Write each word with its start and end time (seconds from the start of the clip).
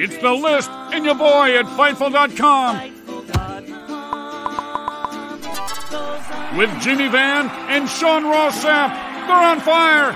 It's 0.00 0.16
the 0.18 0.32
list 0.32 0.70
and 0.70 1.04
your 1.04 1.16
boy 1.16 1.58
at 1.58 1.66
Fightful.com. 1.66 2.96
With 6.56 6.80
Jimmy 6.80 7.08
Van 7.08 7.48
and 7.68 7.88
Sean 7.88 8.22
Ross 8.22 8.64
Sapp. 8.64 8.90
They're 9.26 9.36
on 9.36 9.58
fire. 9.58 10.12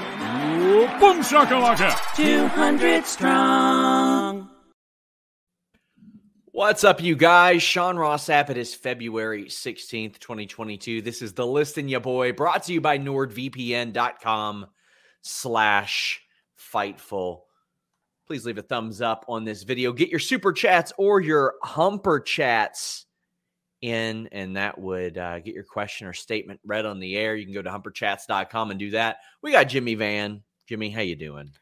Boom 1.01 1.21
shakalaka. 1.21 1.97
200 2.15 3.05
strong. 3.05 4.49
What's 6.53 6.85
up, 6.85 7.03
you 7.03 7.17
guys? 7.17 7.61
Sean 7.61 7.97
Ross 7.97 8.29
Sapp. 8.29 8.51
It 8.51 8.59
is 8.59 8.77
February 8.77 9.47
16th, 9.47 10.21
2022. 10.21 11.03
This 11.03 11.23
is 11.23 11.33
the 11.33 11.47
list 11.47 11.77
and 11.77 11.91
your 11.91 11.99
boy 11.99 12.33
brought 12.33 12.63
to 12.65 12.73
you 12.73 12.81
by 12.81 12.99
NordVPN.com 13.01 14.67
slash 15.23 16.23
Fightful 16.73 17.41
please 18.27 18.45
leave 18.47 18.59
a 18.59 18.63
thumbs 18.63 19.01
up 19.01 19.25
on 19.29 19.45
this 19.45 19.63
video. 19.63 19.93
Get 19.93 20.09
your 20.09 20.21
super 20.21 20.53
chats 20.53 20.93
or 20.97 21.21
your 21.21 21.55
humper 21.63 22.21
chats 22.21 23.07
in, 23.81 24.29
and 24.33 24.57
that 24.57 24.79
would 24.79 25.19
uh, 25.19 25.41
get 25.41 25.55
your 25.55 25.65
question 25.65 26.07
or 26.07 26.13
statement 26.13 26.61
read 26.65 26.87
on 26.87 27.01
the 27.01 27.17
air. 27.17 27.37
You 27.37 27.45
can 27.45 27.55
go 27.55 27.63
to 27.63 27.71
humperchats.com 27.71 28.71
and 28.71 28.79
do 28.79 28.91
that. 28.93 29.19
We 29.43 29.53
got 29.53 29.65
Jimmy 29.65 29.95
Van. 29.95 30.43
Jimmy, 30.69 30.91
how 30.91 31.03
you 31.03 31.17
doing? 31.17 31.53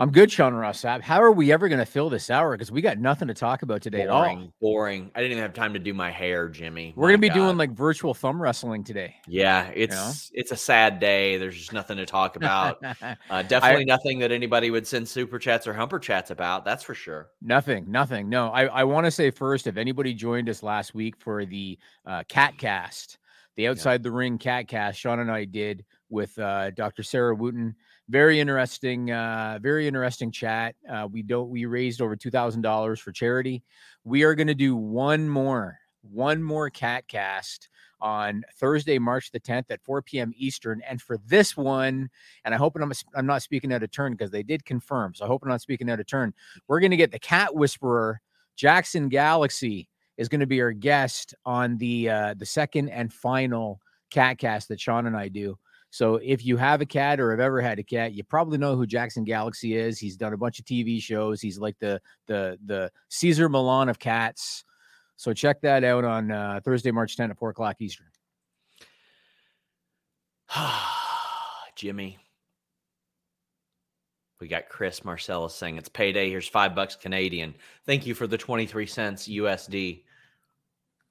I'm 0.00 0.10
good, 0.10 0.32
Sean 0.32 0.54
Ross. 0.54 0.82
How 0.82 1.22
are 1.22 1.30
we 1.30 1.52
ever 1.52 1.68
going 1.68 1.78
to 1.78 1.84
fill 1.84 2.08
this 2.08 2.30
hour? 2.30 2.56
Because 2.56 2.72
we 2.72 2.80
got 2.80 2.96
nothing 2.96 3.28
to 3.28 3.34
talk 3.34 3.60
about 3.60 3.82
today 3.82 4.06
boring, 4.06 4.38
at 4.38 4.42
all. 4.44 4.52
Boring. 4.58 5.10
I 5.14 5.20
didn't 5.20 5.32
even 5.32 5.42
have 5.42 5.52
time 5.52 5.74
to 5.74 5.78
do 5.78 5.92
my 5.92 6.10
hair, 6.10 6.48
Jimmy. 6.48 6.94
We're 6.96 7.08
going 7.08 7.18
to 7.18 7.20
be 7.20 7.28
God. 7.28 7.34
doing 7.34 7.58
like 7.58 7.72
virtual 7.72 8.14
thumb 8.14 8.40
wrestling 8.40 8.82
today. 8.82 9.16
Yeah, 9.28 9.70
it's 9.74 9.94
you 9.94 10.00
know? 10.00 10.12
it's 10.40 10.52
a 10.52 10.56
sad 10.56 11.00
day. 11.00 11.36
There's 11.36 11.54
just 11.54 11.74
nothing 11.74 11.98
to 11.98 12.06
talk 12.06 12.36
about. 12.36 12.82
uh, 13.30 13.42
definitely 13.42 13.82
I, 13.82 13.94
nothing 13.94 14.20
that 14.20 14.32
anybody 14.32 14.70
would 14.70 14.86
send 14.86 15.06
super 15.06 15.38
chats 15.38 15.66
or 15.66 15.74
humper 15.74 15.98
chats 15.98 16.30
about. 16.30 16.64
That's 16.64 16.82
for 16.82 16.94
sure. 16.94 17.28
Nothing. 17.42 17.84
Nothing. 17.86 18.30
No. 18.30 18.48
I 18.48 18.68
I 18.68 18.84
want 18.84 19.04
to 19.04 19.10
say 19.10 19.30
first, 19.30 19.66
if 19.66 19.76
anybody 19.76 20.14
joined 20.14 20.48
us 20.48 20.62
last 20.62 20.94
week 20.94 21.14
for 21.18 21.44
the 21.44 21.78
uh, 22.06 22.24
Cat 22.26 22.56
Cast, 22.56 23.18
the 23.56 23.68
Outside 23.68 24.00
yeah. 24.00 24.04
the 24.04 24.12
Ring 24.12 24.38
Cat 24.38 24.66
Cast, 24.66 24.98
Sean 24.98 25.18
and 25.18 25.30
I 25.30 25.44
did 25.44 25.84
with 26.08 26.38
uh, 26.38 26.70
Dr. 26.70 27.02
Sarah 27.02 27.34
Wooten 27.34 27.76
very 28.10 28.40
interesting 28.40 29.10
uh 29.12 29.58
very 29.62 29.86
interesting 29.86 30.30
chat. 30.32 30.74
Uh 30.90 31.08
we 31.10 31.22
don't 31.22 31.48
we 31.48 31.64
raised 31.64 32.02
over 32.02 32.16
two 32.16 32.30
thousand 32.30 32.62
dollars 32.62 33.00
for 33.00 33.12
charity. 33.12 33.62
We 34.04 34.24
are 34.24 34.34
going 34.34 34.48
to 34.48 34.54
do 34.54 34.74
one 34.76 35.28
more 35.28 35.78
one 36.02 36.42
more 36.42 36.70
cat 36.70 37.06
cast 37.08 37.68
on 38.00 38.42
thursday 38.56 38.98
march 38.98 39.30
the 39.30 39.38
10th 39.38 39.66
at 39.68 39.82
4 39.84 40.00
p.m 40.00 40.32
eastern. 40.34 40.80
And 40.88 41.00
for 41.02 41.18
this 41.26 41.54
one 41.54 42.08
and 42.44 42.54
i 42.54 42.56
hope 42.56 42.74
i'm, 42.80 42.90
I'm 43.14 43.26
not 43.26 43.42
speaking 43.42 43.72
out 43.74 43.82
of 43.82 43.90
turn 43.90 44.12
because 44.12 44.30
they 44.30 44.42
did 44.42 44.64
confirm 44.64 45.14
so 45.14 45.24
i 45.24 45.28
hope 45.28 45.42
i'm 45.42 45.50
not 45.50 45.60
speaking 45.60 45.90
out 45.90 46.00
of 46.00 46.06
turn. 46.06 46.32
We're 46.66 46.80
going 46.80 46.92
to 46.92 46.96
get 46.96 47.12
the 47.12 47.18
cat 47.18 47.54
whisperer 47.54 48.22
jackson 48.56 49.10
galaxy 49.10 49.88
is 50.16 50.28
going 50.28 50.40
to 50.40 50.46
be 50.46 50.62
our 50.62 50.72
guest 50.72 51.34
on 51.44 51.76
the 51.76 52.08
uh 52.08 52.34
the 52.38 52.46
second 52.46 52.88
and 52.88 53.12
final 53.12 53.80
cat 54.08 54.38
cast 54.38 54.68
that 54.68 54.80
sean 54.80 55.06
and 55.06 55.16
i 55.16 55.28
do 55.28 55.58
so 55.90 56.20
if 56.22 56.44
you 56.44 56.56
have 56.56 56.80
a 56.80 56.86
cat 56.86 57.18
or 57.20 57.32
have 57.32 57.40
ever 57.40 57.60
had 57.60 57.80
a 57.80 57.82
cat, 57.82 58.14
you 58.14 58.22
probably 58.22 58.58
know 58.58 58.76
who 58.76 58.86
Jackson 58.86 59.24
Galaxy 59.24 59.76
is. 59.76 59.98
He's 59.98 60.16
done 60.16 60.32
a 60.32 60.36
bunch 60.36 60.60
of 60.60 60.64
TV 60.64 61.02
shows. 61.02 61.40
He's 61.40 61.58
like 61.58 61.78
the 61.80 62.00
the 62.26 62.58
the 62.64 62.92
Cesar 63.08 63.48
Millan 63.48 63.88
of 63.88 63.98
cats. 63.98 64.64
So 65.16 65.32
check 65.34 65.60
that 65.62 65.84
out 65.84 66.04
on 66.04 66.30
uh, 66.30 66.60
Thursday, 66.64 66.92
March 66.92 67.16
10 67.16 67.30
at 67.30 67.38
four 67.38 67.50
o'clock 67.50 67.76
Eastern. 67.80 68.06
Jimmy. 71.76 72.18
We 74.40 74.48
got 74.48 74.70
Chris 74.70 75.04
Marcellus 75.04 75.54
saying 75.54 75.76
it's 75.76 75.90
payday. 75.90 76.30
Here's 76.30 76.48
five 76.48 76.74
bucks 76.74 76.96
Canadian. 76.96 77.54
Thank 77.84 78.06
you 78.06 78.14
for 78.14 78.26
the 78.26 78.38
23 78.38 78.86
cents 78.86 79.28
USD. 79.28 80.04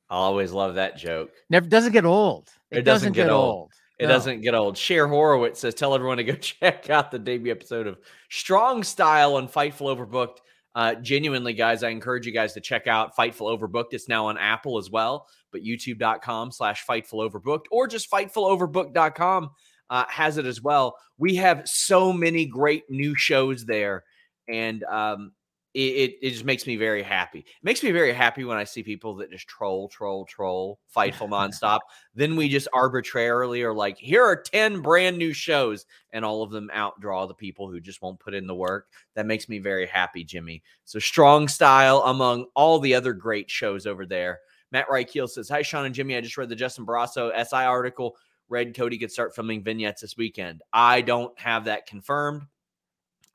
I 0.09 0.15
always 0.15 0.51
love 0.51 0.75
that 0.75 0.97
joke. 0.97 1.31
Never 1.51 1.67
doesn't 1.67 1.91
get 1.91 2.05
old. 2.05 2.49
It, 2.71 2.79
it 2.79 2.81
doesn't, 2.81 3.09
doesn't, 3.09 3.13
get, 3.13 3.25
get 3.25 3.31
old. 3.31 3.55
old. 3.55 3.71
It 3.99 4.07
no. 4.07 4.13
doesn't 4.13 4.41
get 4.41 4.55
old. 4.55 4.77
Cher 4.77 5.07
Horowitz 5.07 5.59
says, 5.59 5.75
"Tell 5.75 5.93
everyone 5.93 6.17
to 6.17 6.23
go 6.23 6.33
check 6.39 6.89
out 6.89 7.11
the 7.11 7.19
debut 7.19 7.51
episode 7.51 7.85
of 7.85 7.99
Strong 8.29 8.83
Style 8.83 9.35
on 9.35 9.47
Fightful 9.47 9.95
Overbooked." 9.95 10.37
Uh, 10.75 10.95
genuinely, 10.95 11.53
guys, 11.53 11.83
I 11.83 11.89
encourage 11.89 12.25
you 12.25 12.31
guys 12.31 12.53
to 12.53 12.61
check 12.61 12.87
out 12.87 13.15
Fightful 13.17 13.59
Overbooked. 13.59 13.91
It's 13.91 14.07
now 14.07 14.27
on 14.27 14.37
Apple 14.37 14.77
as 14.77 14.89
well, 14.89 15.27
but 15.51 15.61
YouTube.com 15.61 16.51
slash 16.51 16.85
Fightful 16.85 17.29
Overbooked 17.29 17.65
or 17.71 17.87
just 17.87 18.09
FightfulOverbooked.com 18.09 19.49
uh, 19.89 20.05
has 20.07 20.37
it 20.37 20.45
as 20.45 20.61
well. 20.61 20.95
We 21.17 21.35
have 21.35 21.67
so 21.67 22.13
many 22.13 22.45
great 22.45 22.83
new 22.89 23.15
shows 23.15 23.65
there, 23.65 24.03
and 24.47 24.83
um, 24.85 25.33
it, 25.73 25.79
it, 25.79 26.17
it, 26.21 26.29
just 26.31 26.45
makes 26.45 26.65
me 26.65 26.77
very 26.77 27.03
happy. 27.03 27.39
It 27.39 27.45
makes 27.63 27.83
me 27.83 27.91
very 27.91 28.11
happy 28.11 28.43
when 28.43 28.57
I 28.57 28.63
see 28.63 28.81
people 28.81 29.15
that 29.17 29.29
just 29.29 29.47
troll, 29.47 29.87
troll, 29.87 30.25
troll, 30.25 30.79
fightful 30.95 31.29
nonstop. 31.29 31.79
then 32.15 32.35
we 32.35 32.49
just 32.49 32.67
arbitrarily 32.73 33.61
are 33.61 33.73
like, 33.73 33.97
here 33.97 34.23
are 34.23 34.41
10 34.41 34.81
brand 34.81 35.17
new 35.17 35.31
shows, 35.31 35.85
and 36.11 36.25
all 36.25 36.41
of 36.41 36.49
them 36.49 36.71
outdraw 36.73 37.27
the 37.27 37.35
people 37.35 37.69
who 37.69 37.79
just 37.79 38.01
won't 38.01 38.19
put 38.19 38.33
in 38.33 38.47
the 38.47 38.55
work. 38.55 38.87
That 39.13 39.27
makes 39.27 39.47
me 39.47 39.59
very 39.59 39.85
happy, 39.85 40.23
Jimmy. 40.23 40.63
So 40.85 40.97
strong 40.97 41.47
style 41.47 41.99
among 42.05 42.47
all 42.55 42.79
the 42.79 42.95
other 42.95 43.13
great 43.13 43.49
shows 43.49 43.85
over 43.85 44.07
there. 44.07 44.39
Matt 44.71 44.87
Reichel 44.87 45.29
says, 45.29 45.49
Hi, 45.49 45.61
Sean 45.61 45.85
and 45.85 45.95
Jimmy. 45.95 46.15
I 46.15 46.21
just 46.21 46.37
read 46.37 46.49
the 46.49 46.55
Justin 46.55 46.85
Barrasso 46.85 47.31
SI 47.47 47.57
article. 47.57 48.15
Read 48.49 48.75
Cody 48.75 48.97
could 48.97 49.11
start 49.11 49.35
filming 49.35 49.63
vignettes 49.63 50.01
this 50.01 50.17
weekend. 50.17 50.63
I 50.73 51.01
don't 51.01 51.37
have 51.39 51.65
that 51.65 51.85
confirmed. 51.85 52.43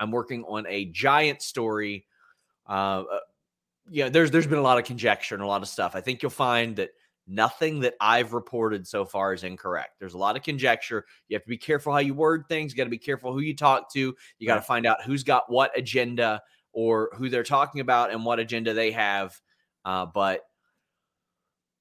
I'm 0.00 0.10
working 0.10 0.42
on 0.44 0.66
a 0.66 0.86
giant 0.86 1.40
story 1.40 2.06
uh, 2.68 3.04
uh, 3.10 3.18
you 3.90 4.04
know, 4.04 4.10
there's 4.10 4.30
there's 4.30 4.46
been 4.46 4.58
a 4.58 4.62
lot 4.62 4.78
of 4.78 4.84
conjecture 4.84 5.34
and 5.34 5.44
a 5.44 5.46
lot 5.46 5.62
of 5.62 5.68
stuff. 5.68 5.94
I 5.94 6.00
think 6.00 6.22
you'll 6.22 6.30
find 6.30 6.76
that 6.76 6.90
nothing 7.26 7.80
that 7.80 7.94
I've 8.00 8.32
reported 8.32 8.86
so 8.86 9.04
far 9.04 9.32
is 9.32 9.44
incorrect. 9.44 9.98
There's 9.98 10.14
a 10.14 10.18
lot 10.18 10.36
of 10.36 10.42
conjecture. 10.42 11.04
You 11.28 11.36
have 11.36 11.42
to 11.44 11.48
be 11.48 11.58
careful 11.58 11.92
how 11.92 11.98
you 11.98 12.14
word 12.14 12.44
things. 12.48 12.72
You 12.72 12.76
got 12.76 12.84
to 12.84 12.90
be 12.90 12.98
careful 12.98 13.32
who 13.32 13.40
you 13.40 13.54
talk 13.54 13.92
to. 13.92 14.14
You 14.38 14.46
got 14.46 14.56
to 14.56 14.62
find 14.62 14.86
out 14.86 15.02
who's 15.02 15.24
got 15.24 15.50
what 15.50 15.76
agenda 15.76 16.42
or 16.72 17.10
who 17.16 17.28
they're 17.28 17.42
talking 17.44 17.80
about 17.80 18.10
and 18.10 18.24
what 18.24 18.40
agenda 18.40 18.74
they 18.74 18.90
have. 18.92 19.38
Uh, 19.84 20.06
but, 20.06 20.40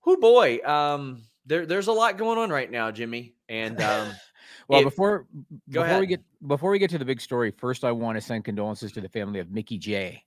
who 0.01 0.17
boy, 0.17 0.59
um, 0.65 1.23
there 1.45 1.65
there's 1.65 1.87
a 1.87 1.91
lot 1.91 2.17
going 2.17 2.37
on 2.37 2.49
right 2.49 2.69
now, 2.69 2.91
Jimmy. 2.91 3.35
And 3.47 3.81
um, 3.81 4.11
well, 4.67 4.81
it, 4.81 4.83
before 4.83 5.25
before 5.69 5.85
ahead. 5.85 5.99
we 6.01 6.07
get 6.07 6.21
before 6.45 6.71
we 6.71 6.79
get 6.79 6.89
to 6.89 6.97
the 6.97 7.05
big 7.05 7.21
story, 7.21 7.51
first 7.51 7.85
I 7.85 7.91
want 7.91 8.17
to 8.17 8.21
send 8.21 8.43
condolences 8.43 8.91
to 8.93 9.01
the 9.01 9.07
family 9.07 9.39
of 9.39 9.49
Mickie 9.51 9.77
Jay 9.77 10.23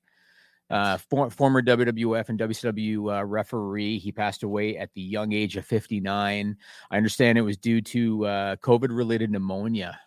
uh, 0.70 0.96
for, 0.96 1.30
former 1.30 1.62
WWF 1.62 2.28
and 2.28 2.38
WCW 2.38 3.18
uh, 3.18 3.24
referee. 3.24 3.98
He 3.98 4.12
passed 4.12 4.42
away 4.42 4.76
at 4.76 4.92
the 4.94 5.00
young 5.00 5.32
age 5.32 5.56
of 5.56 5.64
59. 5.64 6.56
I 6.90 6.96
understand 6.96 7.38
it 7.38 7.42
was 7.42 7.56
due 7.56 7.80
to 7.82 8.26
uh, 8.26 8.56
COVID 8.56 8.88
related 8.90 9.30
pneumonia, 9.30 9.98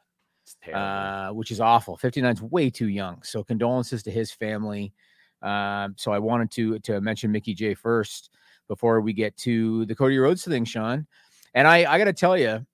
uh, 0.73 1.29
which 1.29 1.51
is 1.51 1.61
awful. 1.61 1.97
59 1.97 2.33
is 2.33 2.41
way 2.41 2.69
too 2.69 2.89
young. 2.89 3.21
So, 3.23 3.44
condolences 3.44 4.03
to 4.03 4.11
his 4.11 4.31
family. 4.31 4.94
Um, 5.41 5.95
so, 5.97 6.11
I 6.11 6.19
wanted 6.19 6.51
to, 6.51 6.79
to 6.79 7.01
mention 7.01 7.31
Mickie 7.31 7.53
Jay 7.53 7.73
first 7.73 8.29
before 8.67 9.01
we 9.01 9.13
get 9.13 9.35
to 9.38 9.85
the 9.85 9.95
Cody 9.95 10.17
Rhodes 10.17 10.44
thing, 10.44 10.65
Sean. 10.65 11.07
And 11.53 11.67
I, 11.67 11.91
I 11.91 11.97
got 11.97 12.06
to 12.06 12.13
tell 12.13 12.38
you, 12.38 12.65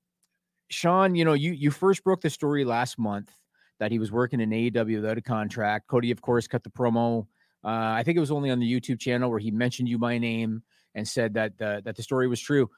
Sean, 0.70 1.16
you 1.16 1.24
know, 1.24 1.34
you, 1.34 1.52
you 1.52 1.72
first 1.72 2.04
broke 2.04 2.22
the 2.22 2.30
story 2.30 2.66
last 2.66 2.98
month 2.98 3.32
that 3.80 3.92
he 3.92 4.00
was 4.00 4.12
working 4.12 4.40
in 4.40 4.50
AEW 4.50 4.96
without 4.96 5.18
a 5.18 5.22
contract. 5.22 5.88
Cody, 5.88 6.12
of 6.12 6.22
course, 6.22 6.48
cut 6.48 6.64
the 6.64 6.70
promo 6.70 7.28
uh, 7.66 7.94
I 7.98 8.04
think 8.04 8.16
it 8.16 8.20
was 8.20 8.32
only 8.32 8.52
on 8.52 8.60
the 8.60 8.72
YouTube 8.72 9.00
channel 9.00 9.30
where 9.30 9.40
he 9.40 9.50
mentioned 9.50 9.90
you 9.90 9.98
by 9.98 10.20
name 10.20 10.62
and 10.94 11.08
said 11.08 11.34
that 11.34 11.58
the, 11.58 11.82
that 11.84 11.96
the 11.96 12.04
story 12.04 12.28
was 12.28 12.40
true. 12.40 12.70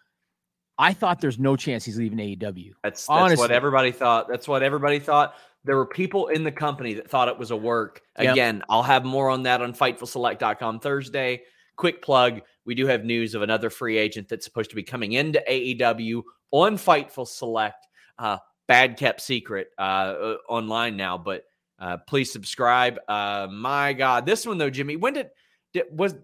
I 0.78 0.94
thought 0.94 1.20
there's 1.20 1.40
no 1.40 1.56
chance 1.58 1.84
he's 1.84 1.98
leaving 1.98 2.20
AEW. 2.20 2.72
That's, 2.84 3.02
that's 3.02 3.10
Honestly. 3.10 3.44
what 3.44 3.52
everybody 3.52 3.92
thought. 3.92 4.30
That's 4.30 4.48
what 4.48 4.64
everybody 4.64 5.00
thought. 5.00 5.36
There 5.66 5.76
were 5.76 5.86
people 5.86 6.28
in 6.28 6.44
the 6.44 6.52
company 6.52 6.94
that 6.94 7.10
thought 7.10 7.28
it 7.28 7.38
was 7.38 7.52
a 7.52 7.56
work. 7.56 8.02
Again, 8.16 8.58
yep. 8.58 8.66
I'll 8.70 8.84
have 8.84 9.04
more 9.04 9.30
on 9.30 9.44
that 9.44 9.62
on 9.62 9.74
FightfulSelect.com 9.74 10.80
Thursday. 10.80 11.42
Quick 11.76 12.02
plug: 12.02 12.42
We 12.66 12.74
do 12.74 12.88
have 12.88 13.04
news 13.04 13.36
of 13.36 13.42
another 13.42 13.70
free 13.70 13.98
agent 13.98 14.30
that's 14.30 14.46
supposed 14.46 14.70
to 14.70 14.76
be 14.76 14.84
coming 14.84 15.14
into 15.14 15.44
AEW 15.50 16.22
on 16.52 16.78
Fightful 16.78 17.28
Select. 17.28 17.88
Uh, 18.18 18.38
bad 18.68 18.98
kept 18.98 19.20
secret 19.22 19.70
uh, 19.78 19.82
uh 19.82 20.38
online 20.48 20.96
now, 20.96 21.18
but 21.18 21.44
uh, 21.80 21.98
please 22.08 22.32
subscribe. 22.32 23.00
Uh, 23.08 23.48
my 23.52 23.94
God, 23.94 24.26
this 24.26 24.46
one 24.46 24.58
though, 24.58 24.70
Jimmy. 24.70 24.96
When 24.96 25.14
did, 25.14 25.30
did 25.74 25.86
was 25.92 26.16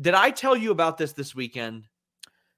did 0.00 0.14
I 0.14 0.30
tell 0.30 0.56
you 0.56 0.70
about 0.70 0.98
this 0.98 1.12
this 1.12 1.34
weekend? 1.34 1.84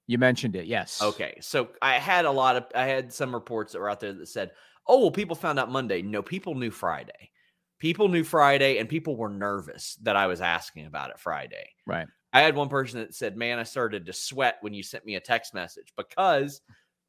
You 0.07 0.19
mentioned 0.19 0.57
it, 0.57 0.67
yes. 0.67 1.03
Okay, 1.03 1.37
so 1.41 1.69
I 1.83 1.95
had 1.95 2.25
a 2.25 2.31
lot 2.31 2.57
of 2.57 2.67
I 2.75 2.87
had 2.87 3.13
some 3.13 3.35
reports 3.35 3.73
that 3.73 3.81
were 3.81 3.91
out 3.91 4.01
there 4.01 4.13
that 4.13 4.29
said, 4.29 4.53
"Oh, 4.87 5.01
well, 5.01 5.11
people 5.11 5.37
found 5.37 5.59
out 5.59 5.71
Monday." 5.71 6.03
No, 6.03 6.23
people 6.23 6.55
knew 6.55 6.71
Friday. 6.71 7.31
People 7.79 8.09
knew 8.09 8.25
Friday, 8.25 8.79
and 8.79 8.89
people 8.89 9.17
were 9.17 9.29
nervous 9.29 9.97
that 10.03 10.17
I 10.17 10.27
was 10.27 10.41
asking 10.41 10.87
about 10.87 11.11
it 11.11 11.21
Friday. 11.21 11.69
Right. 11.87 12.09
I 12.33 12.41
had 12.41 12.57
one 12.57 12.69
person 12.69 13.01
that 13.01 13.15
said, 13.15 13.37
"Man, 13.37 13.59
I 13.59 13.65
started 13.65 14.07
to 14.07 14.13
sweat 14.13 14.59
when 14.61 14.75
you 14.75 14.83
sent 14.83 15.05
me 15.05 15.17
a 15.17 15.21
text 15.21 15.55
message 15.55 15.93
because 15.97 16.61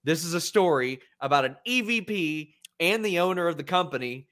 this 0.04 0.26
is 0.26 0.34
a 0.34 0.42
story 0.42 1.02
about 1.20 1.46
an 1.46 1.56
EVP 1.68 2.54
and 2.80 3.04
the 3.04 3.20
owner 3.20 3.48
of 3.48 3.58
the 3.58 3.64
company 3.64 4.29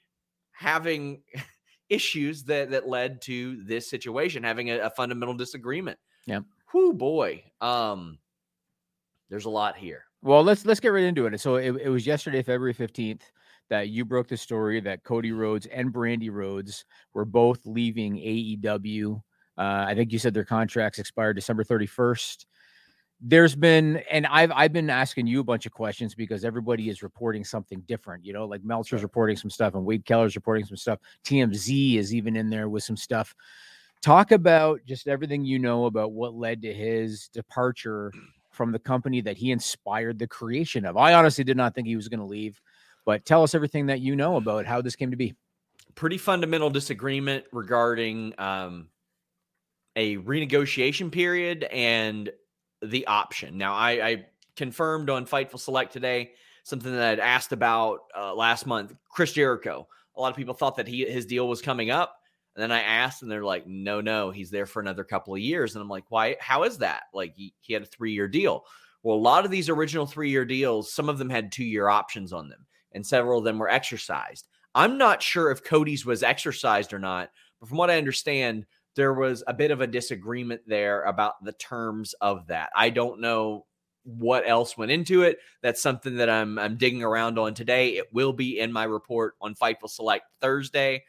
having 0.57 1.21
issues 1.89 2.43
that 2.43 2.71
that 2.71 2.87
led 2.87 3.21
to 3.23 3.63
this 3.63 3.89
situation, 3.89 4.43
having 4.43 4.69
a, 4.71 4.79
a 4.79 4.89
fundamental 4.89 5.35
disagreement. 5.35 5.97
Yeah. 6.25 6.41
Whoo 6.73 6.93
boy. 6.93 7.43
Um 7.61 8.19
there's 9.29 9.45
a 9.45 9.49
lot 9.49 9.77
here. 9.77 10.03
Well, 10.21 10.43
let's 10.43 10.65
let's 10.65 10.79
get 10.79 10.89
right 10.89 11.03
into 11.03 11.25
it. 11.27 11.39
So 11.39 11.55
it, 11.55 11.75
it 11.75 11.89
was 11.89 12.07
yesterday, 12.07 12.41
February 12.41 12.73
15th, 12.73 13.21
that 13.69 13.89
you 13.89 14.05
broke 14.05 14.27
the 14.27 14.37
story 14.37 14.79
that 14.81 15.03
Cody 15.03 15.31
Rhodes 15.31 15.65
and 15.67 15.93
Brandi 15.93 16.31
Rhodes 16.31 16.85
were 17.13 17.25
both 17.25 17.59
leaving 17.65 18.15
AEW. 18.15 19.21
Uh, 19.57 19.85
I 19.87 19.95
think 19.95 20.11
you 20.11 20.19
said 20.19 20.33
their 20.33 20.45
contracts 20.45 20.99
expired 20.99 21.35
December 21.35 21.63
31st 21.63 22.45
there's 23.19 23.55
been 23.55 23.97
and 24.11 24.27
I've 24.27 24.51
I've 24.51 24.73
been 24.73 24.89
asking 24.89 25.27
you 25.27 25.39
a 25.39 25.43
bunch 25.43 25.65
of 25.65 25.71
questions 25.71 26.13
because 26.13 26.45
everybody 26.45 26.89
is 26.89 27.01
reporting 27.01 27.43
something 27.43 27.81
different. 27.87 28.25
You 28.25 28.33
know, 28.33 28.45
like 28.45 28.63
Meltzer's 28.63 29.03
reporting 29.03 29.35
some 29.35 29.49
stuff 29.49 29.73
and 29.73 29.85
Wade 29.85 30.05
Keller's 30.05 30.35
reporting 30.35 30.65
some 30.65 30.77
stuff. 30.77 30.99
TMZ 31.25 31.95
is 31.95 32.13
even 32.13 32.35
in 32.35 32.49
there 32.49 32.69
with 32.69 32.83
some 32.83 32.97
stuff. 32.97 33.33
Talk 34.01 34.31
about 34.31 34.81
just 34.85 35.07
everything 35.07 35.43
you 35.43 35.57
know 35.57 35.85
about 35.85 36.11
what 36.11 36.35
led 36.35 36.61
to 36.61 36.73
his 36.73 37.29
departure 37.29 38.11
from 38.51 38.71
the 38.71 38.79
company 38.79 39.21
that 39.21 39.37
he 39.37 39.51
inspired 39.51 40.19
the 40.19 40.27
creation 40.27 40.85
of. 40.85 40.97
I 40.97 41.13
honestly 41.13 41.43
did 41.43 41.57
not 41.57 41.73
think 41.73 41.87
he 41.87 41.95
was 41.95 42.09
going 42.09 42.19
to 42.19 42.25
leave, 42.25 42.61
but 43.05 43.25
tell 43.25 43.41
us 43.41 43.55
everything 43.55 43.87
that 43.87 44.01
you 44.01 44.15
know 44.15 44.35
about 44.35 44.65
how 44.65 44.81
this 44.81 44.95
came 44.95 45.11
to 45.11 45.17
be. 45.17 45.33
Pretty 45.95 46.19
fundamental 46.19 46.69
disagreement 46.69 47.45
regarding 47.51 48.33
um, 48.37 48.89
a 49.95 50.17
renegotiation 50.17 51.11
period 51.11 51.63
and 51.63 52.29
the 52.81 53.05
option. 53.07 53.57
Now, 53.57 53.73
I, 53.73 53.91
I 53.91 54.25
confirmed 54.55 55.09
on 55.09 55.25
Fightful 55.25 55.59
Select 55.59 55.93
today 55.93 56.31
something 56.63 56.91
that 56.91 57.09
I'd 57.13 57.19
asked 57.19 57.53
about 57.53 57.99
uh, 58.15 58.33
last 58.35 58.65
month. 58.65 58.93
Chris 59.09 59.31
Jericho. 59.31 59.87
A 60.15 60.21
lot 60.21 60.31
of 60.31 60.35
people 60.35 60.53
thought 60.53 60.75
that 60.77 60.87
he 60.87 61.05
his 61.05 61.25
deal 61.25 61.47
was 61.47 61.61
coming 61.61 61.91
up. 61.91 62.15
And 62.55 62.63
then 62.63 62.71
I 62.71 62.81
asked, 62.81 63.21
and 63.21 63.31
they're 63.31 63.43
like, 63.43 63.67
no, 63.67 64.01
no, 64.01 64.31
he's 64.31 64.49
there 64.49 64.65
for 64.65 64.79
another 64.79 65.03
couple 65.03 65.35
of 65.35 65.39
years. 65.39 65.75
And 65.75 65.81
I'm 65.81 65.87
like, 65.87 66.05
why? 66.09 66.37
How 66.39 66.63
is 66.63 66.79
that? 66.79 67.03
Like, 67.13 67.35
he, 67.35 67.53
he 67.61 67.73
had 67.73 67.83
a 67.83 67.85
three 67.85 68.13
year 68.13 68.27
deal. 68.27 68.65
Well, 69.03 69.15
a 69.15 69.19
lot 69.19 69.45
of 69.45 69.51
these 69.51 69.69
original 69.69 70.07
three 70.07 70.31
year 70.31 70.43
deals, 70.43 70.91
some 70.91 71.07
of 71.07 71.19
them 71.19 71.29
had 71.29 71.51
two 71.51 71.63
year 71.63 71.87
options 71.87 72.33
on 72.33 72.49
them, 72.49 72.65
and 72.93 73.05
several 73.05 73.37
of 73.37 73.45
them 73.45 73.59
were 73.59 73.69
exercised. 73.69 74.47
I'm 74.73 74.97
not 74.97 75.21
sure 75.21 75.51
if 75.51 75.63
Cody's 75.63 76.05
was 76.05 76.23
exercised 76.23 76.93
or 76.93 76.99
not, 76.99 77.29
but 77.59 77.69
from 77.69 77.77
what 77.77 77.91
I 77.91 77.97
understand, 77.97 78.65
there 78.97 79.13
was 79.13 79.43
a 79.47 79.53
bit 79.53 79.69
of 79.69 79.79
a 79.79 79.87
disagreement 79.87 80.61
there 80.65 81.03
about 81.03 81.41
the 81.43 81.53
terms 81.53 82.15
of 82.19 82.47
that. 82.47 82.71
I 82.75 82.89
don't 82.89 83.21
know 83.21 83.65
what 84.03 84.43
else 84.47 84.75
went 84.75 84.89
into 84.89 85.21
it. 85.21 85.37
That's 85.61 85.81
something 85.81 86.15
that 86.15 86.29
I'm 86.29 86.57
I'm 86.57 86.77
digging 86.77 87.03
around 87.03 87.37
on 87.37 87.53
today. 87.53 87.97
It 87.97 88.11
will 88.11 88.33
be 88.33 88.59
in 88.59 88.73
my 88.73 88.85
report 88.85 89.35
on 89.39 89.53
Fightful 89.53 89.89
Select 89.89 90.25
Thursday. 90.41 91.03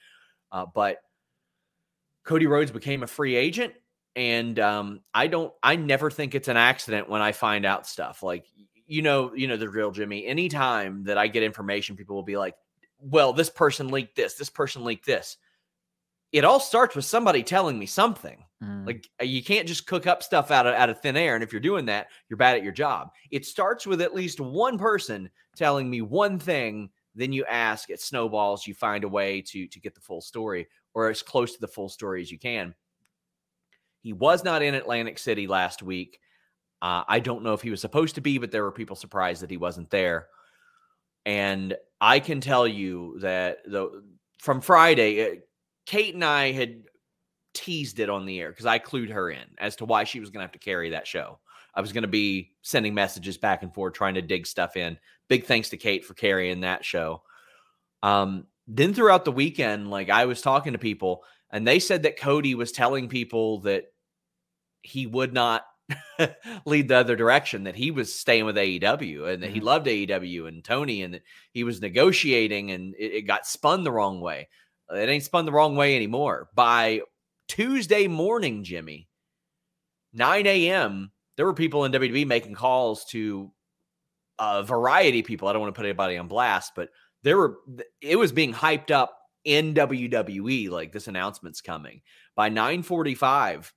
Uh, 0.53 0.67
but 0.73 0.99
Cody 2.25 2.47
Rhodes 2.47 2.71
became 2.71 3.03
a 3.03 3.07
free 3.07 3.37
agent, 3.37 3.73
and 4.15 4.59
um, 4.59 5.01
I 5.15 5.27
don't. 5.27 5.53
I 5.63 5.77
never 5.77 6.11
think 6.11 6.35
it's 6.35 6.49
an 6.49 6.59
accident 6.59 7.09
when 7.09 7.23
I 7.23 7.33
find 7.33 7.65
out 7.65 7.87
stuff 7.87 8.23
like 8.23 8.45
you 8.87 9.01
know 9.01 9.33
you 9.35 9.47
know 9.47 9.57
the 9.57 9.69
real 9.69 9.93
Jimmy. 9.93 10.27
Anytime 10.27 11.05
that 11.05 11.17
I 11.17 11.29
get 11.29 11.43
information, 11.43 11.97
people 11.97 12.17
will 12.17 12.23
be 12.23 12.37
like, 12.37 12.55
"Well, 13.01 13.33
this 13.33 13.49
person 13.49 13.89
leaked 13.89 14.15
this. 14.15 14.35
This 14.35 14.51
person 14.51 14.85
leaked 14.85 15.07
this." 15.07 15.39
It 16.33 16.45
all 16.45 16.61
starts 16.61 16.95
with 16.95 17.05
somebody 17.05 17.43
telling 17.43 17.79
me 17.79 17.87
something. 17.87 18.45
Mm. 18.63 18.87
Like 18.87 19.09
uh, 19.21 19.25
you 19.25 19.43
can't 19.43 19.69
just 19.69 19.87
cook 19.87 20.07
up 20.07 20.23
stuff 20.23 20.51
out 20.51 20.67
of 20.67 20.75
out 20.75 20.91
of 20.91 21.01
thin 21.01 21.17
air. 21.17 21.35
And 21.35 21.45
if 21.45 21.53
you're 21.53 21.61
doing 21.61 21.87
that, 21.87 22.09
you're 22.29 22.37
bad 22.37 22.57
at 22.57 22.65
your 22.65 22.73
job. 22.73 23.11
It 23.31 23.47
starts 23.47 23.87
with 23.87 24.01
at 24.01 24.15
least 24.15 24.41
one 24.41 24.79
person 24.79 25.31
telling 25.57 25.89
me 25.89 26.03
one 26.03 26.39
thing. 26.39 26.91
Then 27.15 27.33
you 27.33 27.45
ask, 27.47 27.91
it 27.91 28.01
snowballs. 28.01 28.67
You 28.67 28.75
find 28.75 29.05
a 29.05 29.09
way 29.09 29.43
to 29.43 29.67
to 29.69 29.81
get 29.81 29.95
the 29.95 30.01
full 30.01 30.21
story 30.21 30.69
or 30.95 31.09
as 31.09 31.23
close 31.23 31.55
to 31.55 31.61
the 31.61 31.69
full 31.69 31.89
story 31.89 32.21
as 32.21 32.31
you 32.31 32.39
can. 32.39 32.75
He 34.03 34.13
was 34.13 34.45
not 34.45 34.63
in 34.63 34.75
Atlantic 34.75 35.19
City 35.19 35.47
last 35.47 35.83
week. 35.83 36.21
Uh, 36.81 37.03
I 37.09 37.21
don't 37.21 37.43
know 37.43 37.55
if 37.55 37.63
he 37.63 37.71
was 37.71 37.81
supposed 37.81 38.15
to 38.15 38.21
be, 38.21 38.39
but 38.39 38.53
there 38.53 38.63
were 38.63 38.73
people 38.73 38.97
surprised 38.97 39.43
that 39.43 39.51
he 39.51 39.57
wasn't 39.57 39.91
there. 39.91 40.29
And 41.27 41.77
I 42.01 42.21
can 42.21 42.41
tell 42.41 42.67
you 42.67 43.19
that 43.21 43.59
the 43.65 44.03
from 44.39 44.61
Friday, 44.61 45.43
Kate 45.89 46.13
and 46.15 46.23
I 46.25 46.53
had 46.53 46.83
teased 47.55 47.99
it 47.99 48.11
on 48.11 48.27
the 48.27 48.39
air 48.39 48.51
because 48.51 48.67
I 48.67 48.79
clued 48.79 49.11
her 49.11 49.31
in 49.31 49.47
as 49.57 49.75
to 49.77 49.87
why 49.87 50.05
she 50.05 50.21
was 50.21 50.29
going 50.29 50.41
to 50.41 50.45
have 50.45 50.53
to 50.53 50.59
carry 50.59 50.91
that 50.91 51.07
show. 51.07 51.39
I 51.75 51.81
was 51.81 51.95
going 51.95 52.03
to 52.03 52.09
be 52.09 52.53
sending 52.61 52.93
messages 52.93 53.39
back 53.39 53.63
and 53.63 53.73
forth, 53.73 53.95
trying 53.95 54.15
to 54.15 54.23
dig 54.23 54.47
stuff 54.47 54.77
in. 54.77 54.99
Big 55.29 55.47
thanks 55.47 55.71
to 55.71 55.79
Kate 55.79 56.05
for 56.05 56.13
carrying 56.13 56.61
that 56.61 56.85
show. 56.85 57.23
Um, 58.03 58.49
then 58.67 58.93
throughout 58.93 59.25
the 59.25 59.33
weekend, 59.33 59.89
like 59.89 60.11
I 60.11 60.27
was 60.27 60.43
talking 60.43 60.75
to 60.75 60.79
people, 60.79 61.25
and 61.51 61.67
they 61.67 61.79
said 61.79 62.03
that 62.03 62.21
Cody 62.21 62.55
was 62.55 62.71
telling 62.71 63.09
people 63.09 63.61
that 63.61 63.85
he 64.83 65.07
would 65.07 65.33
not 65.33 65.65
lead 66.67 66.89
the 66.89 66.97
other 66.97 67.17
direction, 67.17 67.65
that 67.65 67.77
he 67.77 67.93
was 67.93 68.15
staying 68.15 68.45
with 68.45 68.57
AEW 68.57 69.33
and 69.33 69.43
that 69.43 69.49
he 69.49 69.57
mm-hmm. 69.57 69.67
loved 69.67 69.87
AEW 69.87 70.49
and 70.49 70.63
Tony, 70.63 71.03
and 71.03 71.15
that 71.15 71.23
he 71.53 71.65
was 71.65 71.81
negotiating 71.81 72.73
and 72.73 72.95
it, 72.99 73.15
it 73.15 73.23
got 73.23 73.47
spun 73.47 73.85
the 73.85 73.93
wrong 73.93 74.21
way. 74.21 74.49
It 74.91 75.09
ain't 75.09 75.25
spun 75.25 75.45
the 75.45 75.53
wrong 75.53 75.77
way 75.77 75.97
anymore. 75.97 76.49
By 76.55 77.03
Tuesday 77.49 78.09
morning, 78.09 78.65
Jimmy, 78.65 79.09
9 80.15 80.47
a.m., 80.47 81.13
there 81.37 81.47
were 81.47 81.55
people 81.55 81.85
in 81.85 81.93
WWE 81.93 82.27
making 82.27 82.55
calls 82.55 83.05
to 83.07 83.53
a 84.39 84.63
variety 84.63 85.21
of 85.21 85.27
people. 85.27 85.49
I 85.49 85.53
don't 85.53 85.63
want 85.63 85.75
to 85.75 85.79
put 85.79 85.87
anybody 85.87 86.17
on 86.17 86.29
blast, 86.29 86.73
but 86.75 86.91
there 87.23 87.37
were 87.37 87.59
it 88.01 88.17
was 88.17 88.33
being 88.33 88.53
hyped 88.53 88.91
up 88.91 89.17
in 89.45 89.75
WWE 89.75 90.71
like 90.71 90.93
this 90.93 91.09
announcement's 91.09 91.61
coming. 91.61 92.01
By 92.35 92.51
9:45, 92.51 93.73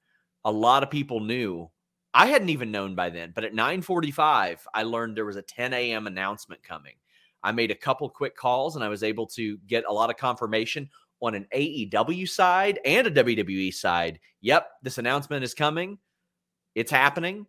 a 0.46 0.52
lot 0.52 0.84
of 0.84 0.90
people 0.90 1.20
knew. 1.20 1.70
I 2.14 2.28
hadn't 2.28 2.50
even 2.50 2.72
known 2.72 2.94
by 2.94 3.10
then, 3.10 3.32
but 3.34 3.44
at 3.44 3.54
9:45, 3.54 4.60
I 4.74 4.84
learned 4.84 5.16
there 5.16 5.26
was 5.26 5.38
a 5.38 5.42
10 5.42 5.74
a.m. 5.74 6.08
announcement 6.08 6.62
coming. 6.64 6.96
I 7.44 7.52
made 7.52 7.72
a 7.72 7.76
couple 7.76 8.08
quick 8.10 8.36
calls 8.36 8.76
and 8.76 8.84
I 8.84 8.90
was 8.90 9.04
able 9.04 9.26
to 9.28 9.58
get 9.68 9.86
a 9.88 9.94
lot 9.94 10.10
of 10.10 10.18
confirmation 10.18 10.90
on 11.22 11.36
an 11.36 11.48
AEW 11.56 12.28
side 12.28 12.80
and 12.86 13.08
a 13.08 13.12
WWE 13.12 13.74
side. 13.74 14.20
Yep, 14.42 14.68
this 14.84 14.98
announcement 14.98 15.44
is 15.44 15.54
coming. 15.54 15.98
It's 16.76 16.92
happening. 16.92 17.46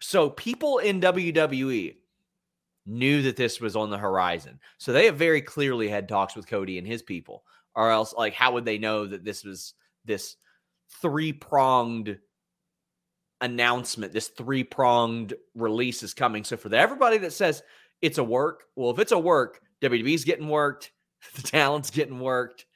So 0.00 0.30
people 0.30 0.78
in 0.78 1.00
WWE 1.00 1.96
knew 2.86 3.22
that 3.22 3.36
this 3.36 3.60
was 3.60 3.76
on 3.76 3.90
the 3.90 3.98
horizon. 3.98 4.60
So 4.78 4.92
they 4.92 5.06
have 5.06 5.16
very 5.16 5.42
clearly 5.42 5.88
had 5.88 6.08
talks 6.08 6.36
with 6.36 6.46
Cody 6.46 6.78
and 6.78 6.86
his 6.86 7.02
people. 7.02 7.44
Or 7.74 7.90
else, 7.90 8.14
like, 8.14 8.32
how 8.32 8.52
would 8.52 8.64
they 8.64 8.78
know 8.78 9.06
that 9.06 9.24
this 9.24 9.44
was 9.44 9.74
this 10.04 10.36
three 11.02 11.32
pronged 11.32 12.18
announcement, 13.40 14.12
this 14.12 14.28
three 14.28 14.64
pronged 14.64 15.34
release 15.54 16.02
is 16.02 16.14
coming. 16.14 16.44
So 16.44 16.56
for 16.56 16.68
the, 16.68 16.78
everybody 16.78 17.18
that 17.18 17.32
says 17.32 17.62
it's 18.02 18.18
a 18.18 18.24
work, 18.24 18.64
well, 18.76 18.90
if 18.90 18.98
it's 18.98 19.12
a 19.12 19.18
work, 19.18 19.60
WWE's 19.82 20.24
getting 20.24 20.48
worked, 20.48 20.92
the 21.34 21.42
talent's 21.42 21.90
getting 21.90 22.20
worked. 22.20 22.66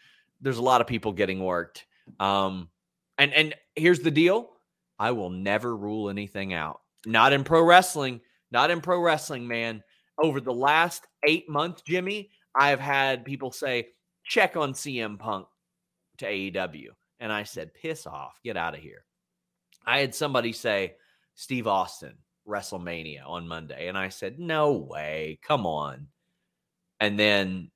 There's 0.40 0.58
a 0.58 0.62
lot 0.62 0.80
of 0.80 0.86
people 0.86 1.12
getting 1.12 1.44
worked. 1.44 1.86
Um, 2.18 2.68
and 3.18 3.32
and 3.32 3.54
here's 3.76 4.00
the 4.00 4.10
deal: 4.10 4.50
I 4.98 5.12
will 5.12 5.30
never 5.30 5.76
rule 5.76 6.10
anything 6.10 6.52
out. 6.54 6.80
Not 7.06 7.32
in 7.32 7.44
pro 7.44 7.62
wrestling. 7.62 8.20
Not 8.50 8.70
in 8.70 8.80
pro 8.80 9.00
wrestling, 9.00 9.46
man. 9.46 9.82
Over 10.22 10.40
the 10.40 10.52
last 10.52 11.06
eight 11.26 11.48
months, 11.48 11.82
Jimmy, 11.82 12.30
I've 12.54 12.80
had 12.80 13.24
people 13.24 13.52
say, 13.52 13.88
check 14.24 14.56
on 14.56 14.72
CM 14.72 15.18
Punk 15.18 15.46
to 16.18 16.26
AEW. 16.26 16.88
And 17.20 17.32
I 17.32 17.44
said, 17.44 17.74
piss 17.74 18.06
off, 18.06 18.40
get 18.44 18.56
out 18.56 18.74
of 18.74 18.80
here. 18.80 19.04
I 19.86 20.00
had 20.00 20.14
somebody 20.14 20.52
say, 20.52 20.94
Steve 21.34 21.66
Austin, 21.66 22.14
WrestleMania 22.46 23.26
on 23.26 23.48
Monday. 23.48 23.88
And 23.88 23.96
I 23.96 24.08
said, 24.08 24.38
no 24.38 24.72
way, 24.72 25.38
come 25.42 25.66
on. 25.66 26.08
And 26.98 27.18
then 27.18 27.70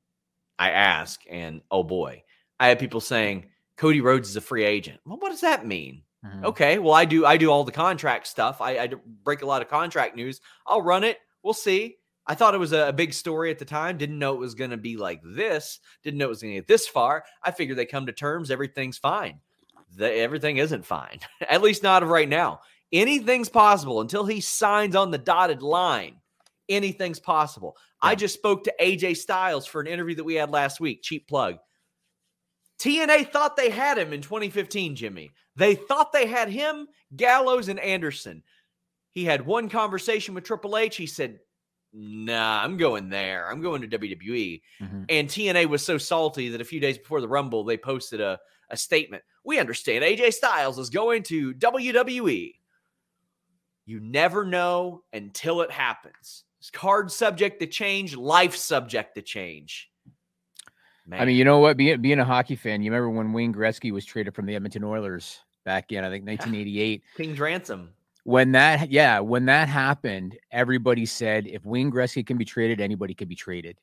I 0.59 0.71
ask, 0.71 1.21
and 1.31 1.63
oh 1.71 1.83
boy, 1.83 2.24
I 2.61 2.69
had 2.69 2.79
people 2.79 3.01
saying, 3.01 3.47
Cody 3.77 4.01
Rhodes 4.01 4.29
is 4.29 4.37
a 4.37 4.41
free 4.41 4.65
agent. 4.65 5.01
Well, 5.05 5.19
what 5.19 5.31
does 5.31 5.41
that 5.41 5.67
mean? 5.67 6.03
Mm-hmm. 6.25 6.47
Okay, 6.47 6.79
well, 6.79 6.95
I 6.95 7.05
do 7.05 7.27
I 7.27 7.37
do 7.37 7.51
all 7.51 7.65
the 7.65 7.73
contract 7.73 8.27
stuff. 8.27 8.61
I, 8.61 8.79
I 8.79 8.91
break 9.25 9.43
a 9.43 9.47
lot 9.47 9.63
of 9.63 9.69
contract 9.69 10.17
news. 10.17 10.41
I'll 10.67 10.83
run 10.83 11.05
it. 11.05 11.19
We'll 11.43 11.55
see. 11.55 11.97
I 12.27 12.35
thought 12.35 12.55
it 12.55 12.59
was 12.59 12.73
a, 12.73 12.89
a 12.89 12.93
big 12.93 13.13
story 13.13 13.51
at 13.51 13.59
the 13.59 13.67
time. 13.67 13.99
Didn't 13.99 14.19
know 14.19 14.33
it 14.33 14.41
was 14.41 14.55
going 14.55 14.71
to 14.71 14.79
be 14.79 14.97
like 14.97 15.21
this. 15.23 15.81
Didn't 16.03 16.19
know 16.19 16.27
it 16.27 16.31
was 16.31 16.41
going 16.41 16.55
to 16.55 16.59
get 16.61 16.69
this 16.69 16.87
far. 16.89 17.25
I 17.43 17.51
figured 17.51 17.77
they 17.77 17.85
come 17.85 18.07
to 18.07 18.13
terms. 18.13 18.51
Everything's 18.51 18.97
fine. 18.97 19.41
The, 19.97 20.11
everything 20.11 20.57
isn't 20.57 20.87
fine, 20.87 21.21
at 21.49 21.63
least 21.63 21.83
not 21.83 22.03
of 22.03 22.09
right 22.09 22.29
now. 22.29 22.61
Anything's 22.93 23.49
possible 23.49 24.01
until 24.01 24.25
he 24.25 24.41
signs 24.41 24.97
on 24.97 25.11
the 25.11 25.19
dotted 25.19 25.63
line. 25.63 26.17
Anything's 26.69 27.21
possible. 27.21 27.77
Yeah. 28.03 28.11
I 28.11 28.15
just 28.15 28.35
spoke 28.35 28.65
to 28.65 28.75
AJ 28.81 29.19
Styles 29.19 29.67
for 29.67 29.81
an 29.81 29.87
interview 29.87 30.15
that 30.17 30.25
we 30.25 30.35
had 30.35 30.51
last 30.51 30.81
week. 30.81 31.03
Cheap 31.03 31.29
plug. 31.29 31.59
TNA 32.79 33.31
thought 33.31 33.57
they 33.57 33.71
had 33.71 33.99
him 33.99 34.13
in 34.13 34.21
2015, 34.21 34.97
Jimmy. 34.97 35.33
They 35.57 35.75
thought 35.75 36.13
they 36.13 36.27
had 36.27 36.49
him, 36.49 36.89
Gallows, 37.15 37.69
and 37.69 37.79
Anderson. 37.79 38.43
He 39.13 39.25
had 39.25 39.47
one 39.47 39.69
conversation 39.69 40.35
with 40.35 40.45
Triple 40.45 40.77
H. 40.77 40.97
He 40.97 41.07
said, 41.07 41.39
Nah, 41.97 42.61
I'm 42.61 42.77
going 42.77 43.09
there. 43.09 43.49
I'm 43.49 43.63
going 43.63 43.81
to 43.83 43.99
WWE. 43.99 44.61
Mm-hmm. 44.83 45.03
And 45.09 45.29
TNA 45.29 45.67
was 45.67 45.87
so 45.87 45.97
salty 45.97 46.49
that 46.49 46.61
a 46.61 46.65
few 46.65 46.81
days 46.81 46.99
before 46.99 47.21
the 47.21 47.29
Rumble, 47.29 47.63
they 47.63 47.77
posted 47.77 48.21
a, 48.21 48.41
a 48.69 48.77
statement. 48.77 49.23
We 49.45 49.61
understand 49.61 50.03
AJ 50.03 50.33
Styles 50.33 50.77
is 50.81 50.91
going 50.91 51.23
to 51.25 51.55
WWE. 51.55 52.55
You 53.87 54.01
never 54.01 54.45
know 54.45 55.05
until 55.13 55.61
it 55.61 55.71
happens. 55.71 56.43
It's 56.59 56.71
card 56.71 57.13
subject 57.13 57.61
to 57.61 57.67
change, 57.69 58.17
life 58.17 58.57
subject 58.57 59.15
to 59.15 59.23
change. 59.23 59.89
Man. 61.07 61.21
I 61.21 61.25
mean, 61.27 61.37
you 61.37 61.45
know 61.45 61.59
what? 61.59 61.77
Being 61.77 62.01
being 62.01 62.19
a 62.19 62.25
hockey 62.25 62.57
fan, 62.57 62.83
you 62.83 62.91
remember 62.91 63.11
when 63.11 63.33
Wayne 63.33 63.53
Gretzky 63.53 63.93
was 63.93 64.05
traded 64.05 64.35
from 64.35 64.47
the 64.47 64.55
Edmonton 64.55 64.85
Oilers 64.85 65.41
back 65.65 65.93
in 65.93 66.05
I 66.05 66.11
think 66.11 66.27
1988. 66.27 67.03
King's 67.17 67.41
ransom. 67.41 67.91
When 68.25 68.53
that 68.53 68.91
yeah, 68.91 69.21
when 69.21 69.45
that 69.47 69.69
happened, 69.69 70.39
everybody 70.51 71.05
said 71.05 71.47
if 71.47 71.65
Wayne 71.67 71.93
Gretzky 71.93 72.27
can 72.27 72.39
be 72.39 72.45
traded, 72.45 72.81
anybody 72.81 73.15
can 73.15 73.29
be 73.29 73.35
traded. 73.35 73.79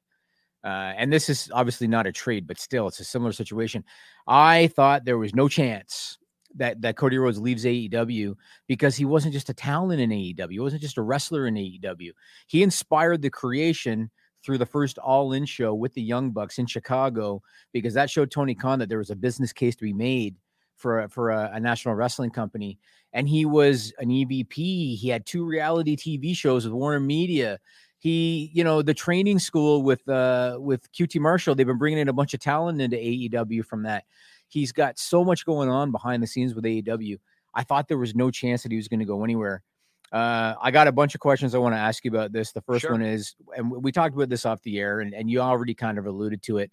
Uh, 0.63 0.93
and 0.95 1.11
this 1.11 1.29
is 1.29 1.49
obviously 1.53 1.87
not 1.87 2.07
a 2.07 2.11
trade, 2.11 2.47
but 2.47 2.59
still, 2.59 2.87
it's 2.87 2.99
a 2.99 3.03
similar 3.03 3.31
situation. 3.31 3.83
I 4.27 4.67
thought 4.67 5.05
there 5.05 5.17
was 5.17 5.33
no 5.35 5.47
chance 5.47 6.17
that 6.55 6.81
that 6.81 6.97
Cody 6.97 7.17
Rhodes 7.17 7.39
leaves 7.39 7.65
AEW 7.65 8.35
because 8.67 8.95
he 8.95 9.05
wasn't 9.05 9.33
just 9.33 9.49
a 9.49 9.53
talent 9.53 10.01
in 10.01 10.09
AEW. 10.09 10.51
He 10.51 10.59
wasn't 10.59 10.81
just 10.81 10.97
a 10.97 11.01
wrestler 11.01 11.47
in 11.47 11.55
AEW. 11.55 12.11
He 12.47 12.63
inspired 12.63 13.21
the 13.21 13.29
creation 13.29 14.09
through 14.43 14.57
the 14.57 14.65
first 14.65 14.97
All 14.97 15.33
In 15.33 15.45
show 15.45 15.73
with 15.73 15.93
the 15.93 16.01
Young 16.01 16.31
Bucks 16.31 16.57
in 16.57 16.65
Chicago 16.65 17.41
because 17.73 17.93
that 17.93 18.09
showed 18.09 18.31
Tony 18.31 18.55
Khan 18.55 18.79
that 18.79 18.89
there 18.89 18.97
was 18.97 19.09
a 19.09 19.15
business 19.15 19.53
case 19.53 19.75
to 19.75 19.83
be 19.83 19.93
made 19.93 20.35
for 20.75 21.01
a, 21.01 21.09
for 21.09 21.29
a, 21.29 21.51
a, 21.53 21.59
national 21.59 21.95
wrestling 21.95 22.31
company. 22.31 22.79
And 23.13 23.29
he 23.29 23.45
was 23.45 23.93
an 23.99 24.09
EVP. 24.09 24.97
He 24.97 25.09
had 25.09 25.25
two 25.25 25.45
reality 25.45 25.95
TV 25.95 26.35
shows 26.35 26.65
with 26.65 26.73
Warner 26.73 26.99
Media. 26.99 27.59
He, 27.99 28.49
you 28.53 28.63
know, 28.63 28.81
the 28.81 28.95
training 28.95 29.37
school 29.37 29.83
with 29.83 30.07
uh 30.09 30.57
with 30.59 30.91
QT 30.91 31.19
Marshall. 31.19 31.53
They've 31.53 31.67
been 31.67 31.77
bringing 31.77 31.99
in 31.99 32.09
a 32.09 32.13
bunch 32.13 32.33
of 32.33 32.39
talent 32.39 32.81
into 32.81 32.97
AEW 32.97 33.63
from 33.63 33.83
that. 33.83 34.05
He's 34.47 34.71
got 34.71 34.97
so 34.97 35.23
much 35.23 35.45
going 35.45 35.69
on 35.69 35.91
behind 35.91 36.23
the 36.23 36.27
scenes 36.27 36.55
with 36.55 36.63
AEW. 36.63 37.19
I 37.53 37.63
thought 37.63 37.87
there 37.87 37.97
was 37.97 38.15
no 38.15 38.31
chance 38.31 38.63
that 38.63 38.71
he 38.71 38.77
was 38.77 38.87
going 38.87 39.01
to 39.01 39.05
go 39.05 39.23
anywhere. 39.23 39.61
Uh, 40.11 40.55
I 40.61 40.71
got 40.71 40.87
a 40.87 40.91
bunch 40.91 41.15
of 41.15 41.21
questions 41.21 41.55
I 41.55 41.57
want 41.57 41.73
to 41.73 41.79
ask 41.79 42.03
you 42.03 42.11
about 42.11 42.33
this. 42.33 42.51
The 42.51 42.61
first 42.61 42.81
sure. 42.81 42.91
one 42.91 43.01
is, 43.01 43.35
and 43.55 43.71
we 43.71 43.91
talked 43.91 44.13
about 44.13 44.29
this 44.29 44.45
off 44.45 44.61
the 44.63 44.79
air, 44.79 44.99
and, 44.99 45.13
and 45.13 45.29
you 45.29 45.39
already 45.39 45.73
kind 45.73 45.97
of 45.97 46.05
alluded 46.05 46.41
to 46.43 46.57
it. 46.57 46.71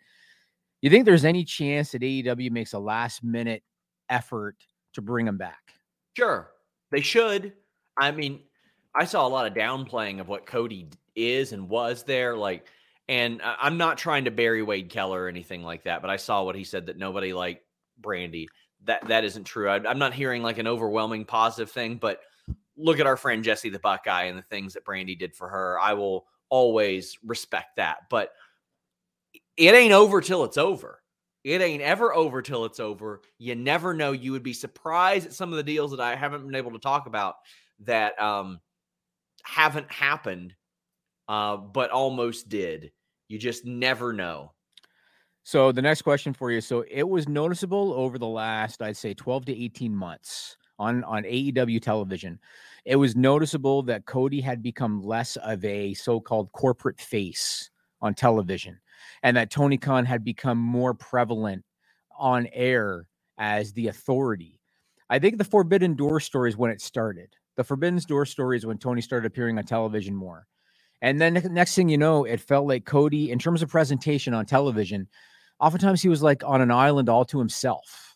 You 0.83 0.91
think 0.91 1.05
there's 1.05 1.25
any 1.25 1.45
chance 1.45 1.93
that 1.93 2.03
AEW 2.03 2.51
makes 2.51 2.73
a 2.73 2.79
last 2.79 3.23
minute 3.23 3.63
effort 4.09 4.57
to 4.95 5.03
bring 5.03 5.27
him 5.27 5.39
back? 5.39 5.75
Sure. 6.17 6.51
They 6.91 7.01
should. 7.01 7.53
I 7.97 8.11
mean, 8.11 8.41
I 8.95 9.05
saw 9.05 9.27
a 9.27 9.29
lot 9.29 9.47
of 9.47 9.55
downplaying 9.55 10.21
of 10.21 10.29
what 10.29 10.47
Cody 10.47 10.89
is 11.15 11.53
and 11.53 11.69
was 11.69 12.03
there. 12.03 12.37
Like, 12.37 12.67
and 13.09 13.41
I'm 13.43 13.77
not 13.77 13.99
trying 13.99 14.25
to 14.25 14.31
bury 14.31 14.63
Wade 14.63 14.91
Keller 14.91 15.23
or 15.23 15.29
anything 15.29 15.63
like 15.63 15.85
that, 15.85 16.03
but 16.03 16.11
I 16.11 16.17
saw 16.17 16.43
what 16.43 16.57
he 16.57 16.65
said 16.65 16.87
that 16.87 16.97
nobody 16.97 17.33
liked 17.33 17.65
Brandi. 18.01 18.47
That 18.85 19.07
that 19.09 19.25
isn't 19.25 19.45
true. 19.45 19.69
I, 19.69 19.77
I'm 19.89 19.99
not 19.99 20.15
hearing 20.15 20.43
like 20.43 20.59
an 20.59 20.67
overwhelming 20.67 21.25
positive 21.25 21.71
thing, 21.71 21.97
but 21.97 22.21
look 22.79 23.01
at 23.01 23.07
our 23.07 23.17
friend 23.17 23.45
Jessie 23.45 23.71
the 23.71 23.79
Buckeye 23.79 24.25
and 24.25 24.39
the 24.39 24.43
things 24.43 24.75
that 24.75 24.85
Brandi 24.85 25.19
did 25.19 25.35
for 25.35 25.49
her. 25.49 25.79
I 25.81 25.95
will 25.95 26.27
always 26.49 27.19
respect 27.25 27.77
that. 27.77 28.09
But 28.09 28.33
it 29.57 29.75
ain't 29.75 29.93
over 29.93 30.21
till 30.21 30.45
it's 30.45 30.57
over. 30.57 31.03
It 31.45 31.61
ain't 31.61 31.83
ever 31.83 32.15
over 32.15 32.43
till 32.43 32.65
it's 32.65 32.81
over. 32.81 33.23
You 33.39 33.55
never 33.55 33.95
know. 33.95 34.13
You 34.13 34.33
would 34.33 34.43
be 34.43 34.53
surprised 34.53 35.27
at 35.27 35.33
some 35.33 35.51
of 35.51 35.57
the 35.57 35.63
deals 35.63 35.91
that 35.91 36.01
I 36.01 36.15
haven't 36.15 36.47
been 36.47 36.55
able 36.55 36.73
to 36.73 36.79
talk 36.79 37.07
about 37.07 37.37
that 37.81 38.21
um, 38.21 38.61
haven't 39.45 39.91
happened, 39.91 40.55
uh, 41.29 41.57
but 41.57 41.91
almost 41.91 42.49
did. 42.49 42.93
You 43.29 43.39
just 43.39 43.65
never 43.65 44.13
know. 44.13 44.53
So 45.45 45.73
the 45.73 45.83
next 45.83 46.03
question 46.03 46.35
for 46.35 46.51
you. 46.51 46.61
So 46.61 46.85
it 46.91 47.09
was 47.09 47.29
noticeable 47.29 47.95
over 47.95 48.19
the 48.19 48.27
last, 48.27 48.83
I'd 48.83 48.97
say, 48.97 49.15
12 49.15 49.47
to 49.47 49.65
18 49.65 49.95
months 49.95 50.57
on 50.79 51.05
on 51.05 51.25
AEW 51.25 51.81
television, 51.83 52.39
it 52.85 52.97
was 52.97 53.17
noticeable 53.17 53.83
that 53.83 54.07
Cody 54.07 54.41
had 54.41 54.63
become 54.63 55.03
less 55.03 55.37
of 55.37 55.65
a 55.65 55.95
so-called 55.95 56.53
corporate 56.53 57.01
face 57.01 57.71
on 58.01 58.15
television, 58.15 58.79
and 59.23 59.37
that 59.37 59.51
Tony 59.51 59.77
Khan 59.77 60.05
had 60.05 60.25
become 60.25 60.59
more 60.59 60.95
prevalent 60.95 61.65
on 62.19 62.49
air 62.53 63.07
as 63.39 63.73
the 63.73 63.89
authority. 63.89 64.61
I 65.11 65.19
think 65.19 65.39
the 65.39 65.45
Forbidden 65.45 65.95
Door 65.95 66.21
story 66.21 66.51
is 66.51 66.57
when 66.57 66.71
it 66.71 66.81
started. 66.81 67.35
The 67.57 67.65
Forbidden 67.65 68.01
Door 68.07 68.27
story 68.27 68.57
is 68.57 68.67
when 68.67 68.79
Tony 68.79 69.01
started 69.01 69.27
appearing 69.27 69.59
on 69.59 69.65
television 69.65 70.15
more. 70.15 70.47
And 71.01 71.21
then 71.21 71.35
next 71.51 71.75
thing 71.75 71.89
you 71.89 71.99
know, 71.99 72.25
it 72.25 72.41
felt 72.41 72.67
like 72.67 72.85
Cody, 72.85 73.31
in 73.31 73.39
terms 73.39 73.63
of 73.63 73.69
presentation 73.69 74.35
on 74.35 74.47
television, 74.47 75.09
oftentimes 75.61 76.03
he 76.03 76.09
was 76.09 76.23
like 76.23 76.43
on 76.45 76.61
an 76.61 76.71
island 76.71 77.09
all 77.09 77.25
to 77.27 77.39
himself 77.39 78.08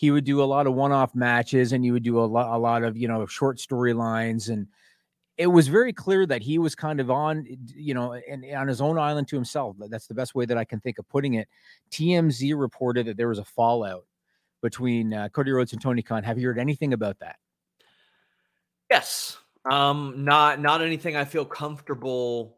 he 0.00 0.10
would 0.10 0.24
do 0.24 0.42
a 0.42 0.44
lot 0.44 0.66
of 0.66 0.72
one-off 0.72 1.14
matches 1.14 1.74
and 1.74 1.84
he 1.84 1.90
would 1.90 2.02
do 2.02 2.18
a 2.18 2.24
lot, 2.24 2.56
a 2.56 2.58
lot 2.58 2.82
of 2.82 2.96
you 2.96 3.06
know 3.06 3.26
short 3.26 3.58
storylines 3.58 4.48
and 4.48 4.66
it 5.36 5.46
was 5.46 5.68
very 5.68 5.92
clear 5.92 6.24
that 6.24 6.40
he 6.40 6.58
was 6.58 6.74
kind 6.74 7.00
of 7.00 7.10
on 7.10 7.44
you 7.76 7.92
know 7.92 8.14
and 8.14 8.42
on 8.54 8.66
his 8.66 8.80
own 8.80 8.98
island 8.98 9.28
to 9.28 9.36
himself. 9.36 9.76
That's 9.90 10.06
the 10.06 10.14
best 10.14 10.34
way 10.34 10.46
that 10.46 10.56
i 10.56 10.64
can 10.64 10.80
think 10.80 10.98
of 10.98 11.06
putting 11.10 11.34
it. 11.34 11.48
Tmz 11.90 12.58
reported 12.58 13.08
that 13.08 13.18
there 13.18 13.28
was 13.28 13.38
a 13.38 13.44
fallout 13.44 14.06
between 14.62 15.12
uh, 15.12 15.28
cody 15.28 15.50
rhodes 15.50 15.74
and 15.74 15.82
tony 15.82 16.00
khan. 16.00 16.24
Have 16.24 16.38
you 16.38 16.46
heard 16.46 16.58
anything 16.58 16.94
about 16.94 17.18
that? 17.18 17.36
Yes. 18.90 19.36
Um 19.70 20.24
not 20.24 20.62
not 20.62 20.80
anything 20.80 21.14
i 21.14 21.26
feel 21.26 21.44
comfortable 21.44 22.56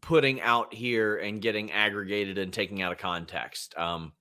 putting 0.00 0.40
out 0.40 0.72
here 0.72 1.18
and 1.18 1.42
getting 1.42 1.72
aggregated 1.72 2.38
and 2.38 2.54
taking 2.54 2.80
out 2.80 2.92
of 2.92 2.96
context. 2.96 3.76
Um 3.76 4.12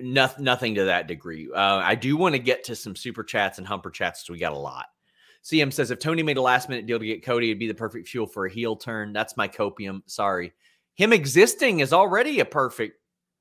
Nothing, 0.00 0.44
nothing 0.44 0.74
to 0.76 0.84
that 0.84 1.06
degree. 1.06 1.48
Uh, 1.54 1.76
I 1.76 1.94
do 1.94 2.16
want 2.16 2.34
to 2.34 2.38
get 2.38 2.64
to 2.64 2.76
some 2.76 2.96
super 2.96 3.22
chats 3.22 3.58
and 3.58 3.66
humper 3.66 3.90
chats. 3.90 4.26
So 4.26 4.32
we 4.32 4.38
got 4.38 4.52
a 4.52 4.58
lot. 4.58 4.86
CM 5.44 5.72
says 5.72 5.90
if 5.90 5.98
Tony 5.98 6.22
made 6.22 6.38
a 6.38 6.42
last 6.42 6.70
minute 6.70 6.86
deal 6.86 6.98
to 6.98 7.04
get 7.04 7.24
Cody, 7.24 7.50
it'd 7.50 7.58
be 7.58 7.68
the 7.68 7.74
perfect 7.74 8.08
fuel 8.08 8.26
for 8.26 8.46
a 8.46 8.50
heel 8.50 8.76
turn. 8.76 9.12
That's 9.12 9.36
my 9.36 9.46
copium. 9.46 10.00
Sorry. 10.06 10.54
Him 10.94 11.12
existing 11.12 11.80
is 11.80 11.92
already 11.92 12.40
a 12.40 12.46
perfect 12.46 12.98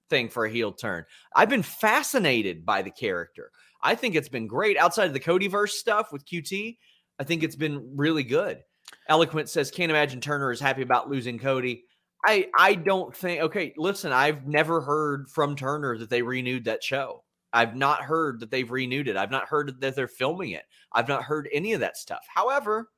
thing 0.09 0.27
for 0.27 0.45
a 0.45 0.49
heel 0.49 0.73
turn. 0.73 1.05
I've 1.33 1.49
been 1.49 1.63
fascinated 1.63 2.65
by 2.65 2.81
the 2.81 2.91
character. 2.91 3.51
I 3.81 3.95
think 3.95 4.15
it's 4.15 4.29
been 4.29 4.47
great 4.47 4.77
outside 4.77 5.07
of 5.07 5.13
the 5.13 5.19
Codyverse 5.19 5.69
stuff 5.69 6.11
with 6.11 6.25
QT. 6.25 6.77
I 7.19 7.23
think 7.23 7.43
it's 7.43 7.55
been 7.55 7.93
really 7.95 8.23
good. 8.23 8.63
Eloquent 9.07 9.49
says, 9.49 9.71
can't 9.71 9.91
imagine 9.91 10.19
Turner 10.19 10.51
is 10.51 10.59
happy 10.59 10.81
about 10.81 11.09
losing 11.09 11.39
Cody. 11.39 11.85
I 12.25 12.47
I 12.57 12.75
don't 12.75 13.15
think 13.15 13.41
okay, 13.41 13.73
listen, 13.77 14.11
I've 14.11 14.47
never 14.47 14.81
heard 14.81 15.29
from 15.29 15.55
Turner 15.55 15.97
that 15.97 16.09
they 16.09 16.21
renewed 16.21 16.65
that 16.65 16.83
show. 16.83 17.23
I've 17.51 17.75
not 17.75 18.01
heard 18.01 18.39
that 18.39 18.49
they've 18.49 18.69
renewed 18.69 19.07
it. 19.07 19.15
I've 19.15 19.31
not 19.31 19.45
heard 19.45 19.79
that 19.81 19.95
they're 19.95 20.07
filming 20.07 20.51
it. 20.51 20.63
I've 20.91 21.07
not 21.07 21.23
heard 21.23 21.47
any 21.53 21.73
of 21.73 21.81
that 21.81 21.97
stuff. 21.97 22.25
However, 22.27 22.89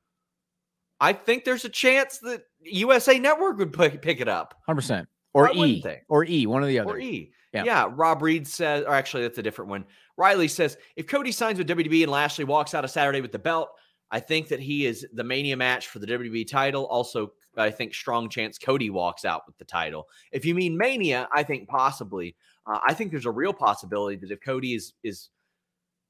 I 0.98 1.12
think 1.12 1.44
there's 1.44 1.66
a 1.66 1.70
chance 1.70 2.18
that 2.18 2.42
USA 2.60 3.18
Network 3.18 3.58
would 3.58 3.72
pick, 3.72 4.00
pick 4.00 4.20
it 4.20 4.28
up. 4.28 4.54
100%. 4.68 5.06
Or 5.34 5.48
Why 5.48 5.66
E. 5.66 5.84
Or 6.08 6.24
E, 6.24 6.46
one 6.46 6.62
or 6.62 6.66
the 6.66 6.78
other. 6.78 6.92
Or 6.92 6.98
E. 6.98 7.30
Yeah. 7.52 7.64
Yeah. 7.64 7.90
Rob 7.92 8.22
Reed 8.22 8.46
says, 8.46 8.84
or 8.84 8.94
actually, 8.94 9.24
that's 9.24 9.36
a 9.36 9.42
different 9.42 9.70
one. 9.70 9.84
Riley 10.16 10.48
says, 10.48 10.78
if 10.96 11.06
Cody 11.06 11.32
signs 11.32 11.58
with 11.58 11.68
WWE 11.68 12.04
and 12.04 12.12
Lashley 12.12 12.44
walks 12.44 12.72
out 12.72 12.84
of 12.84 12.90
Saturday 12.90 13.20
with 13.20 13.32
the 13.32 13.38
belt, 13.38 13.68
I 14.10 14.20
think 14.20 14.48
that 14.48 14.60
he 14.60 14.86
is 14.86 15.06
the 15.12 15.24
Mania 15.24 15.56
match 15.56 15.88
for 15.88 15.98
the 15.98 16.06
WWE 16.06 16.48
title. 16.48 16.86
Also, 16.86 17.32
I 17.62 17.70
think 17.70 17.94
strong 17.94 18.28
chance 18.28 18.58
Cody 18.58 18.90
walks 18.90 19.24
out 19.24 19.42
with 19.46 19.56
the 19.58 19.64
title. 19.64 20.08
If 20.32 20.44
you 20.44 20.54
mean 20.54 20.76
Mania, 20.76 21.28
I 21.34 21.42
think 21.42 21.68
possibly. 21.68 22.36
Uh, 22.66 22.80
I 22.86 22.94
think 22.94 23.10
there's 23.10 23.26
a 23.26 23.30
real 23.30 23.52
possibility 23.52 24.16
that 24.16 24.30
if 24.30 24.40
Cody 24.40 24.74
is 24.74 24.92
is 25.02 25.30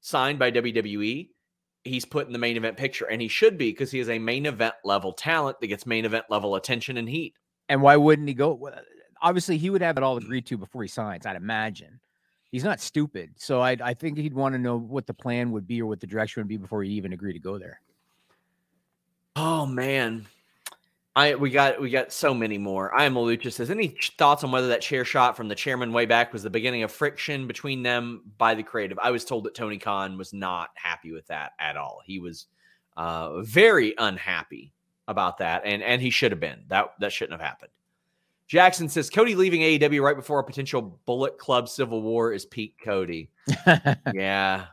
signed 0.01 0.39
by 0.39 0.51
WWE, 0.51 1.29
he's 1.83 2.05
put 2.05 2.27
in 2.27 2.33
the 2.33 2.39
main 2.39 2.57
event 2.57 2.77
picture, 2.77 3.05
and 3.05 3.21
he 3.21 3.27
should 3.27 3.57
be 3.57 3.71
because 3.71 3.91
he 3.91 3.99
is 3.99 4.09
a 4.09 4.19
main 4.19 4.45
event 4.45 4.75
level 4.83 5.13
talent 5.13 5.59
that 5.59 5.67
gets 5.67 5.85
main 5.85 6.05
event 6.05 6.25
level 6.29 6.55
attention 6.55 6.97
and 6.97 7.09
heat. 7.09 7.33
And 7.69 7.81
why 7.81 7.95
wouldn't 7.95 8.27
he 8.27 8.33
go? 8.33 8.69
Obviously, 9.21 9.57
he 9.57 9.69
would 9.69 9.81
have 9.81 9.97
it 9.97 10.03
all 10.03 10.17
agreed 10.17 10.45
to 10.47 10.57
before 10.57 10.83
he 10.83 10.87
signs, 10.87 11.25
I'd 11.25 11.35
imagine. 11.35 11.99
He's 12.51 12.63
not 12.63 12.79
stupid. 12.79 13.31
So 13.35 13.61
I, 13.61 13.75
I 13.83 13.93
think 13.93 14.17
he'd 14.17 14.33
want 14.33 14.53
to 14.53 14.59
know 14.59 14.77
what 14.77 15.05
the 15.05 15.13
plan 15.13 15.51
would 15.51 15.67
be 15.67 15.81
or 15.81 15.85
what 15.85 15.99
the 15.99 16.07
direction 16.07 16.41
would 16.41 16.47
be 16.47 16.57
before 16.57 16.83
he 16.83 16.91
even 16.91 17.11
agreed 17.13 17.33
to 17.33 17.39
go 17.39 17.57
there. 17.57 17.81
Oh 19.35 19.65
man. 19.65 20.25
I 21.17 21.33
we 21.33 21.49
got 21.49 21.81
we 21.81 21.89
got 21.89 22.13
so 22.13 22.31
many 22.31 22.59
more. 22.59 22.95
I 22.95 23.05
am 23.05 23.15
Malucha 23.15 23.51
says 23.51 23.71
any 23.71 23.97
thoughts 24.19 24.43
on 24.43 24.51
whether 24.51 24.67
that 24.67 24.81
chair 24.81 25.03
shot 25.03 25.35
from 25.35 25.47
the 25.47 25.55
chairman 25.55 25.91
way 25.91 26.05
back 26.05 26.31
was 26.31 26.43
the 26.43 26.49
beginning 26.51 26.83
of 26.83 26.91
friction 26.91 27.47
between 27.47 27.81
them 27.81 28.21
by 28.37 28.53
the 28.53 28.61
creative. 28.61 28.99
I 29.01 29.09
was 29.09 29.25
told 29.25 29.43
that 29.45 29.55
Tony 29.55 29.79
Khan 29.79 30.15
was 30.19 30.31
not 30.31 30.69
happy 30.75 31.11
with 31.11 31.25
that 31.25 31.53
at 31.59 31.75
all. 31.75 32.03
He 32.05 32.19
was 32.19 32.45
uh, 32.97 33.41
very 33.41 33.95
unhappy 33.97 34.73
about 35.07 35.39
that, 35.39 35.63
and 35.65 35.81
and 35.81 36.03
he 36.03 36.11
should 36.11 36.31
have 36.31 36.39
been. 36.39 36.63
That 36.67 36.93
that 36.99 37.11
shouldn't 37.11 37.41
have 37.41 37.49
happened. 37.49 37.71
Jackson 38.45 38.87
says 38.87 39.09
Cody 39.09 39.33
leaving 39.33 39.61
AEW 39.61 40.03
right 40.03 40.15
before 40.15 40.37
a 40.37 40.43
potential 40.43 40.99
Bullet 41.07 41.39
Club 41.39 41.67
civil 41.67 42.03
war 42.03 42.31
is 42.31 42.45
peak 42.45 42.75
Cody. 42.83 43.31
yeah. 44.13 44.65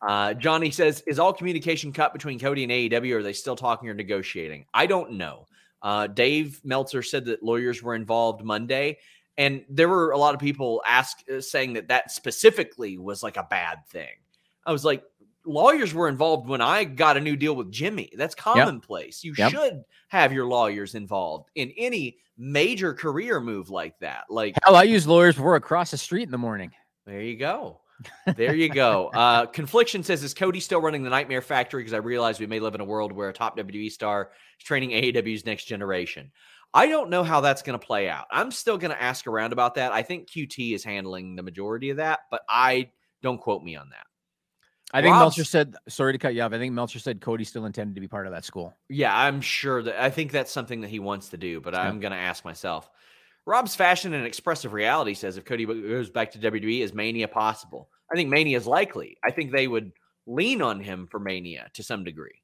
Uh, 0.00 0.32
Johnny 0.34 0.70
says, 0.70 1.02
is 1.08 1.18
all 1.18 1.32
communication 1.32 1.92
cut 1.92 2.12
between 2.12 2.38
Cody 2.38 2.62
and 2.62 2.70
AEW? 2.70 3.14
Or 3.14 3.18
are 3.18 3.22
they 3.24 3.32
still 3.32 3.56
talking 3.56 3.88
or 3.88 3.94
negotiating? 3.94 4.64
I 4.72 4.86
don't 4.86 5.14
know. 5.14 5.46
Uh, 5.82 6.06
Dave 6.08 6.60
Meltzer 6.64 7.02
said 7.02 7.24
that 7.26 7.42
lawyers 7.42 7.82
were 7.82 7.94
involved 7.94 8.44
Monday, 8.44 8.98
and 9.36 9.64
there 9.68 9.88
were 9.88 10.10
a 10.10 10.18
lot 10.18 10.34
of 10.34 10.40
people 10.40 10.82
ask 10.86 11.18
uh, 11.32 11.40
saying 11.40 11.74
that 11.74 11.88
that 11.88 12.10
specifically 12.10 12.98
was 12.98 13.22
like 13.22 13.36
a 13.36 13.46
bad 13.48 13.86
thing. 13.88 14.14
I 14.66 14.72
was 14.72 14.84
like, 14.84 15.02
lawyers 15.44 15.94
were 15.94 16.08
involved 16.08 16.48
when 16.48 16.60
I 16.60 16.84
got 16.84 17.16
a 17.16 17.20
new 17.20 17.36
deal 17.36 17.54
with 17.54 17.70
Jimmy. 17.70 18.10
That's 18.16 18.34
commonplace. 18.34 19.22
You 19.24 19.34
Yep. 19.38 19.50
should 19.52 19.84
have 20.08 20.32
your 20.32 20.46
lawyers 20.46 20.94
involved 20.94 21.50
in 21.54 21.72
any 21.76 22.18
major 22.36 22.92
career 22.92 23.40
move 23.40 23.70
like 23.70 23.98
that. 24.00 24.24
Like 24.28 24.54
Hell, 24.64 24.76
I 24.76 24.82
use 24.82 25.06
lawyers 25.06 25.36
before 25.36 25.56
I 25.56 25.60
cross 25.60 25.90
the 25.92 25.98
street 25.98 26.24
in 26.24 26.30
the 26.30 26.38
morning. 26.38 26.72
there 27.06 27.22
you 27.22 27.36
go. 27.36 27.80
There 28.36 28.54
you 28.54 28.68
go. 28.68 29.08
Uh, 29.08 29.46
Confliction 29.46 30.02
says, 30.02 30.22
Is 30.22 30.34
Cody 30.34 30.60
still 30.60 30.80
running 30.80 31.02
the 31.02 31.10
Nightmare 31.10 31.42
Factory? 31.42 31.80
Because 31.82 31.94
I 31.94 31.98
realize 31.98 32.38
we 32.38 32.46
may 32.46 32.60
live 32.60 32.74
in 32.74 32.80
a 32.80 32.84
world 32.84 33.12
where 33.12 33.28
a 33.28 33.32
top 33.32 33.56
WWE 33.58 33.90
star 33.90 34.30
is 34.58 34.64
training 34.64 34.90
AEW's 34.90 35.44
next 35.46 35.64
generation. 35.64 36.30
I 36.74 36.86
don't 36.86 37.10
know 37.10 37.24
how 37.24 37.40
that's 37.40 37.62
going 37.62 37.78
to 37.78 37.84
play 37.84 38.08
out. 38.08 38.26
I'm 38.30 38.50
still 38.50 38.76
going 38.78 38.90
to 38.90 39.02
ask 39.02 39.26
around 39.26 39.52
about 39.52 39.76
that. 39.76 39.92
I 39.92 40.02
think 40.02 40.28
QT 40.30 40.74
is 40.74 40.84
handling 40.84 41.34
the 41.34 41.42
majority 41.42 41.90
of 41.90 41.96
that, 41.96 42.20
but 42.30 42.42
I 42.48 42.90
don't 43.22 43.40
quote 43.40 43.62
me 43.62 43.74
on 43.76 43.88
that. 43.90 44.04
I 44.92 45.02
think 45.02 45.12
Rob's- 45.12 45.36
Meltzer 45.36 45.44
said, 45.44 45.74
sorry 45.88 46.12
to 46.12 46.18
cut 46.18 46.34
you 46.34 46.42
off. 46.42 46.52
I 46.52 46.58
think 46.58 46.72
Meltzer 46.74 46.98
said 46.98 47.20
Cody 47.20 47.44
still 47.44 47.66
intended 47.66 47.94
to 47.94 48.00
be 48.00 48.08
part 48.08 48.26
of 48.26 48.32
that 48.32 48.44
school. 48.44 48.74
Yeah, 48.88 49.14
I'm 49.16 49.40
sure 49.40 49.82
that 49.82 50.02
I 50.02 50.08
think 50.10 50.30
that's 50.32 50.50
something 50.52 50.80
that 50.82 50.88
he 50.88 50.98
wants 50.98 51.30
to 51.30 51.36
do, 51.36 51.60
but 51.60 51.74
Yeah. 51.74 51.80
I'm 51.82 52.00
going 52.00 52.12
to 52.12 52.18
ask 52.18 52.44
myself. 52.44 52.88
Rob's 53.48 53.74
fashion 53.74 54.12
and 54.12 54.26
expressive 54.26 54.74
reality 54.74 55.14
says 55.14 55.38
if 55.38 55.46
Cody 55.46 55.64
goes 55.64 56.10
back 56.10 56.32
to 56.32 56.38
WWE, 56.38 56.80
is 56.80 56.92
Mania 56.92 57.26
possible? 57.26 57.88
I 58.12 58.14
think 58.14 58.28
Mania 58.28 58.58
is 58.58 58.66
likely. 58.66 59.16
I 59.24 59.30
think 59.30 59.52
they 59.52 59.66
would 59.66 59.90
lean 60.26 60.60
on 60.60 60.80
him 60.80 61.06
for 61.10 61.18
Mania 61.18 61.70
to 61.72 61.82
some 61.82 62.04
degree. 62.04 62.42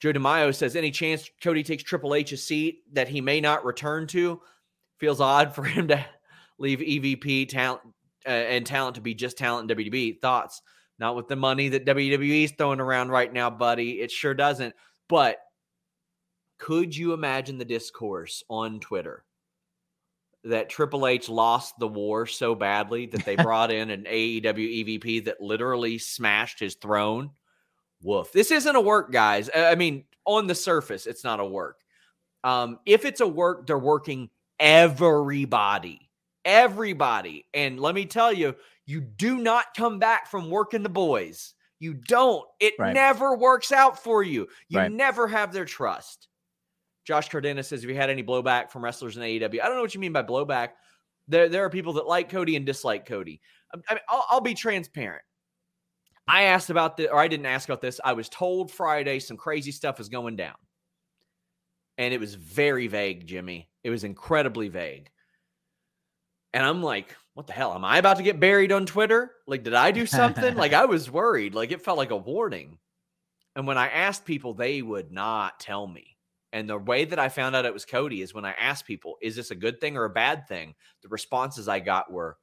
Joe 0.00 0.14
DeMaio 0.14 0.54
says 0.54 0.74
any 0.74 0.90
chance 0.90 1.28
Cody 1.42 1.62
takes 1.62 1.82
Triple 1.82 2.14
H's 2.14 2.42
seat 2.42 2.78
that 2.94 3.08
he 3.08 3.20
may 3.20 3.42
not 3.42 3.66
return 3.66 4.06
to 4.06 4.40
feels 5.00 5.20
odd 5.20 5.54
for 5.54 5.64
him 5.64 5.88
to 5.88 6.02
leave 6.58 6.78
EVP 6.78 7.50
talent 7.50 7.82
uh, 8.26 8.30
and 8.30 8.64
talent 8.64 8.94
to 8.94 9.02
be 9.02 9.12
just 9.12 9.36
talent 9.36 9.70
in 9.70 9.76
WWE. 9.76 10.18
Thoughts? 10.22 10.62
Not 10.98 11.14
with 11.14 11.28
the 11.28 11.36
money 11.36 11.68
that 11.68 11.84
WWE 11.84 12.44
is 12.44 12.52
throwing 12.56 12.80
around 12.80 13.10
right 13.10 13.30
now, 13.30 13.50
buddy. 13.50 14.00
It 14.00 14.10
sure 14.10 14.32
doesn't. 14.32 14.74
But 15.10 15.36
could 16.58 16.96
you 16.96 17.12
imagine 17.12 17.58
the 17.58 17.66
discourse 17.66 18.42
on 18.48 18.80
Twitter 18.80 19.24
that 20.44 20.68
Triple 20.68 21.06
H 21.06 21.28
lost 21.28 21.78
the 21.78 21.88
war 21.88 22.26
so 22.26 22.54
badly 22.54 23.06
that 23.06 23.24
they 23.24 23.36
brought 23.36 23.70
in 23.70 23.90
an 23.90 24.04
AEW 24.04 24.42
EVP 25.00 25.24
that 25.24 25.40
literally 25.40 25.98
smashed 25.98 26.60
his 26.60 26.74
throne? 26.74 27.30
Woof. 28.02 28.32
This 28.32 28.50
isn't 28.50 28.76
a 28.76 28.80
work, 28.80 29.10
guys. 29.12 29.48
I 29.54 29.70
I 29.72 29.74
mean, 29.74 30.04
on 30.26 30.46
the 30.46 30.54
surface, 30.54 31.06
it's 31.06 31.24
not 31.24 31.40
a 31.40 31.44
work. 31.44 31.80
Um, 32.42 32.78
if 32.84 33.04
it's 33.06 33.20
a 33.22 33.26
work, 33.26 33.66
they're 33.66 33.78
working 33.78 34.28
everybody, 34.60 36.10
everybody. 36.44 37.46
And 37.54 37.80
let 37.80 37.94
me 37.94 38.04
tell 38.04 38.32
you, 38.32 38.54
you 38.86 39.00
do 39.00 39.38
not 39.38 39.74
come 39.74 39.98
back 39.98 40.30
from 40.30 40.50
working 40.50 40.82
the 40.82 40.88
boys. 40.90 41.54
You 41.78 41.94
don't. 41.94 42.46
It 42.60 42.74
Right. 42.78 42.92
never 42.92 43.34
works 43.36 43.72
out 43.72 44.02
for 44.02 44.22
you. 44.22 44.48
You 44.68 44.78
Right. 44.78 44.92
never 44.92 45.26
have 45.26 45.52
their 45.52 45.64
trust. 45.64 46.28
Josh 47.04 47.28
Cardenas 47.28 47.68
says, 47.68 47.82
"Have 47.82 47.90
you 47.90 47.96
had 47.96 48.10
any 48.10 48.22
blowback 48.22 48.70
from 48.70 48.82
wrestlers 48.82 49.16
in 49.16 49.22
AEW?" 49.22 49.60
I 49.60 49.66
don't 49.66 49.76
know 49.76 49.82
what 49.82 49.94
you 49.94 50.00
mean 50.00 50.12
by 50.12 50.22
blowback. 50.22 50.70
There, 51.28 51.48
there 51.48 51.64
are 51.64 51.70
people 51.70 51.94
that 51.94 52.06
like 52.06 52.30
Cody 52.30 52.56
and 52.56 52.66
dislike 52.66 53.06
Cody. 53.06 53.40
I 53.72 53.78
I 53.88 53.94
mean, 53.94 54.02
I'll, 54.08 54.26
I'll 54.30 54.40
be 54.40 54.54
transparent. 54.54 55.22
I 56.26 56.44
asked 56.44 56.70
about 56.70 56.96
this, 56.96 57.08
or 57.10 57.18
I 57.18 57.28
didn't 57.28 57.46
ask 57.46 57.68
about 57.68 57.82
this. 57.82 58.00
I 58.02 58.14
was 58.14 58.28
told 58.28 58.70
Friday 58.70 59.18
some 59.18 59.36
crazy 59.36 59.72
stuff 59.72 60.00
is 60.00 60.08
going 60.08 60.36
down, 60.36 60.56
and 61.98 62.14
it 62.14 62.20
was 62.20 62.34
very 62.34 62.86
vague, 62.86 63.26
Jimmy. 63.26 63.68
It 63.82 63.90
was 63.90 64.04
incredibly 64.04 64.68
vague, 64.68 65.10
and 66.54 66.64
I'm 66.64 66.82
like, 66.82 67.14
"What 67.34 67.46
the 67.46 67.52
hell? 67.52 67.74
Am 67.74 67.84
I 67.84 67.98
about 67.98 68.16
to 68.16 68.22
get 68.22 68.40
buried 68.40 68.72
on 68.72 68.86
Twitter? 68.86 69.32
Like, 69.46 69.62
did 69.62 69.74
I 69.74 69.90
do 69.90 70.06
something?" 70.06 70.54
like, 70.56 70.72
I 70.72 70.86
was 70.86 71.10
worried. 71.10 71.54
Like, 71.54 71.70
it 71.72 71.82
felt 71.82 71.98
like 71.98 72.10
a 72.10 72.16
warning. 72.16 72.78
And 73.56 73.66
when 73.66 73.78
I 73.78 73.88
asked 73.88 74.24
people, 74.24 74.54
they 74.54 74.82
would 74.82 75.12
not 75.12 75.60
tell 75.60 75.86
me. 75.86 76.13
And 76.54 76.70
the 76.70 76.78
way 76.78 77.04
that 77.04 77.18
I 77.18 77.28
found 77.28 77.56
out 77.56 77.64
it 77.64 77.74
was 77.74 77.84
Cody 77.84 78.22
is 78.22 78.32
when 78.32 78.44
I 78.44 78.52
asked 78.52 78.86
people, 78.86 79.16
is 79.20 79.34
this 79.34 79.50
a 79.50 79.56
good 79.56 79.80
thing 79.80 79.96
or 79.96 80.04
a 80.04 80.10
bad 80.10 80.46
thing? 80.46 80.76
The 81.02 81.08
responses 81.08 81.66
I 81.66 81.80
got 81.80 82.12
were, 82.12 82.38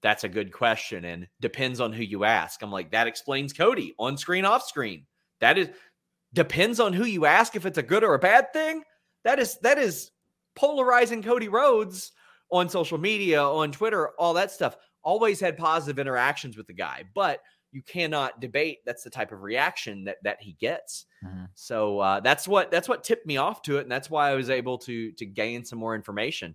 that's 0.00 0.24
a 0.24 0.28
good 0.28 0.52
question 0.52 1.04
and 1.04 1.28
depends 1.38 1.78
on 1.78 1.92
who 1.92 2.02
you 2.02 2.24
ask. 2.24 2.62
I'm 2.62 2.72
like, 2.72 2.90
that 2.92 3.06
explains 3.06 3.52
Cody 3.52 3.94
on 3.98 4.16
screen, 4.16 4.46
off 4.46 4.66
screen. 4.66 5.04
That 5.40 5.58
is 5.58 5.68
depends 6.32 6.80
on 6.80 6.94
who 6.94 7.04
you 7.04 7.26
ask 7.26 7.54
if 7.54 7.66
it's 7.66 7.76
a 7.76 7.82
good 7.82 8.02
or 8.02 8.14
a 8.14 8.18
bad 8.18 8.54
thing. 8.54 8.84
That 9.24 9.38
is 9.38 9.58
that 9.58 9.76
is 9.76 10.10
polarizing 10.56 11.22
Cody 11.22 11.48
Rhodes 11.48 12.12
on 12.50 12.70
social 12.70 12.96
media, 12.96 13.42
on 13.42 13.70
Twitter, 13.70 14.12
all 14.18 14.32
that 14.32 14.50
stuff. 14.50 14.76
Always 15.04 15.40
had 15.40 15.58
positive 15.58 15.98
interactions 15.98 16.56
with 16.56 16.66
the 16.66 16.72
guy, 16.72 17.04
but 17.14 17.40
you 17.72 17.82
cannot 17.82 18.40
debate 18.40 18.78
that's 18.84 19.02
the 19.02 19.10
type 19.10 19.32
of 19.32 19.42
reaction 19.42 20.04
that 20.04 20.16
that 20.24 20.36
he 20.40 20.52
gets. 20.60 21.06
Mhm. 21.24 21.48
So 21.54 21.98
uh, 22.00 22.20
that's 22.20 22.46
what 22.46 22.70
that's 22.70 22.88
what 22.88 23.02
tipped 23.04 23.26
me 23.26 23.36
off 23.38 23.62
to 23.62 23.78
it, 23.78 23.82
and 23.82 23.90
that's 23.90 24.10
why 24.10 24.30
I 24.30 24.34
was 24.34 24.50
able 24.50 24.78
to 24.78 25.12
to 25.12 25.24
gain 25.26 25.64
some 25.64 25.78
more 25.78 25.94
information. 25.94 26.54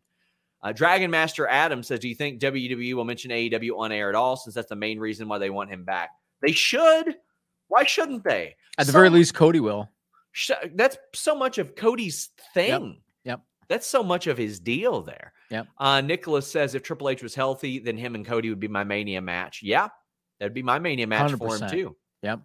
Uh, 0.63 0.71
Dragon 0.71 1.12
Master 1.12 1.47
Adam 1.47 1.84
says, 1.84 1.99
"Do 1.99 2.10
you 2.10 2.15
think 2.15 2.39
WWE 2.41 2.93
will 2.95 3.06
mention 3.06 3.32
AEW 3.32 3.77
on 3.80 3.91
air 3.91 4.10
at 4.10 4.15
all? 4.15 4.36
Since 4.38 4.56
that's 4.56 4.69
the 4.69 4.75
main 4.75 4.99
reason 4.99 5.27
why 5.27 5.38
they 5.38 5.49
want 5.49 5.69
him 5.69 5.84
back. 5.86 6.10
They 6.41 6.51
should. 6.51 7.15
Why 7.67 7.84
shouldn't 7.84 8.23
they? 8.23 8.56
At 8.77 8.86
the 8.86 8.91
So- 8.91 8.97
very 8.97 9.10
least, 9.10 9.34
Cody 9.34 9.60
will. 9.60 9.89
sh- 10.32 10.51
that's 10.75 10.97
so 11.13 11.36
much 11.36 11.58
of 11.58 11.75
Cody's 11.75 12.30
thing. 12.53 13.01
Yep. 13.23 13.41
That's 13.69 13.86
so 13.88 14.01
much 14.03 14.27
of 14.27 14.38
his 14.38 14.60
deal 14.60 15.01
there. 15.01 15.34
Yep. 15.49 15.67
Uh, 15.77 16.01
Nicholas 16.01 16.49
says 16.49 16.73
if 16.75 16.84
Triple 16.84 17.10
H 17.10 17.21
was 17.21 17.36
healthy, 17.36 17.80
then 17.80 17.97
him 17.97 18.15
and 18.15 18.25
Cody 18.25 18.49
would 18.49 18.60
be 18.60 18.67
my 18.67 18.84
Mania 18.84 19.19
match. 19.21 19.62
Yeah, 19.62 19.89
that'd 20.39 20.54
be 20.54 20.63
my 20.63 20.80
Mania 20.80 21.08
match 21.08 21.34
for 21.34 21.56
him 21.56 21.69
too. 21.69 21.95
Yep. 22.23 22.41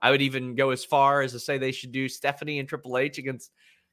I 0.00 0.10
would 0.10 0.22
even 0.22 0.54
go 0.54 0.70
as 0.70 0.84
far 0.84 1.22
as 1.22 1.32
to 1.32 1.38
say 1.38 1.56
they 1.58 1.72
should 1.72 1.92
do 1.92 2.08
Stephanie 2.08 2.58
and 2.58 2.68
Triple 2.68 2.98
H 2.98 3.18
against 3.18 3.50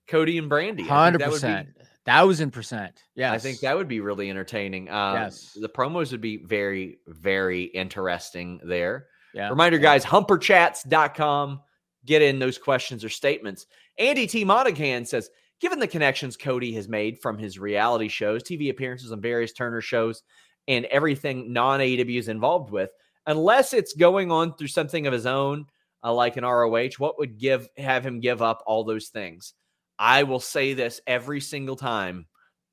Cody 0.07 0.37
and 0.37 0.51
Brandi. 0.51 0.85
Hundred 0.85 1.21
that 1.21 1.29
would 1.29 1.35
be- 1.35 1.47
percent, 1.47 1.69
thousand 2.05 2.51
percent. 2.51 3.01
Yeah, 3.15 3.31
I 3.31 3.37
think 3.37 3.59
that 3.61 3.77
would 3.77 3.87
be 3.87 4.01
really 4.01 4.29
entertaining. 4.29 4.89
Um, 4.89 5.15
Yes. 5.15 5.57
The 5.59 5.69
promos 5.69 6.11
would 6.11 6.21
be 6.21 6.37
very, 6.37 6.99
very 7.07 7.63
interesting 7.63 8.59
there. 8.63 9.07
Yeah. 9.33 9.49
Reminder, 9.49 9.77
guys, 9.77 10.03
humperchats.com. 10.03 11.61
Get 12.05 12.21
in 12.21 12.39
those 12.39 12.57
questions 12.57 13.05
or 13.05 13.09
statements. 13.09 13.67
Andy 13.97 14.25
T. 14.27 14.43
Monaghan 14.43 15.05
says, 15.05 15.29
given 15.59 15.79
the 15.79 15.87
connections 15.87 16.35
Cody 16.35 16.73
has 16.73 16.89
made 16.89 17.19
from 17.21 17.37
his 17.37 17.59
reality 17.59 18.07
shows, 18.07 18.41
TV 18.43 18.69
appearances 18.71 19.11
on 19.11 19.21
various 19.21 19.53
Turner 19.53 19.81
shows, 19.81 20.23
and 20.67 20.85
everything 20.85 21.53
non 21.53 21.79
AEW 21.79 22.17
is 22.17 22.27
involved 22.27 22.71
with, 22.71 22.89
unless 23.25 23.73
it's 23.73 23.93
going 23.93 24.31
on 24.31 24.55
through 24.55 24.67
something 24.67 25.07
of 25.07 25.13
his 25.13 25.25
own, 25.25 25.65
uh, 26.03 26.13
like 26.13 26.37
an 26.37 26.45
ROH. 26.45 26.91
What 26.97 27.19
would 27.19 27.37
give 27.37 27.67
have 27.77 28.05
him 28.05 28.19
give 28.19 28.41
up 28.41 28.63
all 28.65 28.83
those 28.83 29.09
things? 29.09 29.53
I 29.99 30.23
will 30.23 30.39
say 30.39 30.73
this 30.73 31.01
every 31.05 31.41
single 31.41 31.75
time 31.75 32.25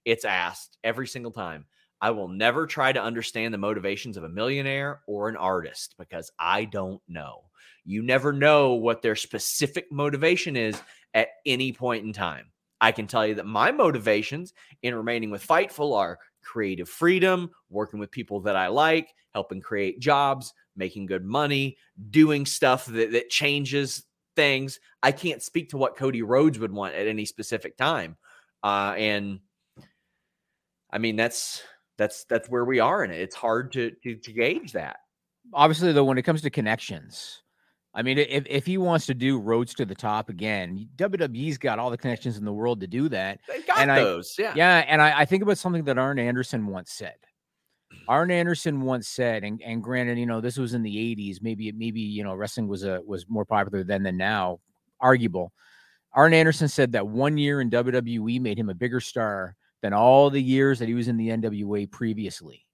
it's 0.04 0.24
asked, 0.24 0.78
every 0.82 1.06
single 1.06 1.32
time. 1.32 1.66
I 2.00 2.10
will 2.12 2.28
never 2.28 2.66
try 2.66 2.92
to 2.92 3.02
understand 3.02 3.52
the 3.52 3.58
motivations 3.58 4.16
of 4.16 4.24
a 4.24 4.28
millionaire 4.28 5.00
or 5.06 5.28
an 5.28 5.36
artist 5.36 5.96
because 5.98 6.30
I 6.38 6.64
don't 6.64 7.02
know. 7.08 7.42
You 7.84 8.02
never 8.02 8.32
know 8.32 8.74
what 8.74 9.02
their 9.02 9.16
specific 9.16 9.90
motivation 9.90 10.56
is 10.56 10.80
at 11.12 11.28
any 11.44 11.72
point 11.72 12.04
in 12.04 12.12
time. 12.12 12.52
I 12.80 12.92
can 12.92 13.08
tell 13.08 13.26
you 13.26 13.34
that 13.34 13.46
my 13.46 13.72
motivations 13.72 14.52
in 14.82 14.94
remaining 14.94 15.30
with 15.30 15.46
Fightful 15.46 15.96
are 15.96 16.20
creative 16.48 16.88
freedom, 16.88 17.50
working 17.68 18.00
with 18.00 18.10
people 18.10 18.40
that 18.40 18.56
I 18.56 18.68
like, 18.68 19.14
helping 19.34 19.60
create 19.60 20.00
jobs, 20.00 20.54
making 20.76 21.04
good 21.06 21.24
money, 21.24 21.76
doing 22.10 22.46
stuff 22.46 22.86
that, 22.86 23.12
that 23.12 23.28
changes 23.28 24.04
things. 24.34 24.80
I 25.02 25.12
can't 25.12 25.42
speak 25.42 25.68
to 25.70 25.76
what 25.76 25.96
Cody 25.96 26.22
Rhodes 26.22 26.58
would 26.58 26.72
want 26.72 26.94
at 26.94 27.06
any 27.06 27.26
specific 27.26 27.76
time. 27.76 28.16
Uh, 28.62 28.94
and 28.96 29.40
I 30.90 30.98
mean, 30.98 31.16
that's 31.16 31.62
that's 31.98 32.24
that's 32.24 32.48
where 32.48 32.64
we 32.64 32.80
are 32.80 33.04
in 33.04 33.10
it. 33.10 33.20
It's 33.20 33.34
hard 33.36 33.72
to, 33.72 33.90
to 34.02 34.16
to 34.16 34.32
gauge 34.32 34.72
that. 34.72 34.98
Obviously, 35.52 35.92
though, 35.92 36.04
when 36.04 36.18
it 36.18 36.22
comes 36.22 36.42
to 36.42 36.50
connections, 36.50 37.42
I 37.94 38.02
mean, 38.02 38.18
if 38.18 38.46
if 38.48 38.66
he 38.66 38.78
wants 38.78 39.06
to 39.06 39.14
do 39.14 39.38
Rhodes 39.38 39.74
to 39.74 39.86
the 39.86 39.94
Top 39.94 40.28
again, 40.28 40.88
WWE's 40.96 41.58
got 41.58 41.78
all 41.78 41.90
the 41.90 41.98
connections 41.98 42.36
in 42.36 42.44
the 42.44 42.52
world 42.52 42.80
to 42.80 42.86
do 42.86 43.08
that. 43.08 43.40
They've 43.48 43.66
got 43.66 43.78
and 43.78 43.90
those, 43.90 44.34
I, 44.38 44.42
yeah, 44.42 44.52
yeah. 44.54 44.84
And 44.86 45.00
I, 45.00 45.20
I 45.20 45.24
think 45.24 45.42
about 45.42 45.58
something 45.58 45.84
that 45.84 45.98
Arn 45.98 46.18
Anderson 46.18 46.66
once 46.66 46.92
said. 46.92 47.16
Arn 48.06 48.30
Anderson 48.30 48.82
once 48.82 49.08
said, 49.08 49.44
and, 49.44 49.60
and 49.62 49.82
granted, 49.82 50.18
you 50.18 50.26
know, 50.26 50.40
this 50.40 50.58
was 50.58 50.74
in 50.74 50.82
the 50.82 50.94
'80s. 50.94 51.38
Maybe 51.40 51.72
maybe 51.72 52.00
you 52.00 52.22
know, 52.22 52.34
wrestling 52.34 52.68
was 52.68 52.84
a 52.84 53.00
was 53.06 53.26
more 53.28 53.44
popular 53.44 53.84
then 53.84 54.02
than 54.02 54.16
now. 54.16 54.60
Arguable. 55.00 55.52
Arn 56.12 56.34
Anderson 56.34 56.68
said 56.68 56.92
that 56.92 57.06
one 57.06 57.38
year 57.38 57.60
in 57.60 57.70
WWE 57.70 58.40
made 58.40 58.58
him 58.58 58.70
a 58.70 58.74
bigger 58.74 59.00
star 59.00 59.56
than 59.82 59.92
all 59.92 60.30
the 60.30 60.42
years 60.42 60.78
that 60.78 60.88
he 60.88 60.94
was 60.94 61.08
in 61.08 61.16
the 61.16 61.28
NWA 61.28 61.90
previously. 61.90 62.66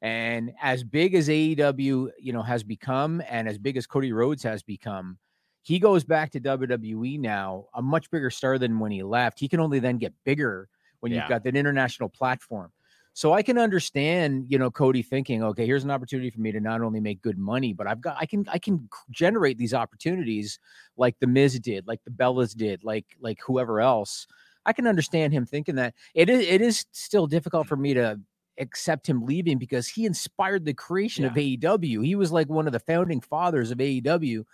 And 0.00 0.52
as 0.62 0.84
big 0.84 1.14
as 1.14 1.28
AEW, 1.28 2.10
you 2.18 2.32
know, 2.32 2.42
has 2.42 2.62
become, 2.62 3.22
and 3.28 3.48
as 3.48 3.58
big 3.58 3.76
as 3.76 3.86
Cody 3.86 4.12
Rhodes 4.12 4.42
has 4.44 4.62
become, 4.62 5.18
he 5.62 5.78
goes 5.78 6.04
back 6.04 6.30
to 6.30 6.40
WWE 6.40 7.18
now, 7.18 7.66
a 7.74 7.82
much 7.82 8.10
bigger 8.10 8.30
star 8.30 8.58
than 8.58 8.78
when 8.78 8.92
he 8.92 9.02
left. 9.02 9.40
He 9.40 9.48
can 9.48 9.60
only 9.60 9.80
then 9.80 9.98
get 9.98 10.14
bigger 10.24 10.68
when 11.00 11.12
Yeah. 11.12 11.18
you've 11.18 11.28
got 11.28 11.44
that 11.44 11.56
international 11.56 12.08
platform. 12.08 12.72
So 13.12 13.32
I 13.32 13.42
can 13.42 13.58
understand, 13.58 14.46
you 14.48 14.58
know, 14.58 14.70
Cody 14.70 15.02
thinking, 15.02 15.42
okay, 15.42 15.66
here's 15.66 15.82
an 15.82 15.90
opportunity 15.90 16.30
for 16.30 16.40
me 16.40 16.52
to 16.52 16.60
not 16.60 16.82
only 16.82 17.00
make 17.00 17.20
good 17.20 17.36
money, 17.36 17.72
but 17.72 17.88
I've 17.88 18.00
got 18.00 18.16
I 18.20 18.26
can 18.26 18.44
I 18.48 18.60
can 18.60 18.88
generate 19.10 19.58
these 19.58 19.74
opportunities 19.74 20.60
like 20.96 21.18
the 21.18 21.26
Miz 21.26 21.58
did, 21.58 21.88
like 21.88 22.04
the 22.04 22.12
Bellas 22.12 22.54
did, 22.56 22.84
like 22.84 23.06
like 23.20 23.40
whoever 23.44 23.80
else. 23.80 24.28
I 24.64 24.72
can 24.72 24.86
understand 24.86 25.32
him 25.32 25.44
thinking 25.46 25.74
that. 25.74 25.94
It 26.14 26.30
is 26.30 26.46
it 26.46 26.60
is 26.60 26.86
still 26.92 27.26
difficult 27.26 27.66
for 27.66 27.74
me 27.74 27.92
to 27.94 28.20
accept 28.58 29.06
him 29.08 29.24
leaving 29.24 29.58
because 29.58 29.88
he 29.88 30.04
inspired 30.06 30.64
the 30.64 30.74
creation 30.74 31.24
of 31.24 31.32
AEW. 31.34 32.04
He 32.04 32.14
was 32.14 32.32
like 32.32 32.48
one 32.48 32.66
of 32.66 32.72
the 32.72 32.80
founding 32.80 33.20
fathers 33.20 33.70
of 33.70 33.78
AEW. 33.78 34.44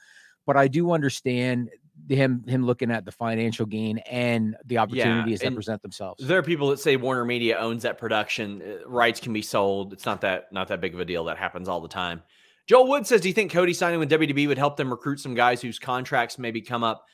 But 0.47 0.57
I 0.57 0.69
do 0.69 0.93
understand 0.93 1.71
him 2.09 2.45
him 2.47 2.67
looking 2.67 2.91
at 2.91 3.05
the 3.05 3.13
financial 3.13 3.65
gain 3.67 3.99
and 3.99 4.57
the 4.67 4.79
opportunities 4.79 5.41
that 5.41 5.47
and 5.47 5.57
present 5.57 5.81
themselves. 5.81 6.27
There 6.27 6.39
are 6.39 6.43
people 6.43 6.69
that 6.71 6.81
say 6.81 6.97
Warner 6.97 7.25
Media 7.25 7.57
owns 7.59 7.83
that 7.85 7.99
production. 7.99 8.61
uh, 8.63 8.87
Rights 8.89 9.21
can 9.21 9.33
be 9.33 9.43
sold. 9.43 9.93
It's 9.93 10.05
not 10.05 10.21
that 10.23 10.53
not 10.53 10.69
that 10.69 10.81
big 10.81 10.93
of 10.93 11.01
a 11.01 11.05
deal. 11.05 11.25
That 11.25 11.39
happens 11.39 11.69
all 11.69 11.81
the 11.81 11.89
time. 11.89 12.23
Joel 12.67 12.89
Wood 12.89 13.07
says, 13.07 13.21
"Do 13.21 13.29
you 13.29 13.35
think 13.35 13.53
Cody 13.53 13.73
signing 13.73 14.01
with 14.01 14.11
WWE 14.11 14.49
would 14.49 14.59
help 14.59 14.77
them 14.77 14.91
recruit 14.91 15.21
some 15.21 15.35
guys 15.35 15.63
whose 15.63 15.79
contracts 15.79 16.39
maybe 16.39 16.61
come 16.61 16.83
up 16.85 17.05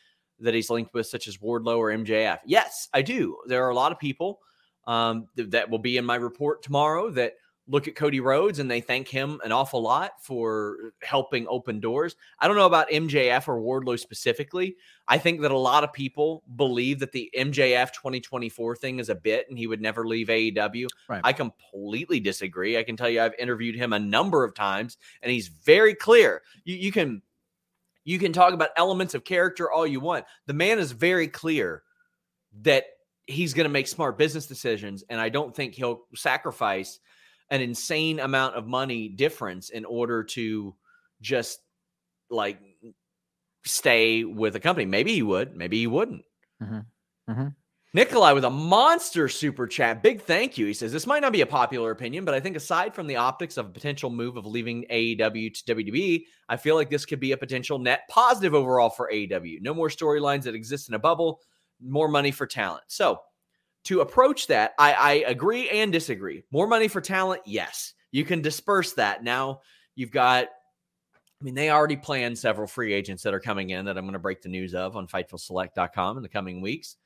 that 0.40 0.54
he's 0.54 0.70
linked 0.70 0.94
with, 0.94 1.06
such 1.06 1.28
as 1.28 1.36
Wardlow 1.38 1.76
or 1.78 1.90
MJF?" 1.90 2.38
Yes, 2.46 2.88
I 2.92 3.02
do. 3.02 3.36
There 3.46 3.64
are 3.64 3.70
a 3.70 3.74
lot 3.74 3.92
of 3.92 3.98
people 3.98 4.40
um, 4.90 5.28
th- 5.36 5.50
that 5.50 5.70
will 5.70 5.78
be 5.78 5.96
in 5.98 6.04
my 6.04 6.16
report 6.16 6.64
tomorrow 6.64 7.10
that 7.10 7.34
look 7.68 7.86
at 7.86 7.94
Cody 7.94 8.18
Rhodes 8.18 8.58
and 8.58 8.68
they 8.68 8.80
thank 8.80 9.06
him 9.06 9.40
an 9.44 9.52
awful 9.52 9.80
lot 9.80 10.14
for 10.20 10.92
helping 11.00 11.46
open 11.46 11.78
doors. 11.78 12.16
I 12.40 12.48
don't 12.48 12.56
know 12.56 12.66
about 12.66 12.90
MJF 12.90 13.46
or 13.46 13.60
Wardlow 13.60 14.00
specifically. 14.00 14.74
I 15.06 15.18
think 15.18 15.42
that 15.42 15.52
a 15.52 15.56
lot 15.56 15.84
of 15.84 15.92
people 15.92 16.42
believe 16.56 16.98
that 16.98 17.12
the 17.12 17.30
MJF 17.38 17.92
2024 17.92 18.74
thing 18.74 18.98
is 18.98 19.08
a 19.08 19.14
bit 19.14 19.46
and 19.48 19.56
he 19.56 19.68
would 19.68 19.80
never 19.80 20.04
leave 20.08 20.26
AEW. 20.26 20.88
Right. 21.08 21.20
I 21.22 21.32
completely 21.32 22.18
disagree. 22.18 22.76
I 22.76 22.82
can 22.82 22.96
tell 22.96 23.08
you 23.08 23.22
I've 23.22 23.34
interviewed 23.38 23.76
him 23.76 23.92
a 23.92 24.00
number 24.00 24.42
of 24.42 24.56
times 24.56 24.98
and 25.22 25.30
he's 25.30 25.46
very 25.46 25.94
clear. 25.94 26.42
You, 26.64 26.74
you 26.74 26.90
can 26.90 27.22
you 28.02 28.18
can 28.18 28.32
talk 28.32 28.54
about 28.54 28.70
elements 28.76 29.14
of 29.14 29.22
character 29.22 29.70
all 29.70 29.86
you 29.86 30.00
want. 30.00 30.24
The 30.46 30.54
man 30.54 30.80
is 30.80 30.90
very 30.90 31.28
clear 31.28 31.84
that 32.62 32.86
he's 33.30 33.54
going 33.54 33.64
to 33.64 33.70
make 33.70 33.86
smart 33.86 34.18
business 34.18 34.46
decisions 34.46 35.04
and 35.08 35.20
I 35.20 35.28
don't 35.28 35.54
think 35.54 35.74
he'll 35.74 36.02
sacrifice 36.14 36.98
an 37.50 37.60
insane 37.60 38.20
amount 38.20 38.54
of 38.54 38.66
money 38.66 39.08
difference 39.08 39.70
in 39.70 39.84
order 39.84 40.22
to 40.22 40.74
just 41.20 41.60
like 42.30 42.58
stay 43.64 44.24
with 44.24 44.56
a 44.56 44.60
company. 44.60 44.86
Maybe 44.86 45.14
he 45.14 45.22
would, 45.22 45.56
maybe 45.56 45.78
he 45.78 45.86
wouldn't. 45.86 46.22
Mhm. 46.62 46.86
Mhm. 47.28 47.54
Nikolai 47.92 48.32
with 48.32 48.44
a 48.44 48.50
monster 48.50 49.28
super 49.28 49.66
chat. 49.66 50.00
Big 50.00 50.22
thank 50.22 50.56
you. 50.56 50.66
He 50.66 50.72
says, 50.74 50.92
This 50.92 51.08
might 51.08 51.22
not 51.22 51.32
be 51.32 51.40
a 51.40 51.46
popular 51.46 51.90
opinion, 51.90 52.24
but 52.24 52.34
I 52.34 52.40
think 52.40 52.56
aside 52.56 52.94
from 52.94 53.08
the 53.08 53.16
optics 53.16 53.56
of 53.56 53.66
a 53.66 53.70
potential 53.70 54.10
move 54.10 54.36
of 54.36 54.46
leaving 54.46 54.84
AEW 54.90 55.50
to 55.50 55.74
WWE, 55.74 56.24
I 56.48 56.56
feel 56.56 56.76
like 56.76 56.88
this 56.88 57.04
could 57.04 57.18
be 57.18 57.32
a 57.32 57.36
potential 57.36 57.80
net 57.80 58.02
positive 58.08 58.54
overall 58.54 58.90
for 58.90 59.10
AEW. 59.12 59.60
No 59.60 59.74
more 59.74 59.88
storylines 59.88 60.44
that 60.44 60.54
exist 60.54 60.88
in 60.88 60.94
a 60.94 61.00
bubble, 61.00 61.40
more 61.82 62.08
money 62.08 62.30
for 62.30 62.46
talent. 62.46 62.84
So, 62.88 63.20
to 63.84 64.00
approach 64.02 64.46
that, 64.48 64.72
I, 64.78 64.92
I 64.92 65.12
agree 65.26 65.68
and 65.70 65.90
disagree. 65.90 66.44
More 66.50 66.66
money 66.66 66.86
for 66.88 67.00
talent, 67.00 67.42
yes. 67.46 67.94
You 68.12 68.24
can 68.24 68.42
disperse 68.42 68.92
that. 68.94 69.24
Now 69.24 69.60
you've 69.94 70.10
got, 70.10 70.48
I 71.40 71.44
mean, 71.44 71.54
they 71.54 71.70
already 71.70 71.96
planned 71.96 72.38
several 72.38 72.66
free 72.66 72.92
agents 72.92 73.22
that 73.22 73.32
are 73.32 73.40
coming 73.40 73.70
in 73.70 73.86
that 73.86 73.96
I'm 73.96 74.04
going 74.04 74.12
to 74.12 74.18
break 74.18 74.42
the 74.42 74.50
news 74.50 74.74
of 74.74 74.96
on 74.96 75.06
FightfulSelect.com 75.06 76.18
in 76.18 76.22
the 76.22 76.28
coming 76.28 76.60
weeks. 76.60 76.96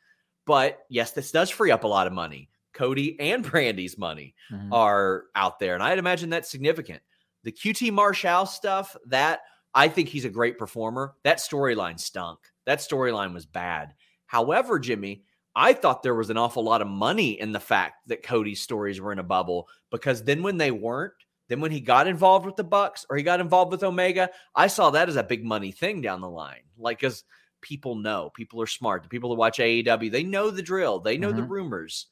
But 0.47 0.81
yes, 0.89 1.13
this 1.13 1.31
does 1.31 1.49
free 1.49 1.71
up 1.71 1.85
a 1.85 1.89
lot 1.89 2.07
of 2.09 2.13
money. 2.13 2.51
Cody 2.73 3.19
and 3.21 3.45
Brandi's 3.49 3.97
money 3.97 4.35
Mhm. 4.51 4.71
are 4.73 5.27
out 5.37 5.61
there. 5.61 5.75
And 5.75 5.83
I'd 5.83 5.99
imagine 6.01 6.29
that's 6.29 6.51
significant. 6.51 7.03
The 7.45 7.53
QT 7.53 7.93
Marshall 7.93 8.47
stuff, 8.47 8.97
that 9.07 9.43
I 9.75 9.87
think 9.89 10.09
he's 10.09 10.25
a 10.25 10.31
great 10.31 10.59
performer. 10.59 11.15
That 11.23 11.39
storyline 11.39 12.01
stunk. 12.01 12.41
That 12.67 12.81
storyline 12.81 13.33
was 13.33 13.47
bad. 13.47 13.95
However, 14.27 14.79
Jimmy, 14.79 15.25
I 15.57 15.73
thought 15.73 16.03
there 16.03 16.15
was 16.15 16.31
an 16.31 16.37
awful 16.37 16.65
lot 16.65 16.83
of 16.83 16.89
money 16.89 17.41
in 17.41 17.53
the 17.53 17.61
fact 17.61 18.09
that 18.09 18.23
Cody's 18.23 18.61
stories 18.61 19.01
were 19.01 19.13
in 19.13 19.19
a 19.21 19.25
bubble 19.25 19.69
because 19.91 20.25
then 20.25 20.43
when 20.43 20.57
they 20.57 20.71
weren't, 20.71 21.13
then 21.49 21.61
when 21.61 21.71
he 21.71 21.81
got 21.81 22.07
involved 22.09 22.47
with 22.47 22.57
the 22.57 22.65
Bucks 22.65 23.07
or 23.09 23.17
he 23.17 23.23
got 23.23 23.41
involved 23.41 23.71
with 23.71 23.85
Omega, 23.85 24.31
I 24.55 24.67
saw 24.67 24.91
that 24.91 25.09
as 25.09 25.17
a 25.17 25.23
big 25.23 25.45
money 25.45 25.71
thing 25.71 26.01
down 26.01 26.21
the 26.21 26.29
line. 26.29 26.63
Like, 26.79 26.99
because 26.99 27.25
people 27.61 27.95
know, 27.95 28.31
people 28.35 28.61
are 28.61 28.67
smart. 28.67 29.03
The 29.03 29.09
people 29.09 29.31
who 29.31 29.37
watch 29.37 29.59
AEW, 29.59 30.11
they 30.11 30.23
know 30.25 30.51
the 30.51 30.63
drill, 30.63 31.01
they 31.01 31.19
know 31.19 31.33
the 31.33 31.43
Mhm. 31.43 31.51
rumors. 31.51 32.07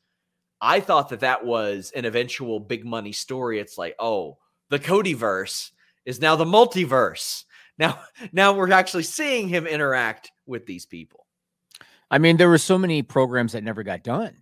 I 0.61 0.81
thought 0.81 1.09
that 1.09 1.20
that 1.20 1.44
was 1.44 1.90
an 1.96 2.05
eventual 2.05 2.61
big 2.61 2.85
money 2.85 3.12
story. 3.12 3.59
It's 3.59 3.77
like, 3.79 3.96
oh, 3.98 4.38
the 4.68 4.79
Cody 4.79 5.14
verse 5.14 5.72
is 6.05 6.20
now 6.20 6.37
the 6.37 6.44
multiverse. 6.44 7.44
Now, 7.79 8.01
now 8.33 8.53
we're 8.53 8.70
actually 8.70 9.03
seeing 9.03 9.48
him 9.48 9.66
interact 9.66 10.31
with 10.46 10.66
these 10.66 10.87
people. 10.87 11.21
I 12.12 12.18
mean, 12.18 12.37
there 12.37 12.48
were 12.48 12.59
so 12.59 12.79
many 12.79 13.03
programs 13.03 13.53
that 13.53 13.64
never 13.64 13.83
got 13.83 14.03
done 14.05 14.37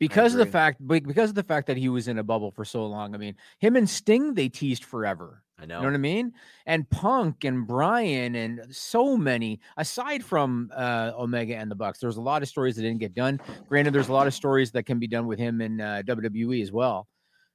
because 0.00 0.34
of 0.34 0.38
the 0.38 0.46
fact 0.46 0.86
because 0.86 1.28
of 1.30 1.36
the 1.36 1.44
fact 1.44 1.68
that 1.68 1.76
he 1.76 1.88
was 1.88 2.08
in 2.08 2.18
a 2.18 2.24
bubble 2.24 2.50
for 2.50 2.64
so 2.64 2.84
long. 2.86 3.14
I 3.14 3.18
mean, 3.18 3.36
him 3.60 3.76
and 3.76 3.88
Sting 3.88 4.34
they 4.34 4.48
teased 4.48 4.84
forever. 4.84 5.42
I 5.60 5.66
know. 5.66 5.76
You 5.76 5.82
know 5.82 5.88
what 5.88 5.94
I 5.94 5.98
mean? 5.98 6.32
And 6.66 6.88
Punk 6.88 7.44
and 7.44 7.66
Brian 7.66 8.34
and 8.34 8.74
so 8.74 9.16
many 9.16 9.60
aside 9.76 10.24
from 10.24 10.70
uh, 10.74 11.12
Omega 11.16 11.54
and 11.54 11.70
the 11.70 11.74
Bucks. 11.74 11.98
There's 12.00 12.16
a 12.16 12.20
lot 12.22 12.42
of 12.42 12.48
stories 12.48 12.76
that 12.76 12.82
didn't 12.82 12.98
get 13.00 13.14
done. 13.14 13.38
Granted, 13.68 13.92
there's 13.92 14.08
a 14.08 14.12
lot 14.12 14.26
of 14.26 14.32
stories 14.34 14.72
that 14.72 14.84
can 14.86 14.98
be 14.98 15.06
done 15.06 15.26
with 15.26 15.38
him 15.38 15.60
in 15.60 15.80
uh, 15.80 16.02
WWE 16.06 16.62
as 16.62 16.72
well. 16.72 17.06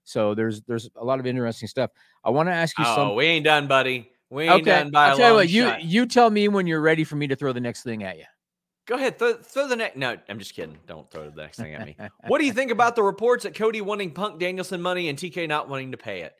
So 0.04 0.36
there's 0.36 0.62
there's 0.62 0.90
a 0.96 1.04
lot 1.04 1.20
of 1.20 1.26
interesting 1.26 1.68
stuff. 1.68 1.90
I 2.24 2.30
want 2.30 2.48
to 2.48 2.54
ask 2.54 2.78
you 2.78 2.86
Oh, 2.88 2.96
some. 2.96 3.16
we 3.16 3.26
ain't 3.26 3.44
done, 3.44 3.68
buddy. 3.68 4.12
We 4.30 4.44
ain't 4.44 4.62
Okay, 4.62 4.84
done 4.84 4.92
by 4.92 5.08
I'll 5.08 5.16
a 5.16 5.18
tell 5.18 5.30
you 5.30 5.36
what. 5.36 5.50
You 5.50 5.74
you 5.82 6.06
tell 6.06 6.30
me 6.30 6.48
when 6.48 6.68
you're 6.68 6.82
ready 6.82 7.04
for 7.04 7.16
me 7.16 7.26
to 7.28 7.36
throw 7.36 7.54
the 7.54 7.60
next 7.60 7.82
thing 7.84 8.04
at 8.04 8.18
you. 8.20 8.26
Go 8.86 8.95
ahead, 8.95 9.17
throw, 9.17 9.34
throw 9.34 9.67
the 9.67 9.76
next. 9.76 9.98
No, 9.98 10.15
I'm 10.30 10.38
just 10.38 10.54
kidding. 10.54 10.78
Don't 10.86 11.10
throw 11.10 11.30
the 11.30 11.41
next 11.41 11.58
thing 11.58 11.74
at 11.74 11.86
me. 11.86 11.98
what 12.28 12.39
do 12.39 12.45
you 12.45 12.54
think 12.54 12.71
about 12.71 12.95
the 12.95 13.02
reports 13.04 13.43
that 13.43 13.56
Cody 13.56 13.82
wanting 13.82 14.12
Punk 14.12 14.39
Danielson 14.39 14.82
money 14.82 15.10
and 15.10 15.17
TK 15.17 15.48
not 15.48 15.67
wanting 15.67 15.91
to 15.91 15.98
pay 15.98 16.21
it? 16.21 16.34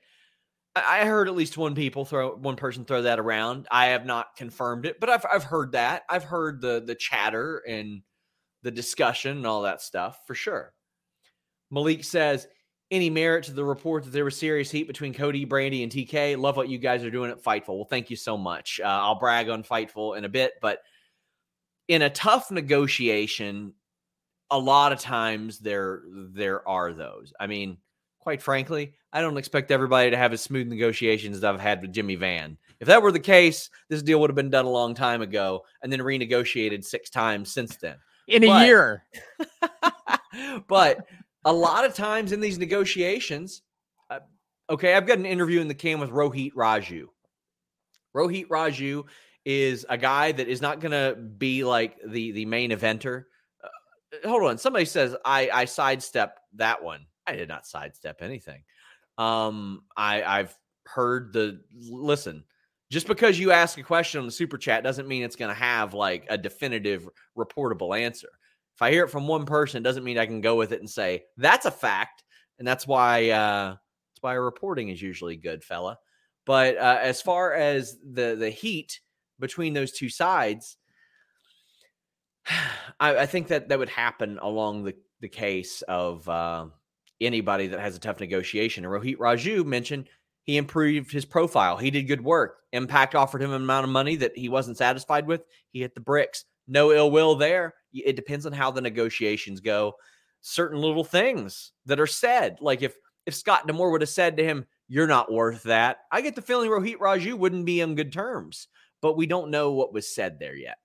I 0.76 1.02
I 1.02 1.06
heard 1.06 1.28
at 1.28 1.36
least 1.36 1.58
one 1.58 1.74
people 1.74 2.06
throw 2.06 2.36
one 2.36 2.56
person 2.56 2.86
throw 2.86 3.04
that 3.04 3.20
around. 3.20 3.68
I 3.72 3.88
have 3.88 4.06
not 4.06 4.36
confirmed 4.36 4.86
it, 4.86 5.00
but 5.00 5.10
I've 5.10 5.26
I've 5.32 5.44
heard 5.44 5.72
that. 5.72 6.04
I've 6.10 6.24
heard 6.24 6.62
the 6.62 6.84
the 6.86 6.96
chatter 6.96 7.64
and 7.68 8.02
the 8.62 8.72
discussion 8.72 9.38
and 9.38 9.48
all 9.48 9.64
that 9.64 9.82
stuff 9.82 10.20
for 10.28 10.36
sure. 10.36 10.74
Malik 11.72 12.04
says 12.04 12.48
any 12.92 13.10
merit 13.10 13.46
to 13.46 13.54
the 13.54 13.64
report 13.64 14.04
that 14.04 14.12
there 14.12 14.26
was 14.26 14.38
serious 14.38 14.70
heat 14.70 14.86
between 14.86 15.14
Cody, 15.14 15.46
Brandi, 15.46 15.82
and 15.82 15.92
TK. 15.92 16.38
Love 16.38 16.58
what 16.58 16.70
you 16.70 16.78
guys 16.78 17.04
are 17.04 17.10
doing 17.10 17.32
at 17.32 17.44
Fightful. 17.44 17.76
Well, 17.76 17.88
thank 17.90 18.12
you 18.12 18.16
so 18.16 18.38
much. 18.38 18.80
Uh, 18.84 18.88
I'll 18.88 19.18
brag 19.18 19.50
on 19.50 19.64
Fightful 19.64 20.18
in 20.18 20.26
a 20.26 20.30
bit, 20.30 20.54
but 20.62 20.80
in 21.88 22.02
a 22.02 22.10
tough 22.10 22.52
negotiation, 22.52 23.74
a 24.52 24.58
lot 24.58 24.92
of 24.92 25.00
times 25.00 25.60
there 25.60 26.04
there 26.08 26.68
are 26.68 26.94
those. 26.94 27.34
I 27.40 27.48
mean, 27.48 27.78
quite 28.20 28.42
frankly, 28.42 28.94
I 29.14 29.22
don't 29.22 29.38
expect 29.38 29.72
everybody 29.72 30.10
to 30.12 30.18
have 30.18 30.34
as 30.34 30.42
smooth 30.42 30.68
negotiations 30.68 31.38
as 31.38 31.44
I've 31.44 31.60
had 31.60 31.82
with 31.82 31.94
Jimmy 31.94 32.16
Van. 32.16 32.58
If 32.80 32.88
that 32.88 33.02
were 33.02 33.12
the 33.12 33.20
case, 33.20 33.70
this 33.90 34.02
deal 34.04 34.20
would 34.20 34.30
have 34.30 34.36
been 34.36 34.50
done 34.50 34.66
a 34.66 34.70
long 34.70 34.94
time 34.94 35.22
ago 35.22 35.64
and 35.82 35.92
then 35.92 36.00
renegotiated 36.00 36.84
six 36.84 37.10
times 37.10 37.52
since 37.52 37.78
then. 37.78 37.96
In 38.28 38.44
a 38.44 38.48
But- 38.48 38.66
year. 38.68 39.04
but 40.68 41.06
a 41.46 41.54
lot 41.54 41.86
of 41.86 41.94
times 41.94 42.32
in 42.32 42.42
these 42.42 42.58
negotiations, 42.58 43.62
uh, 44.10 44.20
okay, 44.70 44.96
I've 44.96 45.06
got 45.08 45.20
an 45.20 45.26
interview 45.26 45.62
in 45.62 45.68
the 45.68 45.76
can 45.76 46.00
with 46.00 46.10
Rohit 46.10 46.54
Raju. 46.54 47.06
Rohit 48.16 48.48
Raju 48.48 49.04
is 49.46 49.86
a 49.88 49.98
guy 49.98 50.32
that 50.32 50.48
is 50.48 50.62
not 50.62 50.80
going 50.80 50.92
to 50.92 51.16
be 51.16 51.64
like 51.64 51.98
the 52.06 52.32
the 52.32 52.46
main 52.46 52.72
eventer. 52.72 53.26
Uh, 53.64 54.28
hold 54.28 54.44
on, 54.44 54.58
somebody 54.58 54.86
says 54.86 55.16
I 55.24 55.50
I 55.54 55.66
sidestepped 55.66 56.40
that 56.56 56.84
one. 56.84 57.06
I 57.28 57.36
did 57.36 57.48
not 57.48 57.68
sidestep 57.68 58.22
anything. 58.22 58.64
Um, 59.18 59.84
I 59.96 60.24
I've 60.24 60.58
heard 60.86 61.32
the 61.32 61.62
listen. 61.80 62.44
Just 62.92 63.08
because 63.08 63.40
you 63.40 63.52
ask 63.52 63.78
a 63.80 63.84
question 63.84 64.20
on 64.20 64.28
the 64.28 64.32
super 64.32 64.58
chat 64.58 64.84
doesn't 64.84 65.08
mean 65.08 65.24
it's 65.24 65.36
going 65.36 65.50
to 65.50 65.60
have 65.60 65.94
like 65.94 66.26
a 66.30 66.38
definitive 66.38 67.10
reportable 67.36 68.00
answer. 68.00 68.30
If 68.76 68.82
I 68.82 68.92
hear 68.92 69.06
it 69.06 69.10
from 69.10 69.28
one 69.28 69.46
person, 69.46 69.80
it 69.80 69.84
doesn't 69.84 70.04
mean 70.04 70.20
I 70.20 70.28
can 70.28 70.42
go 70.42 70.56
with 70.56 70.72
it 70.72 70.82
and 70.82 70.90
say 70.90 71.24
that's 71.38 71.66
a 71.66 71.72
fact, 71.72 72.24
and 72.60 72.68
that's 72.68 72.86
why 72.86 73.30
uh, 73.30 73.70
that's 73.70 74.22
why 74.22 74.34
reporting 74.34 74.90
is 74.90 75.02
usually 75.02 75.36
good, 75.36 75.64
fella. 75.64 75.98
But 76.46 76.78
uh, 76.78 77.00
as 77.02 77.22
far 77.22 77.54
as 77.54 77.98
the 78.04 78.36
the 78.36 78.50
heat 78.50 79.00
between 79.40 79.74
those 79.74 79.92
two 79.92 80.10
sides, 80.10 80.78
I, 83.00 83.18
I 83.18 83.26
think 83.26 83.48
that 83.48 83.70
that 83.70 83.80
would 83.80 83.90
happen 83.90 84.40
along 84.42 84.84
the 84.84 84.96
the 85.22 85.30
case 85.30 85.82
of 85.84 86.28
uh, 86.28 86.68
anybody 87.22 87.68
that 87.68 87.80
has 87.80 87.96
a 87.96 88.00
tough 88.00 88.20
negotiation. 88.20 88.86
And 88.86 88.94
Rohit 88.94 89.18
Raju 89.18 89.66
mentioned 89.66 90.10
he 90.44 90.58
improved 90.58 91.12
his 91.12 91.26
profile. 91.26 91.78
He 91.78 91.90
did 91.90 92.04
good 92.04 92.24
work. 92.24 92.58
Impact 92.72 93.16
offered 93.16 93.42
him 93.42 93.52
an 93.52 93.64
amount 93.64 93.86
of 93.86 93.90
money 93.90 94.16
that 94.18 94.38
he 94.38 94.50
wasn't 94.50 94.78
satisfied 94.78 95.26
with. 95.26 95.44
He 95.72 95.82
hit 95.82 95.96
the 95.96 96.02
bricks. 96.02 96.46
No 96.68 96.92
ill 96.92 97.10
will 97.12 97.36
there. 97.36 97.74
It 97.94 98.16
depends 98.16 98.46
on 98.46 98.54
how 98.54 98.72
the 98.72 98.82
negotiations 98.82 99.62
go. 99.62 99.96
Certain 100.42 100.80
little 100.80 101.04
things 101.04 101.72
that 101.86 102.00
are 102.00 102.08
said, 102.08 102.58
like 102.62 102.82
if 102.82 102.96
if 103.26 103.34
Scott 103.34 103.66
D'Amore 103.66 103.90
would 103.90 104.02
have 104.02 104.10
said 104.10 104.38
to 104.38 104.44
him, 104.44 104.66
"You're 104.88 105.08
not 105.08 105.32
worth 105.32 105.64
that," 105.64 106.02
I 106.12 106.22
get 106.22 106.36
the 106.36 106.42
feeling 106.44 106.70
Rohit 106.70 106.98
Raju 106.98 107.34
wouldn't 107.34 107.66
be 107.66 107.82
on 107.82 107.96
good 107.96 108.14
terms. 108.14 108.68
But 109.06 109.18
we 109.18 109.28
don't 109.28 109.52
know 109.52 109.72
what 109.72 109.94
was 109.94 110.08
said 110.08 110.40
there 110.40 110.56
yet. 110.56 110.80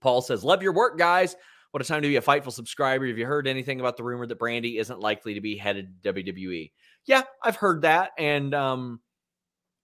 Paul 0.00 0.22
says, 0.22 0.42
Love 0.42 0.60
your 0.60 0.72
work, 0.72 0.98
guys. 0.98 1.36
What 1.70 1.80
a 1.80 1.86
time 1.86 2.02
to 2.02 2.08
be 2.08 2.16
a 2.16 2.20
Fightful 2.20 2.50
subscriber. 2.50 3.06
Have 3.06 3.16
you 3.16 3.26
heard 3.26 3.46
anything 3.46 3.78
about 3.78 3.96
the 3.96 4.02
rumor 4.02 4.26
that 4.26 4.40
Brandi 4.40 4.80
isn't 4.80 4.98
likely 4.98 5.34
to 5.34 5.40
be 5.40 5.56
headed 5.56 6.02
to 6.02 6.12
WWE? 6.12 6.72
Yeah, 7.06 7.22
I've 7.40 7.54
heard 7.54 7.82
that. 7.82 8.10
And 8.18 8.52
um, 8.56 8.98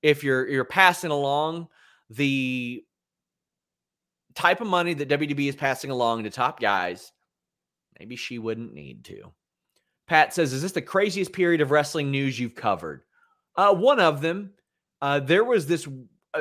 if 0.03 0.25
you're 0.25 0.49
you're 0.49 0.65
passing 0.65 1.13
along 1.13 1.69
the 2.11 2.83
type 4.35 4.61
of 4.61 4.67
money 4.67 4.95
that 4.95 5.09
WWE 5.09 5.49
is 5.49 5.55
passing 5.55 5.93
along 5.93 6.25
to 6.25 6.31
top 6.31 6.59
guys, 6.59 7.13
maybe 8.01 8.17
she 8.17 8.41
wouldn't 8.41 8.75
need 8.75 9.05
to. 9.05 9.33
Pat 10.09 10.35
says, 10.35 10.53
Is 10.53 10.63
this 10.63 10.73
the 10.73 10.83
craziest 10.83 11.33
period 11.33 11.61
of 11.61 11.71
wrestling 11.71 12.11
news 12.11 12.37
you've 12.37 12.57
covered? 12.57 13.05
Uh, 13.55 13.73
one 13.73 14.01
of 14.01 14.23
them. 14.23 14.55
Uh, 15.01 15.21
there 15.21 15.45
was 15.45 15.69
this 15.69 15.87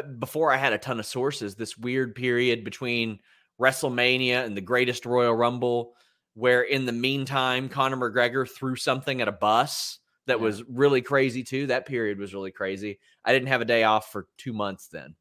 before 0.01 0.51
I 0.51 0.57
had 0.57 0.73
a 0.73 0.77
ton 0.77 0.99
of 0.99 1.05
sources, 1.05 1.55
this 1.55 1.77
weird 1.77 2.15
period 2.15 2.63
between 2.63 3.19
WrestleMania 3.59 4.45
and 4.45 4.55
the 4.55 4.61
greatest 4.61 5.05
Royal 5.05 5.33
Rumble, 5.33 5.93
where 6.33 6.61
in 6.61 6.85
the 6.85 6.91
meantime, 6.91 7.69
Conor 7.69 7.97
McGregor 7.97 8.47
threw 8.49 8.75
something 8.75 9.21
at 9.21 9.27
a 9.27 9.31
bus 9.31 9.99
that 10.27 10.37
Yeah. 10.37 10.43
was 10.43 10.63
really 10.67 11.01
crazy 11.01 11.43
too. 11.43 11.67
That 11.67 11.85
period 11.85 12.19
was 12.19 12.33
really 12.33 12.51
crazy. 12.51 12.99
I 13.25 13.33
didn't 13.33 13.47
have 13.47 13.61
a 13.61 13.65
day 13.65 13.83
off 13.83 14.11
for 14.11 14.27
two 14.37 14.53
months 14.53 14.87
then. 14.87 15.15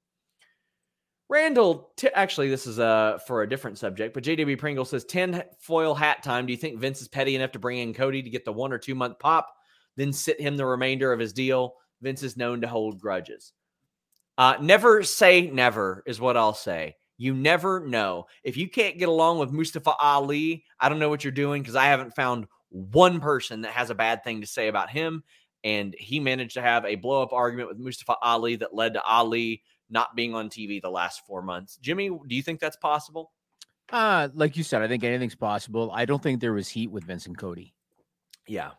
Randall, 1.28 1.90
t- 1.96 2.08
actually, 2.14 2.50
this 2.50 2.68
is 2.68 2.78
uh, 2.78 3.18
for 3.26 3.42
a 3.42 3.48
different 3.48 3.78
subject, 3.78 4.14
but 4.14 4.22
JW 4.22 4.56
Pringle 4.58 4.84
says 4.84 5.04
10 5.04 5.42
foil 5.58 5.94
hat 5.94 6.22
time. 6.22 6.46
Do 6.46 6.52
you 6.52 6.56
think 6.56 6.78
Vince 6.78 7.02
is 7.02 7.08
petty 7.08 7.34
enough 7.34 7.52
to 7.52 7.58
bring 7.58 7.78
in 7.78 7.94
Cody 7.94 8.22
to 8.22 8.30
get 8.30 8.44
the 8.44 8.52
one 8.52 8.72
or 8.72 8.78
two 8.78 8.94
month 8.94 9.18
pop, 9.18 9.52
then 9.96 10.12
sit 10.12 10.40
him 10.40 10.56
the 10.56 10.64
remainder 10.66 11.12
of 11.12 11.18
his 11.18 11.32
deal? 11.32 11.74
Vince 12.00 12.22
is 12.22 12.36
known 12.36 12.60
to 12.60 12.68
hold 12.68 13.00
grudges. 13.00 13.52
Uh, 14.38 14.56
never 14.60 15.02
say 15.02 15.50
never 15.50 16.02
is 16.06 16.20
what 16.20 16.36
I'll 16.36 16.54
say. 16.54 16.96
You 17.18 17.32
never 17.34 17.80
know. 17.86 18.26
If 18.44 18.56
you 18.56 18.68
can't 18.68 18.98
get 18.98 19.08
along 19.08 19.38
with 19.38 19.50
Mustafa 19.50 19.94
Ali, 19.98 20.64
I 20.78 20.88
don't 20.88 20.98
know 20.98 21.08
what 21.08 21.24
you're 21.24 21.30
doing 21.32 21.62
because 21.62 21.76
I 21.76 21.86
haven't 21.86 22.14
found 22.14 22.46
one 22.68 23.20
person 23.20 23.62
that 23.62 23.72
has 23.72 23.88
a 23.88 23.94
bad 23.94 24.22
thing 24.22 24.42
to 24.42 24.46
say 24.46 24.68
about 24.68 24.90
him. 24.90 25.24
And 25.64 25.94
he 25.98 26.20
managed 26.20 26.54
to 26.54 26.62
have 26.62 26.84
a 26.84 26.96
blow 26.96 27.22
up 27.22 27.32
argument 27.32 27.70
with 27.70 27.78
Mustafa 27.78 28.16
Ali 28.20 28.56
that 28.56 28.74
led 28.74 28.94
to 28.94 29.02
Ali 29.02 29.62
not 29.88 30.14
being 30.14 30.34
on 30.34 30.50
TV 30.50 30.82
the 30.82 30.90
last 30.90 31.22
four 31.26 31.40
months. 31.42 31.78
Jimmy, 31.78 32.08
do 32.08 32.36
you 32.36 32.42
think 32.42 32.60
that's 32.60 32.76
possible? 32.76 33.32
Uh, 33.90 34.28
like 34.34 34.56
you 34.56 34.62
said, 34.64 34.82
I 34.82 34.88
think 34.88 35.02
anything's 35.04 35.34
possible. 35.36 35.90
I 35.94 36.04
don't 36.04 36.22
think 36.22 36.40
there 36.40 36.52
was 36.52 36.68
heat 36.68 36.90
with 36.90 37.04
Vincent 37.04 37.38
Cody. 37.38 37.72
Yeah. 38.46 38.72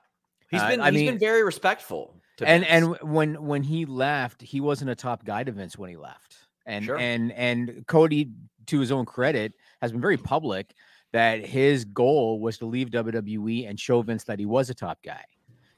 He's 0.51 0.61
been 0.61 0.79
I 0.81 0.91
he's 0.91 0.99
mean- 0.99 1.11
been 1.11 1.19
very 1.19 1.43
respectful. 1.43 2.16
And 2.45 2.63
Vince. 2.63 2.99
and 3.01 3.11
when 3.11 3.43
when 3.43 3.63
he 3.63 3.85
left, 3.85 4.41
he 4.41 4.61
wasn't 4.61 4.91
a 4.91 4.95
top 4.95 5.25
guy 5.25 5.43
to 5.43 5.51
Vince 5.51 5.77
when 5.77 5.89
he 5.89 5.97
left. 5.97 6.37
And 6.65 6.85
Sure. 6.85 6.97
and 6.97 7.31
and 7.31 7.85
Cody, 7.87 8.31
to 8.67 8.79
his 8.79 8.91
own 8.91 9.05
credit, 9.05 9.53
has 9.81 9.91
been 9.91 10.01
very 10.01 10.17
public 10.17 10.73
that 11.13 11.45
his 11.45 11.85
goal 11.85 12.39
was 12.39 12.57
to 12.57 12.65
leave 12.65 12.89
WWE 12.89 13.67
and 13.69 13.79
show 13.79 14.01
Vince 14.01 14.25
that 14.25 14.39
he 14.39 14.45
was 14.45 14.69
a 14.69 14.73
top 14.73 14.99
guy. 15.03 15.23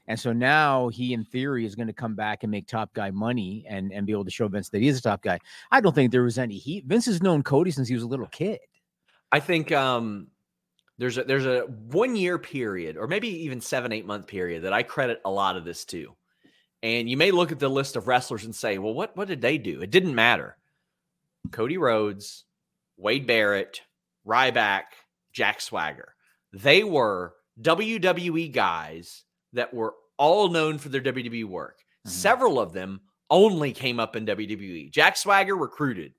And 0.08 0.18
so 0.18 0.32
now 0.32 0.88
he, 0.88 1.12
in 1.12 1.24
theory, 1.24 1.64
is 1.64 1.76
going 1.76 1.86
to 1.86 1.92
come 1.92 2.16
back 2.16 2.42
and 2.42 2.50
make 2.50 2.66
top 2.66 2.92
guy 2.94 3.12
money 3.12 3.64
and 3.68 3.92
and 3.92 4.06
be 4.06 4.12
able 4.12 4.24
to 4.24 4.30
show 4.30 4.48
Vince 4.48 4.68
that 4.70 4.80
he 4.82 4.88
is 4.88 4.98
a 4.98 5.02
top 5.02 5.22
guy. 5.22 5.38
I 5.70 5.80
don't 5.80 5.94
think 5.94 6.10
there 6.10 6.24
was 6.24 6.38
any 6.38 6.56
heat. 6.56 6.84
Vince 6.86 7.06
has 7.06 7.22
known 7.22 7.42
Cody 7.44 7.70
since 7.70 7.86
he 7.86 7.94
was 7.94 8.02
a 8.02 8.08
little 8.08 8.26
kid. 8.26 8.58
I 9.30 9.38
think 9.38 9.70
um, 9.70 10.26
there's 10.98 11.16
a 11.16 11.22
there's 11.22 11.46
a 11.46 11.60
one 11.60 12.16
year 12.16 12.38
period, 12.38 12.96
or 12.96 13.06
maybe 13.06 13.28
even 13.44 13.60
seven 13.60 13.92
eight 13.92 14.04
month 14.04 14.26
period 14.26 14.64
that 14.64 14.72
I 14.72 14.82
credit 14.82 15.20
a 15.24 15.30
lot 15.30 15.56
of 15.56 15.64
this 15.64 15.84
to. 15.86 16.14
And 16.82 17.10
you 17.10 17.16
may 17.16 17.30
look 17.30 17.52
at 17.52 17.58
the 17.58 17.68
list 17.68 17.96
of 17.96 18.08
wrestlers 18.08 18.44
and 18.44 18.54
say, 18.54 18.78
"Well, 18.78 18.94
what 18.94 19.16
what 19.16 19.28
did 19.28 19.40
they 19.42 19.58
do?" 19.58 19.82
It 19.82 19.90
didn't 19.90 20.14
matter. 20.14 20.56
Cody 21.52 21.76
Rhodes, 21.78 22.44
Wade 22.96 23.26
Barrett, 23.26 23.82
Ryback, 24.26 24.84
Jack 25.32 25.60
Swagger. 25.60 26.14
They 26.52 26.82
were 26.84 27.34
WWE 27.60 28.48
guys 28.52 29.24
that 29.52 29.74
were 29.74 29.94
all 30.16 30.48
known 30.48 30.78
for 30.78 30.88
their 30.88 31.00
WWE 31.00 31.44
work. 31.44 31.78
Mhm. 32.06 32.10
Several 32.10 32.58
of 32.58 32.72
them 32.72 33.00
only 33.30 33.72
came 33.72 34.00
up 34.00 34.16
in 34.16 34.24
WWE. 34.24 34.90
Jack 34.90 35.16
Swagger 35.16 35.56
recruited. 35.56 36.14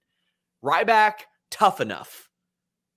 Ryback, 0.63 1.21
tough 1.50 1.82
enough. 1.82 2.30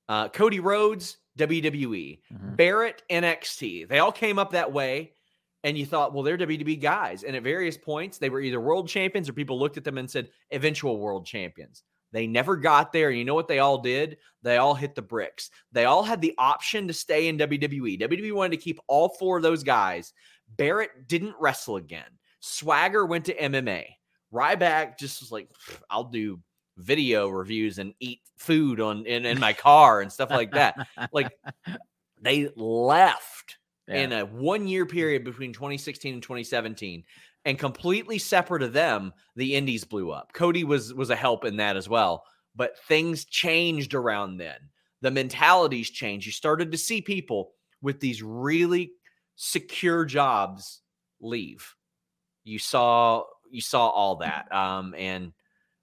Uh, 0.08 0.28
Cody 0.28 0.60
Rhodes, 0.60 1.16
WWE. 1.38 2.20
Mhm. 2.32 2.56
Barrett, 2.56 3.02
NXT. 3.10 3.84
They 3.84 3.98
all 3.98 4.12
came 4.12 4.38
up 4.38 4.50
that 4.52 4.72
way. 4.72 5.14
And 5.64 5.76
you 5.76 5.86
thought, 5.86 6.12
well, 6.12 6.22
they're 6.22 6.38
WWE 6.38 6.80
guys. 6.80 7.24
And 7.24 7.34
at 7.34 7.42
various 7.42 7.76
points, 7.76 8.18
they 8.18 8.28
were 8.28 8.40
either 8.40 8.60
world 8.60 8.88
champions 8.88 9.28
or 9.28 9.32
people 9.32 9.58
looked 9.58 9.78
at 9.78 9.84
them 9.84 9.98
and 9.98 10.08
said, 10.08 10.28
eventual 10.52 10.98
world 11.00 11.26
champions. 11.26 11.82
They 12.12 12.28
never 12.28 12.56
got 12.56 12.92
there. 12.92 13.08
And 13.08 13.18
you 13.18 13.24
know 13.24 13.34
what 13.34 13.48
they 13.48 13.58
all 13.58 13.78
did? 13.78 14.18
They 14.42 14.58
all 14.58 14.74
hit 14.74 14.94
the 14.94 15.02
bricks. 15.02 15.50
They 15.72 15.86
all 15.86 16.04
had 16.04 16.20
the 16.20 16.34
option 16.38 16.86
to 16.86 16.94
stay 16.94 17.26
in 17.26 17.38
WWE. 17.38 18.00
WWE 18.00 18.32
wanted 18.32 18.56
to 18.56 18.62
keep 18.62 18.78
all 18.86 19.08
four 19.08 19.38
of 19.38 19.42
those 19.42 19.64
guys. 19.64 20.12
Barrett 20.56 21.08
didn't 21.08 21.34
wrestle 21.40 21.76
again. 21.76 22.04
Swagger 22.38 23.06
went 23.06 23.24
to 23.24 23.34
MMA. 23.34 23.86
Ryback 24.32 24.98
just 24.98 25.22
was 25.22 25.32
like, 25.32 25.48
I'll 25.90 26.04
do 26.04 26.40
video 26.76 27.28
reviews 27.28 27.78
and 27.78 27.94
eat 28.00 28.20
food 28.36 28.80
on 28.80 29.06
in, 29.06 29.24
in 29.24 29.40
my 29.40 29.52
car 29.52 30.00
and 30.00 30.12
stuff 30.12 30.30
like 30.30 30.52
that. 30.52 30.86
Like 31.12 31.32
they 32.20 32.50
left 32.54 33.56
Yeah. 33.86 33.96
in 33.96 34.12
a 34.12 34.24
one 34.24 34.66
year 34.66 34.86
period 34.86 35.24
between 35.24 35.52
2016 35.52 36.14
and 36.14 36.22
2017 36.22 37.04
and 37.44 37.58
completely 37.58 38.18
separate 38.18 38.62
of 38.62 38.72
them 38.72 39.12
the 39.36 39.54
indies 39.54 39.84
blew 39.84 40.10
up. 40.10 40.32
Cody 40.32 40.64
was 40.64 40.94
was 40.94 41.10
a 41.10 41.16
help 41.16 41.44
in 41.44 41.56
that 41.58 41.76
as 41.76 41.88
well 41.88 42.24
but 42.56 42.78
things 42.86 43.24
changed 43.24 43.94
around 43.94 44.36
then. 44.36 44.56
The 45.02 45.10
mentalities 45.10 45.90
changed. 45.90 46.24
You 46.24 46.32
started 46.32 46.72
to 46.72 46.78
see 46.78 47.02
people 47.02 47.52
with 47.82 48.00
these 48.00 48.22
really 48.22 48.92
secure 49.36 50.04
jobs 50.04 50.80
leave. 51.20 51.74
You 52.44 52.58
saw 52.58 53.24
you 53.54 53.60
saw 53.60 53.88
all 53.88 54.16
that 54.16 54.52
um 54.52 54.94
and 54.98 55.32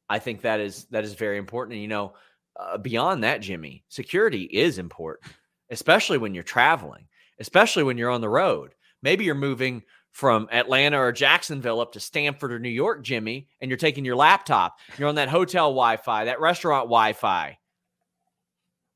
i 0.09 0.19
think 0.19 0.41
that 0.41 0.59
is 0.59 0.85
that 0.91 1.05
is 1.05 1.13
very 1.13 1.37
important 1.37 1.73
and 1.73 1.81
you 1.81 1.87
know 1.87 2.13
uh, 2.59 2.77
beyond 2.77 3.23
that 3.23 3.41
jimmy 3.41 3.83
security 3.87 4.43
is 4.43 4.77
important 4.77 5.33
especially 5.69 6.17
when 6.17 6.33
you're 6.33 6.43
traveling 6.43 7.07
especially 7.41 7.83
when 7.83 7.97
you're 7.97 8.09
on 8.09 8.21
the 8.21 8.29
road 8.29 8.73
Maybe 9.01 9.25
you're 9.25 9.35
moving 9.35 9.83
from 10.11 10.47
Atlanta 10.51 10.99
or 10.99 11.11
Jacksonville 11.11 11.79
up 11.79 11.93
to 11.93 11.99
Stamford 11.99 12.51
or 12.51 12.59
New 12.59 12.69
York, 12.69 13.03
Jimmy, 13.03 13.47
and 13.59 13.69
you're 13.69 13.77
taking 13.77 14.05
your 14.05 14.15
laptop. 14.15 14.79
You're 14.97 15.09
on 15.09 15.15
that 15.15 15.29
hotel 15.29 15.69
Wi 15.69 15.97
Fi, 15.97 16.25
that 16.25 16.39
restaurant 16.39 16.85
Wi 16.85 17.13
Fi. 17.13 17.57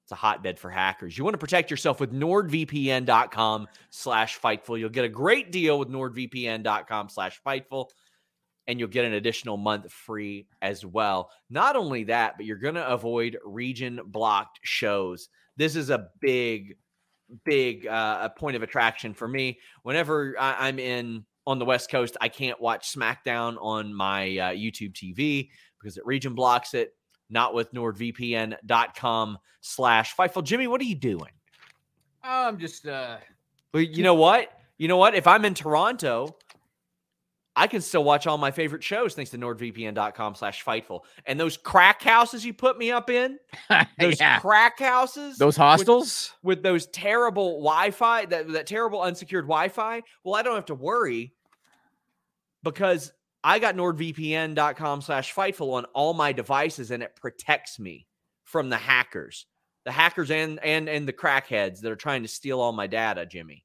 It's 0.03 0.12
a 0.12 0.15
hotbed 0.15 0.60
for 0.60 0.69
hackers. 0.69 1.17
You 1.17 1.23
want 1.23 1.34
to 1.34 1.39
protect 1.39 1.71
yourself 1.71 1.99
with 1.99 2.13
nordvpn.com 2.13 3.67
slash 3.89 4.39
fightful. 4.39 4.79
You'll 4.79 4.89
get 4.89 5.05
a 5.05 5.10
great 5.10 5.51
deal 5.51 5.79
with 5.79 5.89
nordvpn.com 5.89 7.10
slash 7.10 7.41
fightful, 7.43 7.89
and 8.67 8.79
you'll 8.79 8.89
get 8.89 9.05
an 9.05 9.13
additional 9.13 9.58
month 9.58 9.91
free 9.91 10.47
as 10.62 10.86
well. 10.86 11.31
Not 11.49 11.75
only 11.75 12.03
that, 12.03 12.38
but 12.38 12.45
you're 12.45 12.58
going 12.58 12.75
to 12.75 12.88
avoid 12.88 13.39
region 13.43 13.99
blocked 14.05 14.60
shows. 14.62 15.29
This 15.58 15.75
is 15.75 15.89
a 15.89 16.10
big, 16.21 16.75
big 17.44 17.88
uh, 17.88 18.30
point 18.30 18.56
of 18.56 18.64
attraction 18.64 19.14
for 19.14 19.28
me. 19.28 19.60
Whenever 19.84 20.36
I- 20.40 20.68
I'm 20.68 20.80
in 20.80 21.26
on 21.48 21.60
the 21.60 21.66
West 21.66 21.90
Coast, 21.90 22.18
I 22.22 22.30
can't 22.30 22.60
watch 22.60 22.94
SmackDown 22.94 23.58
on 23.62 23.94
my 23.94 24.24
uh, 24.38 24.52
YouTube 24.52 24.94
TV 24.94 25.50
because 25.80 25.98
it 25.98 26.06
region 26.06 26.34
blocks 26.34 26.74
it. 26.74 26.96
Not 27.30 27.54
with 27.54 27.74
nordvpn.com 27.74 29.38
slash 29.62 30.16
fightful 30.16 30.44
jimmy. 30.44 30.68
What 30.68 30.80
are 30.82 30.86
you 30.86 30.96
doing? 30.96 31.32
I'm 32.24 32.58
just 32.58 32.88
uh 32.88 33.18
well 33.74 33.84
you 33.84 34.04
know 34.04 34.14
what? 34.16 34.52
You 34.78 34.88
know 34.88 34.98
what? 34.98 35.16
If 35.16 35.26
i'm 35.28 35.46
in 35.46 35.54
toronto 35.54 36.36
i 37.56 37.68
can 37.68 37.82
still 37.82 38.04
watch 38.04 38.28
all 38.28 38.38
my 38.38 38.52
favorite 38.52 38.84
shows 38.84 39.13
thanks 39.13 39.32
to 39.32 39.38
nordvpn.com 39.38 40.36
slash 40.36 40.63
fightful 40.63 41.02
and 41.26 41.39
those 41.39 41.58
crack 41.58 42.02
houses 42.02 42.46
you 42.46 42.54
put 42.54 42.78
me 42.78 42.91
up 42.91 43.10
in 43.10 43.38
those 44.00 44.20
yeah. 44.20 44.39
crack 44.39 44.80
houses 44.80 45.38
those 45.38 45.56
hostels. 45.56 46.34
with 46.44 46.63
those 46.63 46.88
terrible 46.88 47.60
wi-fi 47.60 48.26
that, 48.26 48.48
that 48.50 48.68
terrible 48.68 49.02
unsecured 49.02 49.46
wi-fi 49.46 50.02
well 50.24 50.36
i 50.36 50.41
don't 50.41 50.56
have 50.56 50.65
to 50.65 50.76
worry 50.76 51.34
because 52.63 53.13
I 53.46 53.60
got 53.60 53.76
nordvpn.com 53.76 55.02
slash 55.02 55.34
fightful 55.34 55.74
on 55.74 55.86
all 55.94 56.15
my 56.15 56.32
devices 56.34 56.89
and 56.89 57.04
it 57.04 57.15
protects 57.15 57.80
me 57.80 58.08
from 58.44 58.70
the 58.70 58.78
hackers, 58.78 59.46
the 59.86 59.91
hackers 59.91 60.32
and 60.32 60.60
and 60.63 60.89
and 60.89 61.08
the 61.08 61.13
crackheads 61.13 61.80
that 61.82 61.91
are 61.91 61.96
trying 61.96 62.24
to 62.24 62.28
steal 62.28 62.60
all 62.60 62.72
my 62.72 62.88
data, 62.88 63.24
Jimmy. 63.26 63.63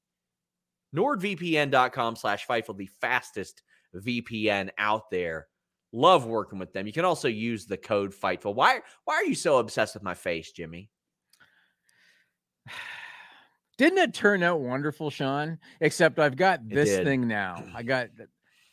nordvpn.com 0.94 2.14
slash 2.14 2.46
fightful, 2.46 2.76
the 2.76 2.90
fastest 3.00 3.62
VPN 3.98 4.70
out 4.79 5.11
there. 5.11 5.48
Love 5.92 6.24
working 6.24 6.59
with 6.59 6.72
them. 6.72 6.87
You 6.87 6.92
can 6.92 7.05
also 7.05 7.26
use 7.26 7.66
the 7.66 7.76
code 7.76 8.14
fightful. 8.14 8.55
Why 8.55 8.81
why 9.05 9.14
are 9.14 9.24
you 9.24 9.35
so 9.35 9.59
obsessed 9.59 9.94
with 9.94 10.05
my 10.05 10.14
face, 10.14 10.53
Jimmy? 10.53 10.88
Didn't 13.79 13.98
it 13.98 14.14
turn 14.14 14.42
out 14.42 14.61
wonderful, 14.61 15.11
Sean? 15.11 15.59
Except 15.81 16.18
I've 16.18 16.37
got 16.37 16.68
this 16.68 16.96
thing 16.98 17.26
now. 17.26 17.64
I 17.74 17.83
got 17.83 18.11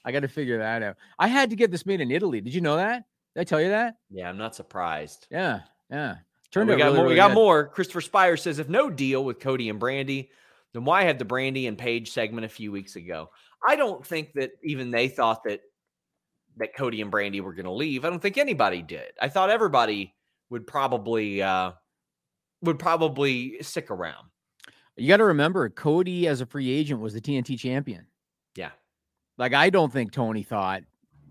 I 0.06 0.12
got 0.12 0.19
to 0.21 0.27
figure 0.27 0.60
that 0.60 0.84
out. 0.84 0.95
I 1.17 1.27
had 1.27 1.49
to 1.49 1.56
get 1.56 1.71
this 1.71 1.86
made 1.86 2.01
in 2.01 2.12
Italy. 2.12 2.39
Did 2.39 2.53
you 2.53 2.62
know 2.62 2.77
that? 2.77 3.06
Did 3.36 3.41
I 3.41 3.43
tell 3.43 3.62
you 3.62 3.69
that? 3.69 3.95
Yeah, 4.10 4.30
I'm 4.30 4.38
not 4.38 4.56
surprised. 4.56 5.27
Yeah, 5.30 5.62
yeah. 5.91 6.15
Turned 6.51 6.69
we 6.69 6.75
out 6.75 6.77
got 6.77 6.86
really, 6.86 6.95
more. 6.95 7.03
really 7.03 7.13
we 7.13 7.17
got 7.17 7.27
good. 7.30 7.36
more. 7.36 7.67
Christopher 7.67 8.01
Spire 8.01 8.38
says, 8.38 8.60
if 8.60 8.69
no 8.69 8.89
deal 8.89 9.23
with 9.25 9.39
Cody 9.39 9.69
and 9.69 9.82
Brandi, 9.82 10.30
then 10.73 10.86
why 10.86 11.03
have 11.03 11.19
the 11.19 11.25
Brandi 11.25 11.67
and 11.67 11.77
Paige 11.77 12.12
segment 12.12 12.45
a 12.45 12.49
few 12.49 12.71
weeks 12.71 12.95
ago? 12.95 13.30
I 13.65 13.75
don't 13.75 14.05
think 14.05 14.33
that 14.33 14.51
even 14.63 14.91
they 14.91 15.07
thought 15.07 15.43
that 15.45 15.61
that 16.57 16.75
Cody 16.75 17.01
and 17.01 17.11
Brandi 17.11 17.39
were 17.41 17.53
going 17.53 17.65
to 17.65 17.71
leave. 17.71 18.03
I 18.03 18.09
don't 18.09 18.21
think 18.21 18.37
anybody 18.37 18.81
did. 18.81 19.11
I 19.21 19.29
thought 19.29 19.49
everybody 19.49 20.15
would 20.49 20.65
probably 20.65 21.41
uh 21.41 21.71
would 22.61 22.79
probably 22.79 23.57
stick 23.61 23.91
around. 23.91 24.27
You 24.95 25.07
got 25.07 25.17
to 25.17 25.25
remember, 25.25 25.69
Cody 25.69 26.27
as 26.27 26.41
a 26.41 26.45
free 26.45 26.71
agent 26.71 26.99
was 26.99 27.13
the 27.13 27.21
TNT 27.21 27.59
champion. 27.59 28.07
Yeah. 28.55 28.71
Like 29.37 29.53
I 29.53 29.69
don't 29.69 29.93
think 29.93 30.11
Tony 30.11 30.43
thought. 30.43 30.83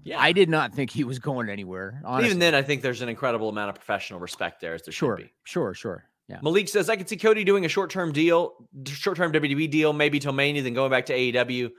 Yeah. 0.04 0.20
I 0.20 0.30
did 0.30 0.48
not 0.48 0.72
think 0.72 0.90
he 0.90 1.02
was 1.02 1.18
going 1.18 1.48
anywhere. 1.48 2.00
Honestly. 2.04 2.28
even 2.28 2.38
then, 2.38 2.54
I 2.54 2.62
think 2.62 2.82
there's 2.82 3.02
an 3.02 3.08
incredible 3.08 3.48
amount 3.48 3.70
of 3.70 3.74
professional 3.74 4.20
respect 4.20 4.60
there 4.60 4.74
as 4.74 4.82
there 4.82 4.92
sure, 4.92 5.16
should 5.16 5.24
be. 5.24 5.32
sure, 5.42 5.74
sure. 5.74 6.04
Yeah. 6.28 6.38
Malik 6.42 6.68
says, 6.68 6.88
I 6.88 6.96
could 6.96 7.08
see 7.08 7.16
Cody 7.16 7.42
doing 7.42 7.64
a 7.64 7.68
short 7.68 7.90
term 7.90 8.12
deal, 8.12 8.68
short 8.86 9.16
term 9.16 9.32
WWE 9.32 9.68
deal, 9.68 9.92
maybe 9.92 10.20
till 10.20 10.32
Mania, 10.32 10.62
then 10.62 10.74
going 10.74 10.92
back 10.92 11.06
to 11.06 11.12
AEW. 11.12 11.70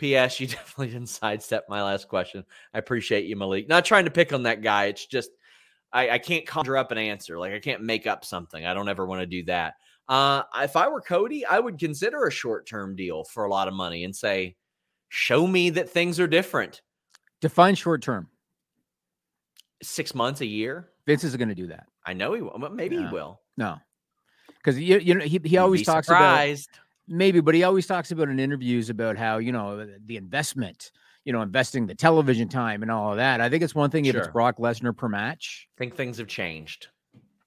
P.S. 0.00 0.40
You 0.40 0.46
definitely 0.48 0.88
didn't 0.88 1.10
sidestep 1.10 1.66
my 1.68 1.82
last 1.82 2.08
question. 2.08 2.42
I 2.74 2.78
appreciate 2.78 3.26
you, 3.26 3.36
Malik. 3.36 3.68
Not 3.68 3.84
trying 3.84 4.06
to 4.06 4.10
pick 4.10 4.32
on 4.32 4.42
that 4.44 4.62
guy. 4.62 4.86
It's 4.86 5.06
just 5.06 5.30
I, 5.92 6.10
I 6.10 6.18
can't 6.18 6.46
conjure 6.46 6.78
up 6.78 6.90
an 6.90 6.98
answer. 6.98 7.38
Like 7.38 7.52
I 7.52 7.60
can't 7.60 7.82
make 7.82 8.06
up 8.06 8.24
something. 8.24 8.64
I 8.64 8.74
don't 8.74 8.88
ever 8.88 9.06
want 9.06 9.20
to 9.20 9.26
do 9.26 9.44
that. 9.44 9.74
Uh, 10.08 10.42
if 10.56 10.74
I 10.74 10.88
were 10.88 11.00
Cody, 11.02 11.44
I 11.44 11.60
would 11.60 11.78
consider 11.78 12.24
a 12.24 12.32
short 12.32 12.66
term 12.66 12.96
deal 12.96 13.24
for 13.24 13.44
a 13.44 13.50
lot 13.50 13.68
of 13.68 13.74
money 13.74 14.04
and 14.04 14.16
say, 14.16 14.56
show 15.10 15.46
me 15.46 15.70
that 15.70 15.90
things 15.90 16.18
are 16.18 16.26
different. 16.26 16.80
Define 17.40 17.74
short 17.74 18.02
term. 18.02 18.28
Six 19.82 20.14
months, 20.14 20.40
a 20.40 20.46
year. 20.46 20.88
Vince 21.06 21.24
is 21.24 21.36
going 21.36 21.48
to 21.48 21.54
do 21.54 21.68
that. 21.68 21.86
I 22.04 22.14
know 22.14 22.32
he 22.32 22.42
will. 22.42 22.56
but 22.58 22.74
Maybe 22.74 22.96
he 22.96 23.06
will. 23.06 23.40
No, 23.56 23.76
because 24.56 24.78
you, 24.78 24.98
you 24.98 25.14
know 25.14 25.24
he, 25.24 25.40
he 25.44 25.58
always 25.58 25.82
be 25.82 25.84
talks 25.84 26.08
about 26.08 26.18
surprised. 26.18 26.70
Maybe, 27.10 27.40
but 27.40 27.54
he 27.54 27.62
always 27.64 27.86
talks 27.86 28.10
about 28.12 28.28
in 28.28 28.38
interviews 28.40 28.88
about 28.90 29.16
how 29.16 29.38
you 29.38 29.52
know 29.52 29.86
the 30.06 30.16
investment, 30.16 30.92
you 31.24 31.32
know, 31.32 31.42
investing 31.42 31.86
the 31.86 31.94
television 31.94 32.48
time 32.48 32.82
and 32.82 32.90
all 32.90 33.10
of 33.10 33.16
that. 33.18 33.40
I 33.40 33.48
think 33.48 33.62
it's 33.62 33.74
one 33.74 33.90
thing 33.90 34.06
if 34.06 34.14
it's 34.14 34.28
Brock 34.28 34.58
Lesnar 34.58 34.96
per 34.96 35.08
match. 35.08 35.68
think 35.76 35.96
things 35.96 36.18
have 36.18 36.28
changed. 36.28 36.88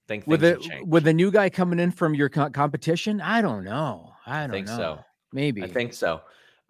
Think 0.08 0.28
With 0.28 0.41
things 0.41 0.58
the 0.58 0.63
have 0.63 0.71
changed. 0.71 0.91
with 0.91 1.04
the 1.06 1.13
new 1.13 1.32
guy 1.32 1.49
coming 1.49 1.80
in 1.80 1.91
from 1.91 2.13
your 2.13 2.30
co- 2.30 2.49
competition, 2.49 3.21
I 3.21 3.41
don't 3.41 3.63
know. 3.63 4.12
I 4.26 4.41
don't 4.41 4.52
think 4.52 4.67
know. 4.67 4.76
so. 4.78 4.99
Maybe 5.32 5.63
I 5.63 5.67
think 5.67 5.93
so. 5.93 6.21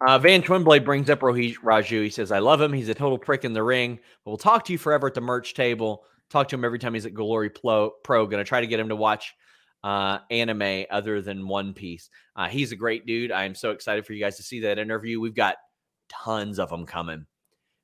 Uh, 0.06 0.18
Van 0.18 0.42
Twinblade 0.42 0.84
brings 0.84 1.08
up 1.10 1.20
Rohit 1.20 1.56
Raju. 1.56 2.02
He 2.02 2.10
says, 2.10 2.30
I 2.32 2.38
love 2.38 2.60
him. 2.60 2.72
He's 2.72 2.88
a 2.88 2.94
total 2.94 3.18
prick 3.18 3.44
in 3.44 3.52
the 3.52 3.62
ring, 3.62 3.98
but 4.24 4.30
we'll 4.30 4.38
talk 4.38 4.64
to 4.66 4.72
you 4.72 4.78
forever 4.78 5.06
at 5.06 5.14
the 5.14 5.20
merch 5.20 5.54
table. 5.54 6.04
Talk 6.30 6.48
to 6.48 6.56
him 6.56 6.64
every 6.64 6.78
time 6.78 6.94
he's 6.94 7.06
at 7.06 7.14
Glory 7.14 7.50
Pro. 7.50 7.90
Pro. 8.02 8.26
Going 8.26 8.42
to 8.42 8.48
try 8.48 8.60
to 8.60 8.66
get 8.66 8.80
him 8.80 8.88
to 8.88 8.96
watch 8.96 9.34
uh, 9.84 10.18
anime 10.30 10.86
other 10.90 11.20
than 11.22 11.46
One 11.46 11.74
Piece. 11.74 12.08
Uh, 12.34 12.48
he's 12.48 12.72
a 12.72 12.76
great 12.76 13.06
dude. 13.06 13.30
I 13.30 13.44
am 13.44 13.54
so 13.54 13.70
excited 13.70 14.04
for 14.06 14.14
you 14.14 14.20
guys 14.24 14.36
to 14.38 14.42
see 14.42 14.60
that 14.60 14.78
interview. 14.80 15.20
We've 15.20 15.34
got 15.34 15.56
tons 16.08 16.58
of 16.58 16.70
them 16.70 16.86
coming. 16.86 17.26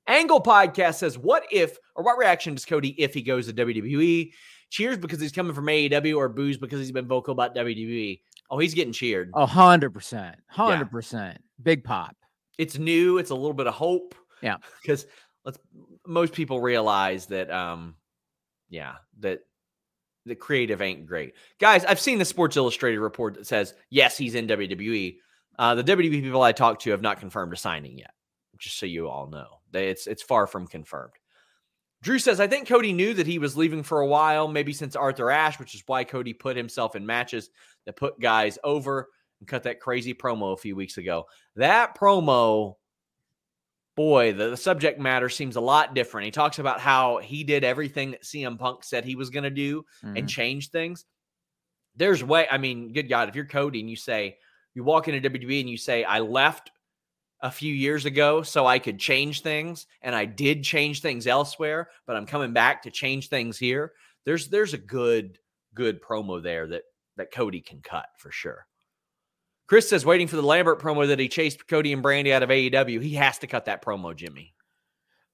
Angle 0.06 0.42
Podcast 0.42 0.94
says, 0.96 1.16
What 1.18 1.44
if, 1.52 1.76
or 1.94 2.02
what 2.02 2.18
reaction 2.18 2.54
does 2.54 2.64
Cody 2.64 3.00
if 3.00 3.14
he 3.14 3.22
goes 3.22 3.46
to 3.46 3.52
WWE? 3.52 4.32
Cheers 4.70 4.96
because 4.98 5.20
he's 5.20 5.30
coming 5.30 5.52
from 5.54 5.66
AEW 5.66 6.16
or 6.16 6.28
booze 6.28 6.56
because 6.56 6.80
he's 6.80 6.90
been 6.90 7.06
vocal 7.06 7.32
about 7.32 7.54
WWE? 7.54 8.20
Oh, 8.50 8.58
he's 8.58 8.74
getting 8.74 8.92
cheered. 8.92 9.30
a 9.34 9.46
hundred 9.46 9.90
percent, 9.90 10.36
hundred 10.48 10.90
percent, 10.90 11.38
big 11.62 11.84
pop. 11.84 12.16
it's 12.58 12.78
new 12.78 13.18
it's 13.18 13.30
a 13.30 13.34
little 13.34 13.52
bit 13.54 13.66
of 13.68 13.74
hope 13.74 14.14
Yeah. 14.42 14.56
because 14.82 15.06
let's 15.44 15.58
most 16.06 16.32
people 16.32 16.60
realize 16.60 17.26
that 17.26 17.50
um 17.50 17.94
yeah 18.68 18.94
that 19.20 19.40
the 20.30 20.36
creative 20.36 20.80
ain't 20.80 21.06
great. 21.06 21.34
Guys 21.58 21.84
i've 21.84 22.00
seen 22.00 22.18
the 22.18 22.24
sports 22.24 22.56
illustrated 22.56 23.00
report 23.00 23.34
that 23.34 23.46
says 23.46 23.74
yes 23.90 24.16
he's 24.16 24.34
in 24.34 24.46
wwe 24.46 25.16
uh 25.58 25.74
the 25.74 25.84
wwe 25.84 26.10
people 26.10 26.42
i 26.42 26.52
talked 26.52 26.82
to 26.82 26.90
have 26.90 27.02
not 27.02 27.20
confirmed 27.20 27.52
a 27.52 27.56
signing 27.56 27.98
yet 27.98 28.12
just 28.58 28.78
so 28.78 28.86
you 28.86 29.08
all 29.08 29.26
know. 29.26 29.60
It's 29.72 30.06
it's 30.06 30.22
far 30.22 30.46
from 30.46 30.66
confirmed. 30.66 31.12
Drew 32.02 32.18
says 32.18 32.40
i 32.40 32.46
think 32.46 32.68
cody 32.68 32.92
knew 32.92 33.12
that 33.14 33.26
he 33.26 33.38
was 33.38 33.56
leaving 33.56 33.82
for 33.82 34.00
a 34.00 34.06
while 34.06 34.48
maybe 34.48 34.72
since 34.72 34.96
arthur 34.96 35.30
ashe 35.30 35.58
which 35.58 35.74
is 35.74 35.82
why 35.86 36.04
cody 36.04 36.32
put 36.32 36.56
himself 36.56 36.96
in 36.96 37.04
matches 37.04 37.50
that 37.84 37.96
put 37.96 38.18
guys 38.20 38.58
over 38.64 39.08
and 39.40 39.48
cut 39.48 39.64
that 39.64 39.80
crazy 39.80 40.14
promo 40.14 40.52
a 40.52 40.56
few 40.56 40.76
weeks 40.76 40.98
ago. 40.98 41.26
That 41.56 41.96
promo 41.96 42.76
boy 44.00 44.32
the, 44.32 44.50
the 44.50 44.56
subject 44.56 44.98
matter 44.98 45.28
seems 45.28 45.56
a 45.56 45.60
lot 45.60 45.94
different. 45.94 46.24
He 46.24 46.30
talks 46.30 46.58
about 46.58 46.80
how 46.80 47.18
he 47.18 47.44
did 47.44 47.64
everything 47.64 48.12
that 48.12 48.22
cm 48.22 48.58
punk 48.58 48.82
said 48.84 49.04
he 49.04 49.14
was 49.16 49.30
going 49.30 49.44
to 49.44 49.50
do 49.50 49.84
Mhm. 50.04 50.18
and 50.18 50.28
change 50.28 50.70
things. 50.70 51.04
There's 51.96 52.22
way 52.24 52.46
i 52.50 52.56
mean 52.58 52.92
good 52.92 53.08
god 53.08 53.28
if 53.28 53.34
you're 53.36 53.44
cody 53.58 53.80
and 53.80 53.90
you 53.90 53.96
say 53.96 54.38
you 54.74 54.84
walk 54.84 55.08
into 55.08 55.28
wwe 55.28 55.60
and 55.60 55.68
you 55.68 55.76
say 55.76 56.04
i 56.04 56.18
left 56.20 56.70
a 57.42 57.50
few 57.50 57.74
years 57.74 58.04
ago 58.06 58.42
so 58.42 58.66
i 58.66 58.78
could 58.78 58.98
change 58.98 59.42
things 59.42 59.86
and 60.02 60.14
i 60.14 60.24
did 60.24 60.62
change 60.62 61.00
things 61.02 61.26
elsewhere 61.26 61.90
but 62.06 62.16
i'm 62.16 62.26
coming 62.26 62.52
back 62.52 62.82
to 62.82 62.90
change 62.90 63.28
things 63.28 63.58
here 63.58 63.92
there's 64.24 64.48
there's 64.48 64.72
a 64.74 64.78
good 64.78 65.38
good 65.74 66.00
promo 66.00 66.42
there 66.42 66.66
that 66.68 66.82
that 67.16 67.32
cody 67.32 67.60
can 67.60 67.80
cut 67.82 68.06
for 68.18 68.30
sure 68.30 68.66
Chris 69.70 69.88
says 69.88 70.04
waiting 70.04 70.26
for 70.26 70.34
the 70.34 70.42
Lambert 70.42 70.80
promo 70.80 71.06
that 71.06 71.20
he 71.20 71.28
chased 71.28 71.68
Cody 71.68 71.92
and 71.92 72.02
Brandi 72.02 72.32
out 72.32 72.42
of 72.42 72.48
AEW. 72.48 73.00
He 73.00 73.14
has 73.14 73.38
to 73.38 73.46
cut 73.46 73.66
that 73.66 73.84
promo, 73.84 74.16
Jimmy. 74.16 74.52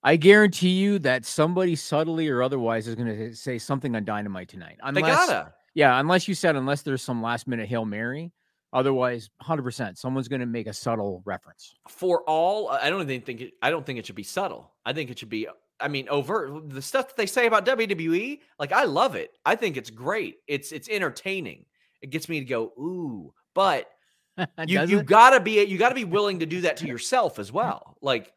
I 0.02 0.16
guarantee 0.16 0.72
you 0.72 0.98
that 0.98 1.24
somebody 1.24 1.74
subtly 1.74 2.28
or 2.28 2.42
otherwise 2.42 2.86
is 2.86 2.96
going 2.96 3.08
to 3.08 3.34
say 3.34 3.56
something 3.56 3.96
on 3.96 4.04
Dynamite 4.04 4.50
tonight. 4.50 4.76
They 4.92 5.00
gotta. 5.00 5.54
yeah, 5.72 5.98
unless 5.98 6.28
you 6.28 6.34
said 6.34 6.54
unless 6.54 6.82
there's 6.82 7.00
some 7.00 7.22
last 7.22 7.48
minute 7.48 7.66
hail 7.66 7.86
mary. 7.86 8.30
Otherwise, 8.74 9.30
hundred 9.40 9.62
percent, 9.62 9.96
someone's 9.96 10.28
going 10.28 10.40
to 10.40 10.46
make 10.46 10.66
a 10.66 10.74
subtle 10.74 11.22
reference. 11.24 11.74
For 11.88 12.20
all, 12.24 12.68
I 12.68 12.90
don't 12.90 13.00
even 13.00 13.22
think 13.22 13.40
it, 13.40 13.54
I 13.62 13.70
don't 13.70 13.86
think 13.86 13.98
it 13.98 14.04
should 14.04 14.16
be 14.16 14.22
subtle. 14.22 14.70
I 14.84 14.92
think 14.92 15.08
it 15.08 15.18
should 15.18 15.30
be. 15.30 15.48
I 15.80 15.88
mean, 15.88 16.10
overt. 16.10 16.68
The 16.68 16.82
stuff 16.82 17.08
that 17.08 17.16
they 17.16 17.24
say 17.24 17.46
about 17.46 17.64
WWE, 17.64 18.40
like 18.58 18.72
I 18.72 18.84
love 18.84 19.16
it. 19.16 19.30
I 19.46 19.56
think 19.56 19.78
it's 19.78 19.88
great. 19.88 20.36
It's 20.46 20.72
it's 20.72 20.90
entertaining. 20.90 21.64
It 22.02 22.10
gets 22.10 22.28
me 22.28 22.40
to 22.40 22.44
go 22.44 22.64
ooh. 22.78 23.32
But 23.54 23.88
You 24.66 24.82
you 24.84 24.98
it? 25.00 25.06
gotta 25.06 25.40
be 25.40 25.62
you 25.64 25.78
gotta 25.78 25.94
be 25.94 26.04
willing 26.16 26.40
to 26.40 26.46
do 26.46 26.60
that 26.62 26.76
to 26.78 26.86
yourself 26.86 27.38
as 27.38 27.50
well. 27.52 27.96
Like 28.02 28.32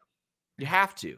you 0.58 0.66
have 0.66 0.94
to. 0.96 1.16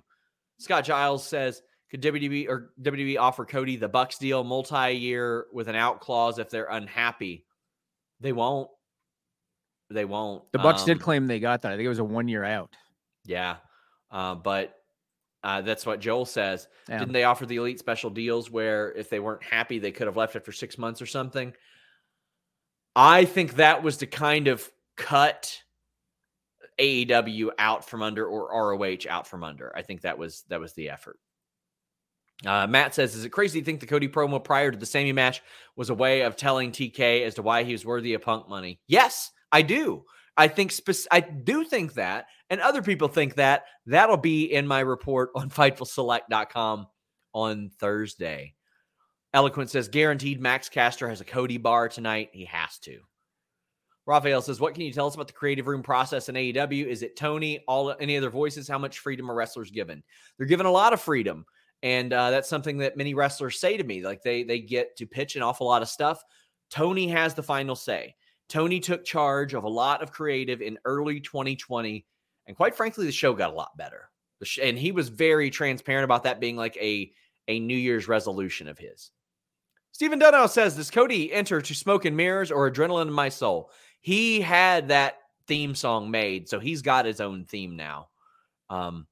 Scott 0.58 0.84
Giles 0.84 1.26
says, 1.26 1.62
could 1.90 2.02
WWE 2.02 2.48
or 2.48 2.72
WWE 2.80 3.18
offer 3.18 3.44
Cody 3.44 3.76
the 3.76 3.88
Bucks 3.88 4.18
deal 4.18 4.44
multi-year 4.44 5.46
with 5.52 5.68
an 5.68 5.74
out 5.76 6.00
clause 6.00 6.38
if 6.38 6.50
they're 6.50 6.68
unhappy? 6.70 7.44
They 8.20 8.32
won't. 8.32 8.68
They 9.90 10.04
won't. 10.04 10.50
the 10.52 10.58
Bucks 10.58 10.84
did 10.84 10.98
Um, 10.98 11.02
claim 11.02 11.26
they 11.26 11.38
got 11.40 11.62
that. 11.62 11.72
I 11.72 11.76
think 11.76 11.84
it 11.84 11.90
was 11.90 11.98
a 11.98 12.04
one 12.04 12.28
year 12.28 12.44
out. 12.44 12.70
Yeah. 13.26 13.56
Uh, 14.10 14.34
but 14.36 14.74
uh, 15.44 15.60
that's 15.62 15.84
what 15.84 16.00
Joel 16.00 16.24
says. 16.24 16.68
Yeah. 16.88 17.00
Didn't 17.00 17.12
they 17.12 17.24
offer 17.24 17.44
the 17.44 17.56
elite 17.56 17.78
special 17.78 18.08
deals 18.10 18.50
where 18.50 18.92
if 18.92 19.10
they 19.10 19.20
weren't 19.20 19.42
happy, 19.42 19.78
they 19.78 19.92
could 19.92 20.06
have 20.06 20.16
left 20.16 20.36
after 20.36 20.52
six 20.52 20.78
months 20.78 21.02
or 21.02 21.06
something? 21.06 21.52
I 22.94 23.24
think 23.24 23.54
that 23.54 23.82
was 23.82 23.98
to 23.98 24.06
kind 24.06 24.48
of 24.48 24.70
cut 24.96 25.62
AEW 26.78 27.50
out 27.58 27.88
from 27.88 28.02
under 28.02 28.26
or 28.26 28.48
ROH 28.52 29.08
out 29.08 29.26
from 29.26 29.44
under. 29.44 29.74
I 29.76 29.82
think 29.82 30.02
that 30.02 30.18
was 30.18 30.44
that 30.48 30.60
was 30.60 30.72
the 30.74 30.90
effort. 30.90 31.18
Uh, 32.44 32.66
Matt 32.66 32.94
says, 32.94 33.14
"Is 33.14 33.24
it 33.24 33.30
crazy 33.30 33.60
to 33.60 33.64
think 33.64 33.80
the 33.80 33.86
Cody 33.86 34.08
promo 34.08 34.42
prior 34.42 34.70
to 34.70 34.76
the 34.76 34.86
Sammy 34.86 35.12
match 35.12 35.42
was 35.76 35.90
a 35.90 35.94
way 35.94 36.22
of 36.22 36.36
telling 36.36 36.72
TK 36.72 37.22
as 37.24 37.34
to 37.34 37.42
why 37.42 37.62
he 37.62 37.72
was 37.72 37.86
worthy 37.86 38.14
of 38.14 38.22
Punk 38.22 38.48
money?" 38.48 38.80
Yes, 38.88 39.30
I 39.52 39.62
do. 39.62 40.04
I 40.36 40.48
think 40.48 40.72
spec- 40.72 41.06
I 41.10 41.20
do 41.20 41.64
think 41.64 41.94
that, 41.94 42.26
and 42.50 42.60
other 42.60 42.82
people 42.82 43.08
think 43.08 43.34
that. 43.36 43.64
That'll 43.86 44.16
be 44.16 44.52
in 44.52 44.66
my 44.66 44.80
report 44.80 45.30
on 45.34 45.50
FightfulSelect.com 45.50 46.86
on 47.32 47.70
Thursday. 47.78 48.54
Eloquent 49.34 49.70
says, 49.70 49.88
"Guaranteed 49.88 50.40
Max 50.40 50.68
Caster 50.68 51.08
has 51.08 51.20
a 51.20 51.24
Cody 51.24 51.56
bar 51.56 51.88
tonight. 51.88 52.30
He 52.32 52.44
has 52.44 52.78
to." 52.80 53.00
Raphael 54.04 54.42
says, 54.42 54.60
"What 54.60 54.74
can 54.74 54.82
you 54.82 54.92
tell 54.92 55.06
us 55.06 55.14
about 55.14 55.28
the 55.28 55.32
creative 55.32 55.68
room 55.68 55.82
process 55.82 56.28
in 56.28 56.36
AEW? 56.36 56.86
Is 56.86 57.02
it 57.02 57.16
Tony? 57.16 57.60
All 57.68 57.94
any 58.00 58.16
other 58.16 58.30
voices? 58.30 58.68
How 58.68 58.78
much 58.78 58.98
freedom 58.98 59.30
are 59.30 59.34
wrestlers 59.34 59.70
given? 59.70 60.02
They're 60.36 60.46
given 60.46 60.66
a 60.66 60.70
lot 60.70 60.92
of 60.92 61.00
freedom, 61.00 61.46
and 61.82 62.12
uh, 62.12 62.30
that's 62.30 62.48
something 62.48 62.78
that 62.78 62.96
many 62.96 63.14
wrestlers 63.14 63.60
say 63.60 63.76
to 63.76 63.84
me. 63.84 64.02
Like 64.02 64.22
they 64.22 64.42
they 64.42 64.60
get 64.60 64.96
to 64.96 65.06
pitch 65.06 65.36
an 65.36 65.42
awful 65.42 65.66
lot 65.66 65.82
of 65.82 65.88
stuff. 65.88 66.22
Tony 66.68 67.08
has 67.08 67.34
the 67.34 67.42
final 67.42 67.76
say. 67.76 68.14
Tony 68.48 68.80
took 68.80 69.04
charge 69.04 69.54
of 69.54 69.64
a 69.64 69.68
lot 69.68 70.02
of 70.02 70.12
creative 70.12 70.60
in 70.60 70.78
early 70.84 71.20
2020, 71.20 72.04
and 72.46 72.56
quite 72.56 72.74
frankly, 72.74 73.06
the 73.06 73.12
show 73.12 73.32
got 73.32 73.52
a 73.52 73.56
lot 73.56 73.76
better. 73.76 74.10
And 74.60 74.76
he 74.76 74.90
was 74.90 75.08
very 75.08 75.48
transparent 75.48 76.04
about 76.04 76.24
that 76.24 76.40
being 76.40 76.56
like 76.56 76.76
a 76.76 77.12
a 77.48 77.60
New 77.60 77.76
Year's 77.76 78.08
resolution 78.08 78.68
of 78.68 78.78
his." 78.78 79.12
Stephen 79.92 80.18
Dunnow 80.18 80.48
says, 80.48 80.76
Does 80.76 80.90
Cody 80.90 81.32
enter 81.32 81.60
to 81.60 81.74
smoke 81.74 82.04
and 82.04 82.16
mirrors 82.16 82.50
or 82.50 82.70
adrenaline 82.70 83.08
in 83.08 83.12
my 83.12 83.28
soul? 83.28 83.70
He 84.00 84.40
had 84.40 84.88
that 84.88 85.18
theme 85.46 85.74
song 85.74 86.10
made, 86.10 86.48
so 86.48 86.58
he's 86.58 86.82
got 86.82 87.04
his 87.04 87.20
own 87.20 87.44
theme 87.44 87.76
now. 87.76 88.08
Um, 88.70 89.06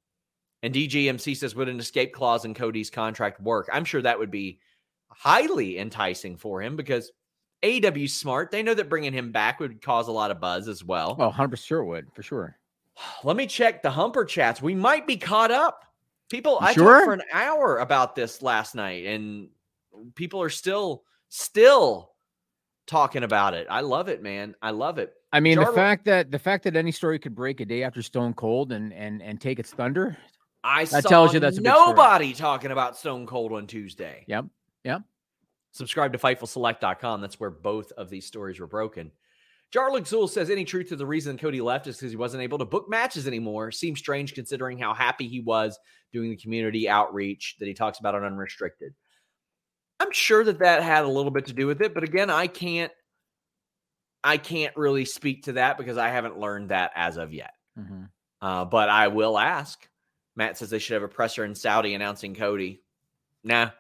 and 0.63 0.75
DGMC 0.75 1.37
says, 1.37 1.55
Would 1.55 1.69
an 1.69 1.79
escape 1.79 2.13
clause 2.13 2.45
in 2.45 2.55
Cody's 2.55 2.91
contract 2.91 3.41
work? 3.41 3.69
I'm 3.73 3.85
sure 3.85 4.03
that 4.03 4.19
would 4.19 4.31
be 4.31 4.59
highly 5.09 5.79
enticing 5.79 6.37
for 6.37 6.63
him 6.63 6.77
because 6.77 7.13
AEW's 7.63 8.15
smart. 8.15 8.51
They 8.51 8.63
know 8.63 8.75
that 8.75 8.89
bringing 8.89 9.13
him 9.13 9.33
back 9.33 9.61
would 9.61 9.83
cause 9.83 10.09
a 10.09 10.13
lot 10.13 10.31
of 10.31 10.41
buzz 10.41 10.67
as 10.67 10.83
well. 10.83 11.15
Well, 11.19 11.33
100% 11.33 11.65
sure 11.65 11.85
would, 11.85 12.07
for 12.15 12.23
sure. 12.23 12.57
Let 13.25 13.37
me 13.37 13.47
check 13.47 13.83
the 13.83 13.91
Humper 13.91 14.25
chats. 14.25 14.63
We 14.63 14.75
might 14.75 15.07
be 15.07 15.17
caught 15.19 15.51
up. 15.51 15.85
People, 16.31 16.59
You 16.61 16.67
I 16.69 16.73
sure? 16.73 16.85
talked 16.95 17.05
for 17.07 17.13
an 17.13 17.23
hour 17.33 17.79
about 17.79 18.15
this 18.15 18.41
last 18.41 18.75
night, 18.75 19.05
and 19.05 19.49
people 20.15 20.43
are 20.43 20.51
still, 20.51 21.05
still 21.29 22.11
talking 22.87 23.23
about 23.23 23.55
it. 23.55 23.67
I 23.71 23.81
love 23.81 24.09
it, 24.09 24.23
man. 24.23 24.55
I 24.61 24.71
love 24.71 24.99
it. 24.99 25.15
I 25.33 25.41
mean, 25.41 25.59
Charlo- 25.59 25.67
the 25.67 25.73
fact 25.73 26.05
that 26.07 26.31
the 26.31 26.39
fact 26.39 26.65
that 26.65 26.77
any 26.77 26.91
story 26.91 27.19
could 27.19 27.35
break 27.35 27.61
a 27.61 27.65
day 27.65 27.83
after 27.85 28.03
Stone 28.03 28.35
Cold 28.35 28.73
and 28.73 28.93
and 28.93 29.23
and 29.23 29.41
take 29.41 29.59
its 29.59 29.73
thunder. 29.73 30.17
I 30.63 30.85
That 30.87 31.05
saw 31.05 31.09
tells 31.09 31.35
you 31.35 31.41
that's 31.41 31.59
nobody 31.59 32.35
talking 32.35 32.71
about 32.71 32.97
Stone 32.97 33.27
Cold 33.27 33.53
on 33.53 33.67
Tuesday. 33.67 34.25
Yep. 34.27 34.47
Yep. 34.85 35.03
Subscribe 35.73 36.13
to 36.13 36.19
FightfulSelect.com. 36.19 37.21
That's 37.21 37.41
where 37.41 37.51
both 37.51 37.93
of 37.93 38.11
these 38.11 38.27
stories 38.27 38.61
were 38.61 38.67
broken. 38.67 39.11
Jarlik 39.73 40.03
Zool 40.03 40.29
says 40.29 40.51
any 40.51 40.65
truth 40.65 40.89
to 40.89 40.97
the 40.97 41.07
reason 41.07 41.39
Cody 41.39 41.61
left 41.61 41.87
is 41.87 41.97
because 41.97 42.11
he 42.11 42.17
wasn't 42.17 42.43
able 42.43 42.59
to 42.59 42.65
book 42.65 42.91
matches 42.91 43.29
anymore. 43.29 43.71
Seems 43.71 44.01
strange 44.01 44.35
considering 44.35 44.79
how 44.79 44.93
happy 44.93 45.29
he 45.29 45.41
was 45.41 45.79
doing 46.13 46.29
the 46.29 46.37
community 46.37 46.89
outreach 46.89 47.57
that 47.61 47.67
he 47.67 47.75
talks 47.75 48.01
about 48.01 48.17
on 48.17 48.25
Unrestricted. 48.25 48.95
I'm 50.01 50.11
sure 50.13 50.43
that 50.45 50.59
that 50.61 50.83
had 50.83 51.05
a 51.05 51.09
little 51.09 51.31
bit 51.31 51.47
to 51.47 51.53
do 51.53 51.67
with 51.67 51.83
it, 51.83 51.93
but 51.95 52.03
again, 52.03 52.31
I 52.31 52.47
can't 52.47 52.91
I 54.25 54.37
can't 54.37 54.77
really 54.77 55.05
speak 55.05 55.45
to 55.45 55.53
that 55.53 55.79
because 55.79 55.97
I 55.97 56.09
haven't 56.09 56.39
learned 56.39 56.71
that 56.71 56.91
as 56.95 57.17
of 57.17 57.33
yet. 57.33 57.53
Mhm. 57.79 58.11
Uh, 58.43 58.65
but 58.65 58.89
I 58.89 59.09
will 59.09 59.39
ask. 59.39 59.89
Matt 60.37 60.57
says 60.59 60.71
they 60.71 60.79
should 60.79 60.95
have 60.95 61.03
a 61.03 61.09
presser 61.09 61.45
in 61.45 61.55
Saudi 61.55 61.95
announcing 61.95 62.35
Cody. 62.35 62.83
Nah, 63.45 63.71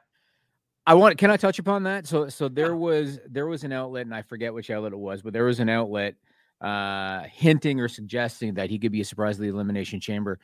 I 0.86 0.94
want. 0.94 1.18
Can 1.18 1.30
I 1.30 1.36
touch 1.36 1.58
upon 1.58 1.84
that? 1.84 2.06
So, 2.06 2.28
so 2.28 2.48
there 2.48 2.76
was 2.76 3.18
there 3.28 3.46
was 3.46 3.64
an 3.64 3.72
outlet, 3.72 4.06
and 4.06 4.14
I 4.14 4.22
forget 4.22 4.52
which 4.52 4.70
outlet 4.70 4.92
it 4.92 4.98
was, 4.98 5.22
but 5.22 5.32
there 5.32 5.44
was 5.44 5.60
an 5.60 5.68
outlet 5.68 6.16
uh, 6.60 7.22
hinting 7.24 7.80
or 7.80 7.88
suggesting 7.88 8.54
that 8.54 8.70
he 8.70 8.78
could 8.78 8.92
be 8.92 9.00
a 9.00 9.04
surprise 9.04 9.36
to 9.36 9.42
the 9.42 9.48
elimination 9.48 10.00
chamber. 10.00 10.38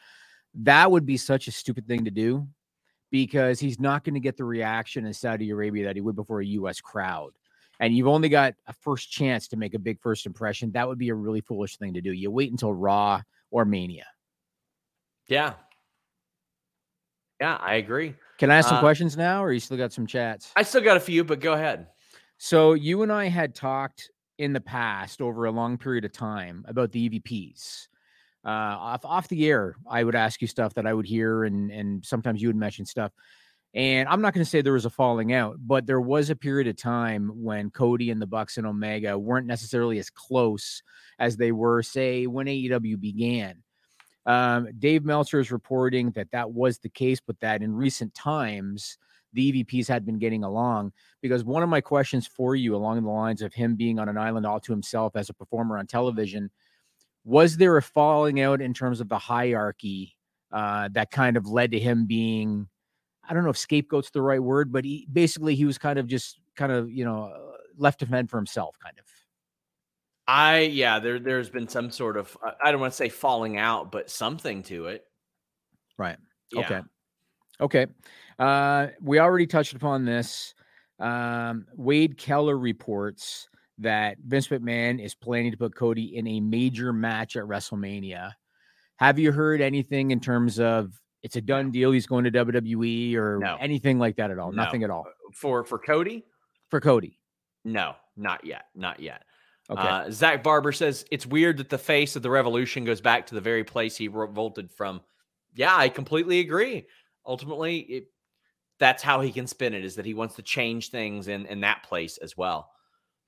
That 0.55 0.91
would 0.91 1.05
be 1.05 1.17
such 1.17 1.49
a 1.49 1.53
stupid 1.53 1.87
thing 1.87 2.05
to 2.07 2.11
do 2.11 2.47
because 3.11 3.61
he's 3.61 3.79
not 3.81 4.05
going 4.05 4.15
to 4.15 4.21
get 4.21 4.37
the 4.37 4.45
reaction 4.45 5.07
in 5.07 5.13
Saudi 5.15 5.51
Arabia 5.51 5.85
that 5.87 5.97
he 5.97 6.03
would 6.03 6.17
before 6.17 6.41
a 6.41 6.47
U.S. 6.47 6.81
crowd. 6.81 7.33
And 7.79 7.95
you've 7.95 8.09
only 8.09 8.29
got 8.29 8.55
a 8.67 8.73
first 8.73 9.11
chance 9.11 9.49
to 9.49 9.57
make 9.57 9.75
a 9.75 9.79
big 9.79 10.01
first 10.01 10.25
impression. 10.27 10.73
That 10.73 10.89
would 10.89 10.99
be 10.99 11.11
a 11.11 11.15
really 11.15 11.41
foolish 11.43 11.77
thing 11.77 11.93
to 11.95 12.01
do. 12.01 12.13
You 12.13 12.31
wait 12.31 12.51
until 12.51 12.73
Raw 12.73 13.21
or 13.51 13.65
Mania. 13.65 14.07
yeah, 15.29 15.55
yeah, 17.41 17.57
I 17.61 17.75
agree. 17.75 18.15
Can 18.39 18.51
I 18.51 18.57
ask 18.57 18.69
some 18.69 18.79
Uh, 18.79 18.81
questions 18.81 19.17
now, 19.17 19.45
or 19.45 19.53
you 19.53 19.61
still 19.61 19.77
got 19.77 19.93
some 19.93 20.07
chats? 20.07 20.53
I 20.57 20.63
still 20.63 20.81
got 20.81 20.97
a 20.97 21.01
few, 21.01 21.23
but 21.23 21.41
go 21.41 21.53
ahead. 21.53 21.89
So 22.39 22.73
you 22.75 23.03
and 23.03 23.13
I 23.13 23.29
had 23.29 23.55
talked 23.55 24.11
in 24.39 24.53
the 24.53 24.61
past 24.61 25.21
over 25.21 25.45
a 25.47 25.51
long 25.51 25.77
period 25.79 26.05
of 26.05 26.13
time 26.13 26.65
about 26.69 26.93
the 26.93 27.09
EVPs. 27.09 27.89
Uh, 28.47 28.77
off 28.79 29.05
off 29.05 29.29
the 29.29 29.49
air, 29.49 29.75
I 29.91 30.05
would 30.05 30.15
ask 30.15 30.41
you 30.41 30.47
stuff 30.47 30.75
that 30.75 30.87
I 30.87 30.95
would 30.95 31.07
hear, 31.07 31.45
and 31.45 31.71
and 31.73 32.05
sometimes 32.05 32.41
you 32.41 32.49
would 32.49 32.57
mention 32.57 32.87
stuff. 32.87 33.11
And 33.75 34.09
I'm 34.09 34.23
not 34.23 34.33
going 34.33 34.45
to 34.45 34.49
say 34.49 34.63
there 34.63 34.73
was 34.73 34.87
a 34.87 34.91
falling 34.91 35.35
out, 35.35 35.57
but 35.59 35.85
there 35.85 36.01
was 36.01 36.31
a 36.31 36.37
period 36.37 36.67
of 36.67 36.77
time 36.77 37.31
when 37.35 37.71
Cody 37.71 38.11
and 38.11 38.23
the 38.23 38.27
Bucks 38.27 38.57
and 38.57 38.67
Omega 38.67 39.19
weren't 39.19 39.47
necessarily 39.47 39.99
as 39.99 40.09
close 40.09 40.83
as 41.19 41.37
they 41.37 41.53
were, 41.53 41.83
say, 41.83 42.27
when 42.27 42.47
AEW 42.47 42.99
began. 42.99 43.63
Um, 44.25 44.69
Dave 44.79 45.05
Meltzer 45.05 45.41
is 45.41 45.53
reporting 45.53 46.11
that 46.13 46.31
that 46.31 46.53
was 46.53 46.79
the 46.79 46.89
case, 46.89 47.21
but 47.21 47.39
that 47.41 47.63
in 47.63 47.75
recent 47.75 48.15
times 48.15 48.97
the 49.35 49.53
EVPs 49.53 49.89
had 49.89 50.07
been 50.07 50.19
getting 50.19 50.43
along. 50.43 50.93
Because 51.21 51.45
one 51.45 51.63
of 51.63 51.69
my 51.69 51.81
questions 51.81 52.27
for 52.27 52.57
you, 52.57 52.75
along 52.75 53.03
the 53.03 53.11
lines 53.11 53.43
of 53.43 53.53
him 53.53 53.77
being 53.77 53.99
on 53.99 54.09
an 54.09 54.17
island 54.17 54.47
all 54.47 54.61
to 54.61 54.73
himself 54.73 55.17
as 55.17 55.29
a 55.29 55.35
performer 55.35 55.77
on 55.77 55.87
television, 55.87 56.51
was 57.27 57.57
there 57.57 57.77
a 57.77 57.83
falling 57.83 58.41
out 58.41 58.61
in 58.63 58.73
terms 58.73 59.01
of 59.01 59.09
the 59.09 59.19
hierarchy 59.19 60.17
uh, 60.53 60.89
that 60.93 61.11
kind 61.11 61.37
of 61.37 61.49
led 61.49 61.73
to 61.73 61.79
him 61.79 62.07
being, 62.07 62.69
I 63.29 63.35
don't 63.35 63.43
know 63.43 63.51
if 63.51 63.59
scapegoat's 63.59 64.11
the 64.11 64.23
right 64.23 64.43
word, 64.43 64.73
but 64.73 64.85
he 64.85 65.09
basically 65.13 65.57
he 65.57 65.65
was 65.65 65.77
kind 65.77 65.99
of 65.99 66.07
just 66.07 66.39
kind 66.55 66.71
of 66.71 66.89
you 66.89 67.05
know 67.05 67.25
uh, 67.25 67.57
left 67.77 67.99
to 68.01 68.07
fend 68.07 68.31
for 68.31 68.37
himself, 68.39 68.79
kind 68.83 68.97
of. 68.99 69.05
I 70.29 70.61
yeah, 70.61 71.01
there 71.01 71.19
there's 71.19 71.51
been 71.51 71.69
some 71.69 71.91
sort 71.91 72.17
of 72.17 72.37
I- 72.45 72.69
I 72.69 72.71
don't 72.73 72.81
want 72.81 72.93
to 72.93 72.97
say 72.97 73.09
falling 73.09 73.59
out, 73.59 73.91
but 73.91 74.09
something 74.09 74.63
to 74.65 74.87
it. 74.87 75.05
Right. 75.99 76.17
Yeah. 76.53 76.61
Okay. 76.61 76.81
Okay. 77.61 77.87
Uh, 78.39 78.89
we 79.01 79.19
already 79.19 79.47
touched 79.47 79.75
upon 79.75 80.05
this. 80.05 80.55
Um, 81.01 81.67
Wade 81.75 82.19
Keller 82.19 82.57
reports 82.57 83.49
that 83.79 84.17
Vince 84.27 84.49
McMahon 84.49 85.03
is 85.03 85.15
planning 85.15 85.51
to 85.53 85.57
put 85.59 85.75
Cody 85.75 86.17
in 86.17 86.27
a 86.27 86.41
major 86.41 86.93
match 86.93 87.37
at 87.37 87.45
WrestleMania. 87.45 88.33
Have 88.97 89.19
you 89.19 89.33
heard 89.33 89.61
anything 89.61 90.11
in 90.11 90.21
terms 90.21 90.59
of 90.59 90.93
it's 91.23 91.37
a 91.37 91.41
done 91.41 91.71
deal? 91.71 91.93
He's 91.93 92.07
going 92.07 92.25
to 92.25 92.31
WWE 92.31 93.15
or 93.17 93.39
No. 93.39 93.57
anything 93.61 93.99
like 93.99 94.17
that 94.17 94.31
at 94.31 94.39
all? 94.39 94.53
No. 94.53 94.65
Nothing 94.65 94.83
at 94.85 94.91
all 94.91 95.05
For 95.35 95.65
for 95.65 95.79
Cody? 95.79 96.25
for 96.71 96.81
Cody. 96.81 97.19
No, 97.65 97.95
not 98.17 98.45
yet. 98.45 98.67
Not 98.75 99.01
yet. 99.01 99.25
Okay. 99.69 99.83
Uh, 99.83 100.11
Zach 100.11 100.43
Barber 100.45 100.71
says 100.73 101.05
it's 101.11 101.27
weird 101.27 101.57
that 101.59 101.69
the 101.69 101.79
face 101.79 102.15
of 102.17 102.23
the 102.23 102.31
revolution 102.31 102.85
goes 102.85 103.01
back 103.01 103.27
to 103.27 103.35
the 103.35 103.41
very 103.41 103.65
place 103.65 103.97
he 103.97 104.07
revolted 104.09 104.71
from. 104.73 105.01
Yeah, 105.55 105.75
I 105.77 105.89
completely 105.89 106.39
agree. 106.41 106.87
Ultimately, 107.27 107.79
it, 107.81 108.05
that's 108.79 109.03
how 109.03 109.21
he 109.21 109.33
can 109.33 109.47
spin 109.49 109.75
it 109.75 109.85
is 109.85 109.97
that 109.97 110.07
he 110.07 110.15
wants 110.15 110.37
to 110.37 110.43
change 110.43 110.91
things 110.91 111.27
in 111.29 111.47
in 111.47 111.61
that 111.61 111.83
place 111.83 112.17
as 112.19 112.37
well. 112.37 112.71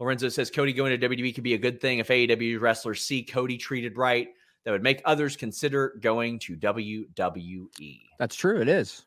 Lorenzo 0.01 0.29
says 0.29 0.51
Cody 0.51 0.73
going 0.73 0.99
to 0.99 1.09
WWE 1.09 1.35
could 1.35 1.45
be 1.45 1.55
a 1.55 1.59
good 1.59 1.81
thing 1.81 1.99
if 1.99 2.09
AEW 2.09 2.61
wrestlers 2.61 3.03
see 3.03 3.23
Cody 3.23 3.57
treated 3.59 3.97
right. 3.97 4.29
That 4.65 4.73
would 4.73 4.83
make 4.83 5.01
others 5.07 5.35
consider 5.37 5.97
going 6.01 6.39
to 6.41 6.57
WWE. 6.57 8.01
That's 8.19 8.37
true. 8.37 8.61
It 8.61 8.69
is. 8.69 9.05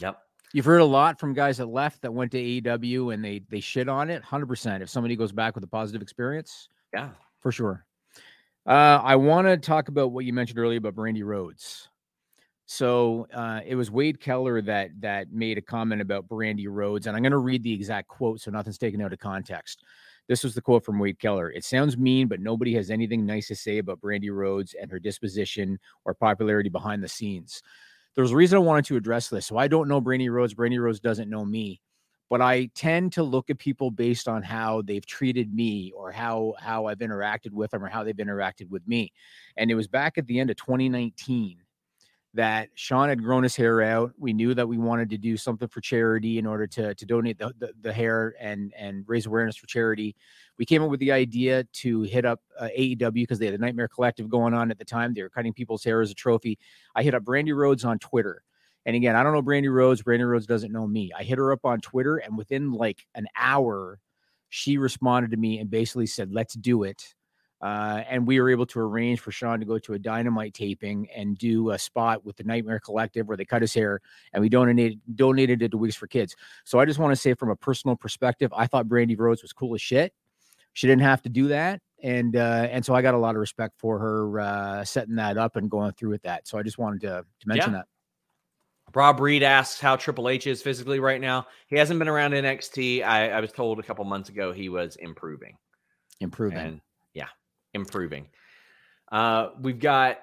Yep. 0.00 0.18
You've 0.52 0.64
heard 0.64 0.80
a 0.80 0.84
lot 0.84 1.20
from 1.20 1.32
guys 1.32 1.58
that 1.58 1.66
left 1.66 2.02
that 2.02 2.12
went 2.12 2.32
to 2.32 2.38
AEW 2.38 3.14
and 3.14 3.24
they 3.24 3.42
they 3.50 3.60
shit 3.60 3.88
on 3.88 4.10
it. 4.10 4.22
Hundred 4.24 4.46
percent. 4.46 4.82
If 4.82 4.90
somebody 4.90 5.14
goes 5.14 5.30
back 5.32 5.54
with 5.54 5.62
a 5.62 5.68
positive 5.68 6.02
experience, 6.02 6.68
Yeah. 6.92 7.10
for 7.40 7.52
sure. 7.52 7.84
Uh, 8.66 9.00
I 9.02 9.16
want 9.16 9.46
to 9.46 9.56
talk 9.56 9.88
about 9.88 10.10
what 10.12 10.24
you 10.24 10.32
mentioned 10.32 10.58
earlier 10.58 10.78
about 10.78 10.94
Brandi 10.96 11.24
Rhodes. 11.24 11.88
So 12.66 13.26
uh, 13.32 13.60
it 13.64 13.74
was 13.74 13.90
Wade 13.90 14.20
Keller 14.20 14.60
that 14.62 14.90
that 15.00 15.32
made 15.32 15.58
a 15.58 15.62
comment 15.62 16.02
about 16.02 16.28
Brandi 16.28 16.66
Rhodes, 16.68 17.06
and 17.06 17.16
I'm 17.16 17.22
going 17.22 17.32
to 17.32 17.38
read 17.38 17.62
the 17.62 17.72
exact 17.72 18.08
quote 18.08 18.40
so 18.40 18.50
nothing's 18.50 18.78
taken 18.78 19.00
out 19.00 19.12
of 19.12 19.18
context. 19.20 19.82
This 20.30 20.44
was 20.44 20.54
the 20.54 20.62
quote 20.62 20.84
from 20.84 21.00
Wade 21.00 21.18
Keller. 21.18 21.50
It 21.50 21.64
sounds 21.64 21.98
mean, 21.98 22.28
but 22.28 22.38
nobody 22.38 22.72
has 22.74 22.88
anything 22.88 23.26
nice 23.26 23.48
to 23.48 23.56
say 23.56 23.78
about 23.78 24.00
Brandi 24.00 24.32
Rhodes 24.32 24.76
and 24.80 24.88
her 24.88 25.00
disposition 25.00 25.76
or 26.04 26.14
popularity 26.14 26.68
behind 26.68 27.02
the 27.02 27.08
scenes. 27.08 27.64
There's 28.14 28.30
a 28.30 28.36
reason 28.36 28.56
I 28.56 28.60
wanted 28.60 28.84
to 28.84 28.96
address 28.96 29.26
this. 29.26 29.46
So 29.46 29.56
I 29.56 29.66
don't 29.66 29.88
know 29.88 30.00
Brandi 30.00 30.30
Rhodes. 30.30 30.54
Brandi 30.54 30.80
Rhodes 30.80 31.00
doesn't 31.00 31.28
know 31.28 31.44
me, 31.44 31.80
but 32.28 32.40
I 32.40 32.70
tend 32.76 33.12
to 33.14 33.24
look 33.24 33.50
at 33.50 33.58
people 33.58 33.90
based 33.90 34.28
on 34.28 34.44
how 34.44 34.82
they've 34.82 35.04
treated 35.04 35.52
me 35.52 35.92
or 35.96 36.12
how 36.12 36.54
how 36.60 36.86
I've 36.86 36.98
interacted 36.98 37.50
with 37.50 37.72
them 37.72 37.82
or 37.82 37.88
how 37.88 38.04
they've 38.04 38.14
interacted 38.14 38.70
with 38.70 38.86
me. 38.86 39.12
And 39.56 39.68
it 39.68 39.74
was 39.74 39.88
back 39.88 40.16
at 40.16 40.28
the 40.28 40.38
end 40.38 40.50
of 40.50 40.56
2019 40.58 41.58
that 42.34 42.68
Sean 42.74 43.08
had 43.08 43.22
grown 43.22 43.42
his 43.42 43.56
hair 43.56 43.82
out. 43.82 44.12
We 44.16 44.32
knew 44.32 44.54
that 44.54 44.68
we 44.68 44.78
wanted 44.78 45.10
to 45.10 45.18
do 45.18 45.36
something 45.36 45.66
for 45.66 45.80
charity 45.80 46.38
in 46.38 46.46
order 46.46 46.66
to, 46.68 46.94
to 46.94 47.06
donate 47.06 47.38
the, 47.38 47.52
the, 47.58 47.72
the 47.80 47.92
hair 47.92 48.34
and, 48.38 48.72
and 48.78 49.04
raise 49.08 49.26
awareness 49.26 49.56
for 49.56 49.66
charity. 49.66 50.14
We 50.56 50.64
came 50.64 50.82
up 50.82 50.90
with 50.90 51.00
the 51.00 51.10
idea 51.10 51.64
to 51.64 52.02
hit 52.02 52.24
up 52.24 52.40
uh, 52.58 52.68
AEW 52.78 53.12
because 53.14 53.40
they 53.40 53.46
had 53.46 53.54
a 53.54 53.58
Nightmare 53.58 53.88
Collective 53.88 54.28
going 54.28 54.54
on 54.54 54.70
at 54.70 54.78
the 54.78 54.84
time. 54.84 55.12
They 55.12 55.22
were 55.22 55.28
cutting 55.28 55.52
people's 55.52 55.82
hair 55.82 56.00
as 56.00 56.10
a 56.10 56.14
trophy. 56.14 56.58
I 56.94 57.02
hit 57.02 57.14
up 57.14 57.24
Brandi 57.24 57.54
Rhodes 57.54 57.84
on 57.84 57.98
Twitter. 57.98 58.42
And 58.86 58.94
again, 58.94 59.16
I 59.16 59.22
don't 59.22 59.32
know 59.32 59.42
Brandi 59.42 59.72
Rhodes. 59.72 60.02
Brandi 60.02 60.28
Rhodes 60.28 60.46
doesn't 60.46 60.72
know 60.72 60.86
me. 60.86 61.10
I 61.16 61.24
hit 61.24 61.38
her 61.38 61.52
up 61.52 61.64
on 61.64 61.80
Twitter, 61.80 62.16
and 62.16 62.38
within 62.38 62.72
like 62.72 63.06
an 63.14 63.26
hour, 63.36 63.98
she 64.48 64.78
responded 64.78 65.32
to 65.32 65.36
me 65.36 65.58
and 65.58 65.70
basically 65.70 66.06
said, 66.06 66.32
Let's 66.32 66.54
do 66.54 66.84
it 66.84 67.14
uh, 67.60 68.02
and 68.08 68.26
we 68.26 68.40
were 68.40 68.50
able 68.50 68.66
to 68.66 68.80
arrange 68.80 69.20
for 69.20 69.32
Sean 69.32 69.60
to 69.60 69.66
go 69.66 69.78
to 69.78 69.92
a 69.92 69.98
dynamite 69.98 70.54
taping 70.54 71.08
and 71.14 71.36
do 71.36 71.70
a 71.70 71.78
spot 71.78 72.24
with 72.24 72.36
the 72.36 72.44
Nightmare 72.44 72.80
Collective 72.80 73.28
where 73.28 73.36
they 73.36 73.44
cut 73.44 73.60
his 73.60 73.74
hair 73.74 74.00
and 74.32 74.40
we 74.40 74.48
donated 74.48 75.00
donated 75.14 75.62
it 75.62 75.70
to 75.70 75.76
Wigs 75.76 75.96
for 75.96 76.06
Kids. 76.06 76.34
So 76.64 76.78
I 76.78 76.86
just 76.86 76.98
want 76.98 77.12
to 77.12 77.16
say 77.16 77.34
from 77.34 77.50
a 77.50 77.56
personal 77.56 77.96
perspective, 77.96 78.52
I 78.56 78.66
thought 78.66 78.86
Brandi 78.86 79.18
Rhodes 79.18 79.42
was 79.42 79.52
cool 79.52 79.74
as 79.74 79.82
shit. 79.82 80.14
She 80.72 80.86
didn't 80.86 81.02
have 81.02 81.20
to 81.22 81.28
do 81.28 81.48
that. 81.48 81.80
And 82.02 82.34
uh, 82.34 82.68
and 82.70 82.84
so 82.84 82.94
I 82.94 83.02
got 83.02 83.14
a 83.14 83.18
lot 83.18 83.34
of 83.34 83.40
respect 83.40 83.74
for 83.78 83.98
her 83.98 84.40
uh, 84.40 84.84
setting 84.84 85.16
that 85.16 85.36
up 85.36 85.56
and 85.56 85.70
going 85.70 85.92
through 85.92 86.10
with 86.10 86.22
that. 86.22 86.48
So 86.48 86.58
I 86.58 86.62
just 86.62 86.78
wanted 86.78 87.02
to, 87.02 87.24
to 87.40 87.48
mention 87.48 87.72
yeah. 87.72 87.78
that. 87.80 87.86
Rob 88.94 89.20
Reed 89.20 89.42
asks 89.42 89.80
how 89.80 89.96
Triple 89.96 90.28
H 90.28 90.46
is 90.46 90.62
physically 90.62 90.98
right 90.98 91.20
now. 91.20 91.46
He 91.68 91.76
hasn't 91.76 91.98
been 91.98 92.08
around 92.08 92.32
NXT. 92.32 93.04
I, 93.04 93.30
I 93.30 93.40
was 93.40 93.52
told 93.52 93.78
a 93.78 93.82
couple 93.82 94.04
months 94.04 94.30
ago 94.30 94.52
he 94.52 94.68
was 94.68 94.96
improving. 94.96 95.56
Improving. 96.20 96.58
And 96.58 96.80
improving. 97.74 98.26
Uh, 99.10 99.50
we've 99.60 99.78
got 99.78 100.18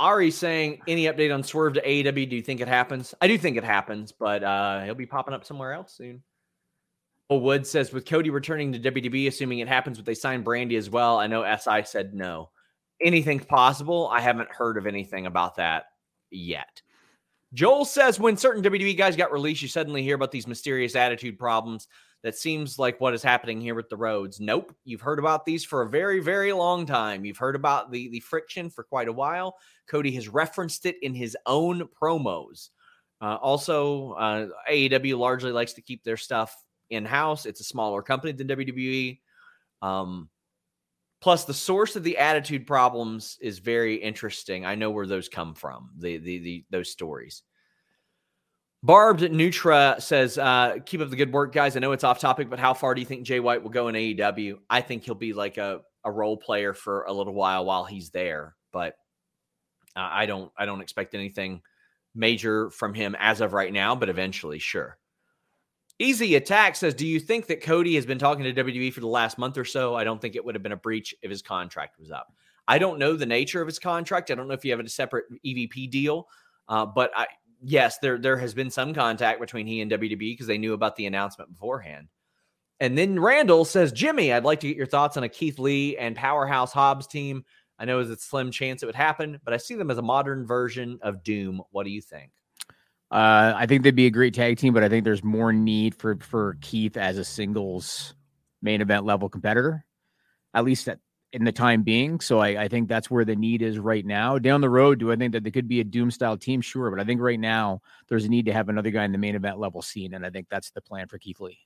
Ari 0.00 0.30
saying, 0.30 0.80
any 0.86 1.04
update 1.04 1.34
on 1.34 1.42
Swerve 1.42 1.74
to 1.74 1.82
AEW? 1.82 2.30
Do 2.30 2.36
you 2.36 2.42
think 2.42 2.60
it 2.60 2.68
happens? 2.68 3.14
I 3.20 3.26
do 3.26 3.36
think 3.36 3.56
it 3.56 3.64
happens, 3.64 4.12
but 4.12 4.44
uh, 4.44 4.84
he'll 4.84 4.94
be 4.94 5.06
popping 5.06 5.34
up 5.34 5.44
somewhere 5.44 5.72
else 5.72 5.92
soon. 5.92 6.22
Well, 7.28 7.40
Wood 7.40 7.66
says, 7.66 7.92
with 7.92 8.06
Cody 8.06 8.30
returning 8.30 8.72
to 8.72 8.78
WWE, 8.78 9.26
assuming 9.26 9.58
it 9.58 9.68
happens, 9.68 9.98
would 9.98 10.06
they 10.06 10.14
sign 10.14 10.44
Brandi 10.44 10.78
as 10.78 10.88
well? 10.88 11.18
I 11.18 11.26
know 11.26 11.44
SI 11.56 11.82
said 11.84 12.14
no. 12.14 12.50
Anything's 13.02 13.44
possible. 13.44 14.08
I 14.08 14.20
haven't 14.20 14.50
heard 14.50 14.78
of 14.78 14.86
anything 14.86 15.26
about 15.26 15.56
that 15.56 15.86
yet. 16.30 16.80
Joel 17.52 17.84
says, 17.84 18.20
when 18.20 18.36
certain 18.36 18.62
WWE 18.62 18.96
guys 18.96 19.16
got 19.16 19.32
released, 19.32 19.62
you 19.62 19.68
suddenly 19.68 20.02
hear 20.02 20.14
about 20.14 20.30
these 20.30 20.46
mysterious 20.46 20.94
attitude 20.96 21.38
problems 21.38 21.88
that 22.22 22.36
seems 22.36 22.78
like 22.78 23.00
what 23.00 23.14
is 23.14 23.22
happening 23.22 23.60
here 23.60 23.74
with 23.74 23.88
the 23.88 23.96
Rhodes. 23.96 24.40
Nope. 24.40 24.74
You've 24.84 25.00
heard 25.00 25.18
about 25.18 25.44
these 25.44 25.64
for 25.64 25.82
a 25.82 25.88
very, 25.88 26.20
very 26.20 26.52
long 26.52 26.84
time. 26.84 27.24
You've 27.24 27.38
heard 27.38 27.54
about 27.54 27.92
the, 27.92 28.08
the 28.08 28.20
friction 28.20 28.70
for 28.70 28.82
quite 28.82 29.08
a 29.08 29.12
while. 29.12 29.56
Cody 29.88 30.10
has 30.12 30.28
referenced 30.28 30.84
it 30.86 30.96
in 31.02 31.14
his 31.14 31.36
own 31.46 31.88
promos. 32.00 32.70
Uh, 33.20 33.36
also, 33.36 34.12
uh, 34.12 34.46
AEW 34.70 35.18
largely 35.18 35.52
likes 35.52 35.74
to 35.74 35.82
keep 35.82 36.02
their 36.04 36.16
stuff 36.16 36.54
in 36.90 37.04
house. 37.04 37.46
It's 37.46 37.60
a 37.60 37.64
smaller 37.64 38.02
company 38.02 38.32
than 38.32 38.48
WWE. 38.48 39.20
Um, 39.82 40.28
plus, 41.20 41.44
the 41.44 41.54
source 41.54 41.96
of 41.96 42.04
the 42.04 42.18
attitude 42.18 42.66
problems 42.66 43.38
is 43.40 43.58
very 43.58 43.96
interesting. 43.96 44.64
I 44.64 44.74
know 44.74 44.90
where 44.90 45.06
those 45.06 45.28
come 45.28 45.54
from. 45.54 45.90
The 45.98 46.18
the, 46.18 46.38
the 46.38 46.64
those 46.70 46.90
stories. 46.90 47.42
Barbed 48.82 49.22
Nutra 49.22 50.00
says, 50.00 50.38
uh, 50.38 50.76
keep 50.86 51.00
up 51.00 51.10
the 51.10 51.16
good 51.16 51.32
work, 51.32 51.52
guys. 51.52 51.76
I 51.76 51.80
know 51.80 51.92
it's 51.92 52.04
off 52.04 52.20
topic, 52.20 52.48
but 52.48 52.60
how 52.60 52.74
far 52.74 52.94
do 52.94 53.00
you 53.00 53.06
think 53.06 53.24
Jay 53.24 53.40
White 53.40 53.62
will 53.62 53.70
go 53.70 53.88
in 53.88 53.96
AEW? 53.96 54.58
I 54.70 54.80
think 54.80 55.04
he'll 55.04 55.16
be 55.16 55.32
like 55.32 55.58
a, 55.58 55.80
a 56.04 56.12
role 56.12 56.36
player 56.36 56.74
for 56.74 57.02
a 57.04 57.12
little 57.12 57.34
while 57.34 57.64
while 57.64 57.84
he's 57.84 58.10
there, 58.10 58.54
but 58.72 58.94
uh, 59.96 60.08
I 60.10 60.26
don't 60.26 60.52
I 60.56 60.64
don't 60.64 60.80
expect 60.80 61.14
anything 61.14 61.60
major 62.14 62.70
from 62.70 62.94
him 62.94 63.16
as 63.18 63.40
of 63.40 63.52
right 63.52 63.72
now, 63.72 63.96
but 63.96 64.08
eventually, 64.08 64.60
sure. 64.60 64.96
Easy 65.98 66.36
Attack 66.36 66.76
says, 66.76 66.94
Do 66.94 67.06
you 67.06 67.18
think 67.18 67.48
that 67.48 67.60
Cody 67.60 67.96
has 67.96 68.06
been 68.06 68.18
talking 68.18 68.44
to 68.44 68.64
WWE 68.64 68.92
for 68.92 69.00
the 69.00 69.08
last 69.08 69.38
month 69.38 69.58
or 69.58 69.64
so? 69.64 69.96
I 69.96 70.04
don't 70.04 70.20
think 70.20 70.36
it 70.36 70.44
would 70.44 70.54
have 70.54 70.62
been 70.62 70.72
a 70.72 70.76
breach 70.76 71.14
if 71.22 71.30
his 71.30 71.42
contract 71.42 71.98
was 71.98 72.12
up. 72.12 72.32
I 72.68 72.78
don't 72.78 73.00
know 73.00 73.16
the 73.16 73.26
nature 73.26 73.60
of 73.60 73.66
his 73.66 73.80
contract. 73.80 74.30
I 74.30 74.36
don't 74.36 74.46
know 74.46 74.54
if 74.54 74.64
you 74.64 74.70
have 74.70 74.78
a 74.78 74.88
separate 74.88 75.24
EVP 75.44 75.90
deal, 75.90 76.28
uh, 76.68 76.86
but 76.86 77.10
I, 77.16 77.26
yes, 77.62 77.98
there 77.98 78.18
there 78.18 78.36
has 78.36 78.54
been 78.54 78.70
some 78.70 78.94
contact 78.94 79.40
between 79.40 79.66
he 79.66 79.80
and 79.80 79.90
WWE 79.90 80.18
because 80.18 80.46
they 80.46 80.58
knew 80.58 80.72
about 80.72 80.96
the 80.96 81.06
announcement 81.06 81.50
beforehand. 81.50 82.08
And 82.80 82.96
then 82.96 83.18
Randall 83.18 83.64
says, 83.64 83.90
Jimmy, 83.90 84.32
I'd 84.32 84.44
like 84.44 84.60
to 84.60 84.68
get 84.68 84.76
your 84.76 84.86
thoughts 84.86 85.16
on 85.16 85.24
a 85.24 85.28
Keith 85.28 85.58
Lee 85.58 85.96
and 85.96 86.14
Powerhouse 86.14 86.72
Hobbs 86.72 87.08
team. 87.08 87.44
I 87.78 87.84
know 87.84 87.98
it's 88.00 88.10
a 88.10 88.16
slim 88.16 88.50
chance 88.50 88.82
it 88.82 88.86
would 88.86 88.94
happen, 88.94 89.40
but 89.44 89.52
I 89.52 89.56
see 89.56 89.74
them 89.74 89.90
as 89.90 89.98
a 89.98 90.02
modern 90.02 90.46
version 90.46 90.98
of 91.02 91.22
Doom. 91.22 91.62
What 91.70 91.84
do 91.84 91.90
you 91.90 92.00
think? 92.00 92.30
Uh, 93.10 93.54
I 93.56 93.66
think 93.66 93.82
they'd 93.82 93.94
be 93.94 94.06
a 94.06 94.10
great 94.10 94.34
tag 94.34 94.58
team, 94.58 94.74
but 94.74 94.84
I 94.84 94.88
think 94.88 95.04
there's 95.04 95.24
more 95.24 95.52
need 95.52 95.94
for 95.94 96.16
for 96.20 96.56
Keith 96.60 96.96
as 96.96 97.18
a 97.18 97.24
singles 97.24 98.14
main 98.60 98.80
event 98.80 99.04
level 99.04 99.28
competitor, 99.28 99.84
at 100.54 100.64
least 100.64 100.88
at 100.88 100.98
in 101.32 101.44
the 101.44 101.52
time 101.52 101.82
being. 101.82 102.20
So 102.20 102.38
I, 102.38 102.62
I, 102.62 102.68
think 102.68 102.88
that's 102.88 103.10
where 103.10 103.24
the 103.24 103.36
need 103.36 103.60
is 103.60 103.78
right 103.78 104.04
now. 104.04 104.38
Down 104.38 104.60
the 104.60 104.70
road, 104.70 104.98
do 104.98 105.12
I 105.12 105.16
think 105.16 105.32
that 105.32 105.44
they 105.44 105.50
could 105.50 105.68
be 105.68 105.80
a 105.80 105.84
doom 105.84 106.10
style 106.10 106.38
team? 106.38 106.60
Sure. 106.60 106.90
But 106.90 107.00
I 107.00 107.04
think 107.04 107.20
right 107.20 107.38
now 107.38 107.82
there's 108.08 108.24
a 108.24 108.28
need 108.28 108.46
to 108.46 108.52
have 108.52 108.68
another 108.68 108.90
guy 108.90 109.04
in 109.04 109.12
the 109.12 109.18
main 109.18 109.34
event 109.34 109.58
level 109.58 109.82
scene. 109.82 110.14
And 110.14 110.24
I 110.24 110.30
think 110.30 110.46
that's 110.50 110.70
the 110.70 110.80
plan 110.80 111.06
for 111.06 111.18
Keith 111.18 111.40
Lee. 111.40 111.58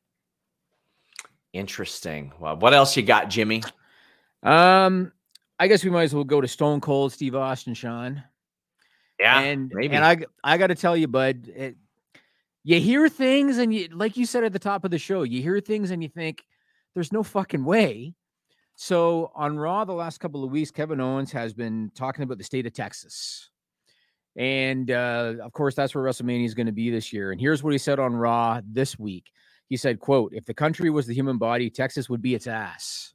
Interesting. 1.52 2.32
Well, 2.40 2.56
what 2.56 2.74
else 2.74 2.96
you 2.96 3.02
got, 3.02 3.28
Jimmy? 3.28 3.62
Um, 4.42 5.12
I 5.58 5.68
guess 5.68 5.84
we 5.84 5.90
might 5.90 6.04
as 6.04 6.14
well 6.14 6.24
go 6.24 6.40
to 6.40 6.48
Stone 6.48 6.80
Cold, 6.80 7.12
Steve 7.12 7.36
Austin, 7.36 7.74
Sean. 7.74 8.22
Yeah, 9.20 9.40
and 9.40 9.70
maybe. 9.72 9.94
and 9.94 10.04
I 10.04 10.24
I 10.42 10.58
got 10.58 10.68
to 10.68 10.74
tell 10.74 10.96
you, 10.96 11.06
bud, 11.06 11.48
it, 11.54 11.76
you 12.64 12.80
hear 12.80 13.08
things, 13.08 13.58
and 13.58 13.72
you 13.72 13.88
like 13.92 14.16
you 14.16 14.26
said 14.26 14.42
at 14.42 14.52
the 14.52 14.58
top 14.58 14.84
of 14.84 14.90
the 14.90 14.98
show, 14.98 15.22
you 15.22 15.42
hear 15.42 15.60
things, 15.60 15.92
and 15.92 16.02
you 16.02 16.08
think 16.08 16.42
there's 16.94 17.12
no 17.12 17.22
fucking 17.22 17.64
way 17.64 18.14
so 18.82 19.30
on 19.36 19.56
Raw 19.56 19.84
the 19.84 19.92
last 19.92 20.18
couple 20.18 20.42
of 20.42 20.50
weeks, 20.50 20.72
Kevin 20.72 21.00
Owens 21.00 21.30
has 21.30 21.54
been 21.54 21.92
talking 21.94 22.24
about 22.24 22.38
the 22.38 22.42
state 22.42 22.66
of 22.66 22.72
Texas. 22.72 23.48
And 24.36 24.90
uh, 24.90 25.34
of 25.40 25.52
course, 25.52 25.76
that's 25.76 25.94
where 25.94 26.02
WrestleMania 26.02 26.46
is 26.46 26.54
going 26.54 26.66
to 26.66 26.72
be 26.72 26.90
this 26.90 27.12
year. 27.12 27.30
And 27.30 27.40
here's 27.40 27.62
what 27.62 27.72
he 27.72 27.78
said 27.78 28.00
on 28.00 28.12
Raw 28.12 28.60
this 28.66 28.98
week. 28.98 29.30
He 29.68 29.76
said, 29.76 30.00
quote, 30.00 30.32
if 30.34 30.46
the 30.46 30.52
country 30.52 30.90
was 30.90 31.06
the 31.06 31.14
human 31.14 31.38
body, 31.38 31.70
Texas 31.70 32.10
would 32.10 32.20
be 32.22 32.34
its 32.34 32.48
ass. 32.48 33.14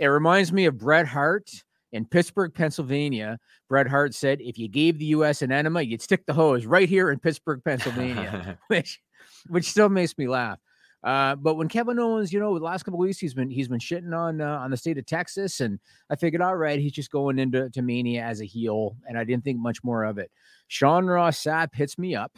It 0.00 0.08
reminds 0.08 0.52
me 0.52 0.64
of 0.64 0.76
Bret 0.76 1.06
Hart 1.06 1.52
in 1.92 2.04
Pittsburgh, 2.04 2.52
Pennsylvania. 2.52 3.38
Bret 3.68 3.86
Hart 3.86 4.12
said, 4.12 4.40
if 4.40 4.58
you 4.58 4.66
gave 4.66 4.98
the 4.98 5.04
U.S. 5.06 5.40
an 5.40 5.52
enema, 5.52 5.82
you'd 5.82 6.02
stick 6.02 6.26
the 6.26 6.34
hose 6.34 6.66
right 6.66 6.88
here 6.88 7.12
in 7.12 7.20
Pittsburgh, 7.20 7.62
Pennsylvania, 7.64 8.58
which 8.66 9.00
which 9.48 9.70
still 9.70 9.88
makes 9.88 10.18
me 10.18 10.26
laugh. 10.26 10.58
Uh, 11.04 11.36
but 11.36 11.54
when 11.54 11.68
Kevin 11.68 11.98
Owens, 11.98 12.32
you 12.32 12.40
know, 12.40 12.58
the 12.58 12.64
last 12.64 12.82
couple 12.82 12.98
weeks 12.98 13.18
he's 13.18 13.34
been 13.34 13.50
he's 13.50 13.68
been 13.68 13.78
shitting 13.78 14.16
on 14.16 14.40
uh, 14.40 14.58
on 14.58 14.70
the 14.70 14.76
state 14.76 14.98
of 14.98 15.06
Texas, 15.06 15.60
and 15.60 15.78
I 16.10 16.16
figured, 16.16 16.42
all 16.42 16.56
right, 16.56 16.80
he's 16.80 16.92
just 16.92 17.10
going 17.10 17.38
into 17.38 17.70
to 17.70 17.82
Mania 17.82 18.22
as 18.22 18.40
a 18.40 18.44
heel, 18.44 18.96
and 19.08 19.18
I 19.18 19.24
didn't 19.24 19.44
think 19.44 19.58
much 19.58 19.84
more 19.84 20.04
of 20.04 20.18
it. 20.18 20.30
Sean 20.68 21.06
Ross 21.06 21.40
Sapp 21.42 21.74
hits 21.74 21.96
me 21.98 22.16
up, 22.16 22.36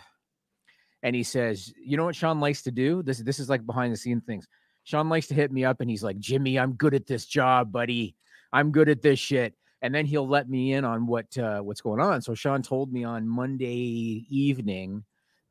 and 1.03 1.17
he 1.17 1.23
says, 1.23 1.73
you 1.83 1.97
know 1.97 2.05
what 2.05 2.17
Sean 2.17 2.41
likes 2.41 2.63
to 2.63 2.71
do? 2.71 3.03
This 3.03 3.19
this 3.19 3.39
is 3.39 3.49
like 3.49 3.65
behind 3.65 3.93
the 3.93 3.97
scene 3.97 4.21
things. 4.21 4.47
Sean 4.85 5.09
likes 5.09 5.29
to 5.29 5.35
hit 5.35 5.53
me 5.53 5.65
up, 5.65 5.81
and 5.81 5.89
he's 5.89 6.03
like, 6.03 6.19
Jimmy, 6.19 6.59
I'm 6.59 6.73
good 6.73 6.95
at 6.95 7.07
this 7.07 7.27
job, 7.27 7.73
buddy. 7.73 8.17
I'm 8.53 8.73
good 8.73 8.89
at 8.89 9.03
this 9.03 9.19
shit. 9.19 9.55
And 9.81 9.95
then 9.95 10.07
he'll 10.07 10.27
let 10.27 10.49
me 10.49 10.73
in 10.73 10.85
on 10.85 11.07
what 11.07 11.37
uh, 11.39 11.61
what's 11.61 11.81
going 11.81 12.01
on. 12.01 12.21
So 12.21 12.35
Sean 12.35 12.63
told 12.63 12.93
me 12.93 13.05
on 13.05 13.29
Monday 13.29 14.27
evening 14.29 15.05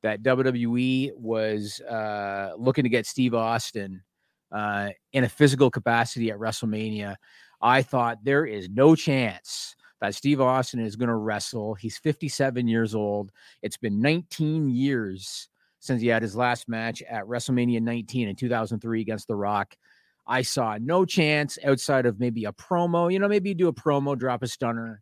that 0.08 0.24
WWE 0.24 1.12
was 1.18 1.82
uh, 1.82 2.52
looking 2.58 2.84
to 2.84 2.90
get 2.90 3.06
Steve 3.06 3.34
Austin 3.34 4.02
uh, 4.54 4.90
in 5.12 5.26
a 5.26 5.30
physical 5.30 5.70
capacity 5.70 6.32
at 6.32 6.38
WrestleMania. 6.38 7.18
I 7.62 7.82
thought 7.82 8.24
there 8.24 8.46
is 8.46 8.70
no 8.70 8.96
chance 8.96 9.76
that 10.00 10.16
Steve 10.16 10.40
Austin 10.40 10.80
is 10.80 10.96
going 10.96 11.10
to 11.10 11.16
wrestle. 11.16 11.74
He's 11.74 11.98
57 11.98 12.70
years 12.70 12.96
old. 12.96 13.34
It's 13.62 13.76
been 13.76 14.00
19 14.00 14.70
years 14.70 15.50
since 15.80 16.02
he 16.02 16.08
had 16.08 16.22
his 16.22 16.38
last 16.38 16.70
match 16.70 17.02
at 17.10 17.26
WrestleMania 17.26 17.82
19 17.82 18.30
in 18.30 18.36
2003 18.38 19.02
against 19.02 19.28
The 19.28 19.36
Rock. 19.36 19.76
I 20.26 20.42
saw 20.42 20.78
no 20.80 21.04
chance 21.04 21.58
outside 21.66 22.06
of 22.06 22.18
maybe 22.18 22.46
a 22.46 22.54
promo. 22.54 23.12
You 23.12 23.20
know, 23.20 23.28
maybe 23.28 23.50
you 23.50 23.56
do 23.56 23.68
a 23.68 23.74
promo, 23.74 24.18
drop 24.18 24.42
a 24.42 24.48
stunner. 24.48 25.02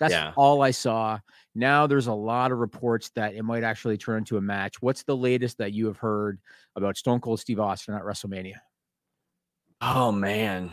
That's 0.00 0.12
Yeah. 0.12 0.32
all 0.36 0.62
I 0.62 0.70
saw. 0.70 1.18
Now 1.54 1.86
there's 1.86 2.06
a 2.06 2.12
lot 2.12 2.52
of 2.52 2.58
reports 2.58 3.10
that 3.16 3.34
it 3.34 3.42
might 3.42 3.64
actually 3.64 3.98
turn 3.98 4.18
into 4.18 4.36
a 4.36 4.40
match. 4.40 4.80
What's 4.80 5.02
the 5.02 5.16
latest 5.16 5.58
that 5.58 5.72
you 5.72 5.86
have 5.86 5.96
heard 5.96 6.38
about 6.76 6.96
Stone 6.96 7.20
Cold 7.20 7.40
Steve 7.40 7.58
Austin 7.60 7.94
at 7.94 8.02
WrestleMania? 8.02 8.56
Oh 9.80 10.12
man. 10.12 10.70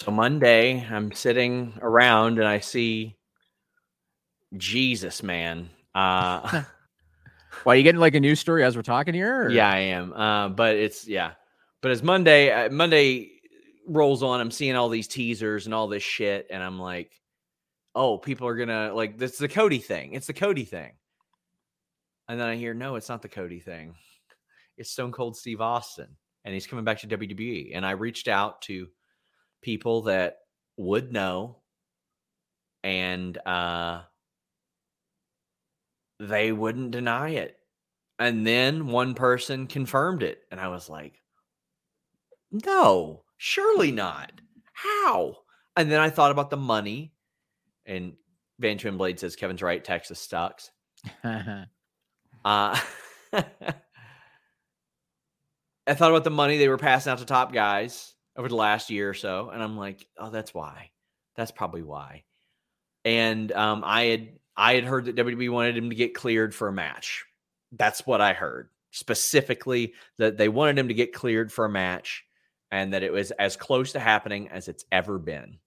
So 0.00 0.10
Monday, 0.10 0.84
I'm 0.88 1.12
sitting 1.12 1.76
around 1.82 2.38
and 2.38 2.46
I 2.46 2.60
see 2.60 3.16
Jesus, 4.56 5.22
man. 5.22 5.70
Uh 5.94 6.62
Why 7.64 7.74
you 7.74 7.82
getting 7.82 8.00
like 8.00 8.14
a 8.14 8.20
news 8.20 8.38
story 8.40 8.62
as 8.64 8.76
we're 8.76 8.82
talking 8.82 9.14
here? 9.14 9.44
or- 9.46 9.50
yeah, 9.50 9.68
I 9.68 9.78
am. 9.78 10.12
Uh, 10.12 10.48
but 10.50 10.76
it's 10.76 11.06
yeah. 11.08 11.32
But 11.80 11.90
as 11.92 12.02
Monday, 12.02 12.50
uh, 12.52 12.70
Monday 12.70 13.30
rolls 13.86 14.22
on, 14.22 14.40
I'm 14.40 14.50
seeing 14.50 14.76
all 14.76 14.88
these 14.88 15.08
teasers 15.08 15.64
and 15.66 15.74
all 15.74 15.88
this 15.88 16.02
shit, 16.02 16.46
and 16.50 16.62
I'm 16.62 16.78
like, 16.78 17.12
oh, 17.98 18.16
people 18.16 18.46
are 18.46 18.54
gonna 18.54 18.94
like 18.94 19.18
this 19.18 19.32
is 19.32 19.38
the 19.38 19.48
Cody 19.48 19.78
thing. 19.78 20.12
It's 20.12 20.28
the 20.28 20.32
Cody 20.32 20.64
thing. 20.64 20.92
And 22.28 22.38
then 22.38 22.48
I 22.48 22.56
hear, 22.56 22.74
no, 22.74 22.94
it's 22.94 23.08
not 23.08 23.22
the 23.22 23.28
Cody 23.28 23.58
thing. 23.58 23.94
It's 24.76 24.90
Stone 24.90 25.12
Cold 25.12 25.36
Steve 25.36 25.60
Austin, 25.60 26.08
and 26.44 26.54
he's 26.54 26.66
coming 26.66 26.84
back 26.84 27.00
to 27.00 27.08
WWE. 27.08 27.72
And 27.74 27.84
I 27.84 27.92
reached 27.92 28.28
out 28.28 28.62
to 28.62 28.86
people 29.62 30.02
that 30.02 30.38
would 30.76 31.12
know, 31.12 31.56
and 32.84 33.36
uh, 33.44 34.02
they 36.20 36.52
wouldn't 36.52 36.92
deny 36.92 37.30
it. 37.30 37.58
And 38.20 38.46
then 38.46 38.86
one 38.86 39.14
person 39.14 39.66
confirmed 39.66 40.22
it, 40.22 40.42
and 40.52 40.60
I 40.60 40.68
was 40.68 40.88
like, 40.88 41.20
no, 42.52 43.24
surely 43.36 43.90
not. 43.90 44.32
How? 44.72 45.38
And 45.76 45.90
then 45.90 46.00
I 46.00 46.10
thought 46.10 46.30
about 46.30 46.50
the 46.50 46.56
money, 46.56 47.12
and 47.88 48.12
Van 48.60 48.78
Twin 48.78 48.96
Blade 48.96 49.18
says 49.18 49.36
Kevin's 49.36 49.62
right. 49.62 49.84
Texas 49.84 50.20
sucks. 50.20 50.70
Uh, 52.44 52.78
I 53.32 53.44
thought 55.94 56.10
about 56.10 56.24
the 56.24 56.30
money 56.30 56.56
they 56.56 56.68
were 56.68 56.78
passing 56.78 57.10
out 57.10 57.18
to 57.18 57.24
top 57.24 57.52
guys 57.52 58.14
over 58.36 58.48
the 58.48 58.54
last 58.54 58.90
year 58.90 59.10
or 59.10 59.14
so, 59.14 59.50
and 59.50 59.62
I'm 59.62 59.76
like, 59.76 60.06
oh, 60.16 60.30
that's 60.30 60.54
why. 60.54 60.90
That's 61.36 61.50
probably 61.50 61.82
why. 61.82 62.24
And 63.04 63.50
um, 63.52 63.82
I 63.84 64.04
had 64.04 64.28
I 64.56 64.74
had 64.74 64.84
heard 64.84 65.06
that 65.06 65.16
WWE 65.16 65.50
wanted 65.50 65.76
him 65.76 65.90
to 65.90 65.96
get 65.96 66.14
cleared 66.14 66.54
for 66.54 66.68
a 66.68 66.72
match. 66.72 67.24
That's 67.72 68.06
what 68.06 68.20
I 68.20 68.34
heard 68.34 68.68
specifically 68.90 69.94
that 70.18 70.38
they 70.38 70.48
wanted 70.48 70.78
him 70.78 70.88
to 70.88 70.94
get 70.94 71.12
cleared 71.12 71.52
for 71.52 71.64
a 71.64 71.70
match, 71.70 72.24
and 72.70 72.92
that 72.92 73.02
it 73.02 73.12
was 73.12 73.30
as 73.32 73.56
close 73.56 73.92
to 73.92 74.00
happening 74.00 74.48
as 74.48 74.68
it's 74.68 74.84
ever 74.92 75.18
been. 75.18 75.58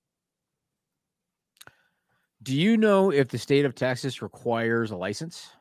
Do 2.43 2.55
you 2.57 2.75
know 2.77 3.11
if 3.11 3.27
the 3.27 3.37
state 3.37 3.65
of 3.65 3.75
Texas 3.75 4.21
requires 4.21 4.91
a 4.91 4.95
license? 4.95 5.51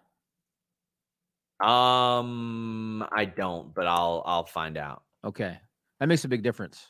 Um, 1.60 3.06
I 3.12 3.26
don't, 3.26 3.74
but 3.74 3.86
I'll 3.86 4.22
I'll 4.24 4.46
find 4.46 4.78
out. 4.78 5.02
Okay. 5.24 5.58
That 5.98 6.06
makes 6.06 6.24
a 6.24 6.28
big 6.28 6.42
difference. 6.42 6.88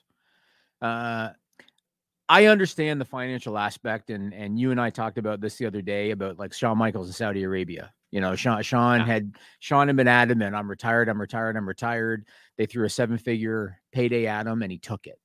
Uh 0.80 1.30
I 2.28 2.47
understand 2.47 3.01
the 3.01 3.05
financial 3.05 3.59
aspect 3.59 4.11
and 4.11 4.32
and 4.32 4.59
you 4.59 4.70
and 4.70 4.80
I 4.80 4.91
talked 4.91 5.18
about 5.18 5.41
this 5.41 5.57
the 5.57 5.66
other 5.66 5.82
day 5.82 6.12
about 6.12 6.38
like 6.38 6.53
Shawn 6.53 6.78
Michaels 6.78 7.09
in 7.09 7.12
Saudi 7.12 7.43
Arabia. 7.43 7.93
You 8.12 8.20
know, 8.20 8.36
Sean 8.36 8.62
Sean 8.62 9.01
Yeah. 9.01 9.07
had 9.07 9.34
Sean 9.59 9.88
had 9.88 9.97
been 9.97 10.07
adamant, 10.07 10.55
I'm 10.55 10.70
retired, 10.70 11.09
I'm 11.09 11.20
retired, 11.20 11.57
I'm 11.57 11.66
retired. 11.66 12.26
They 12.57 12.66
threw 12.66 12.84
a 12.84 12.88
seven 12.88 13.18
figure 13.18 13.80
payday 13.91 14.26
at 14.28 14.47
him 14.47 14.62
and 14.62 14.70
he 14.70 14.78
took 14.78 15.09
it. 15.09 15.18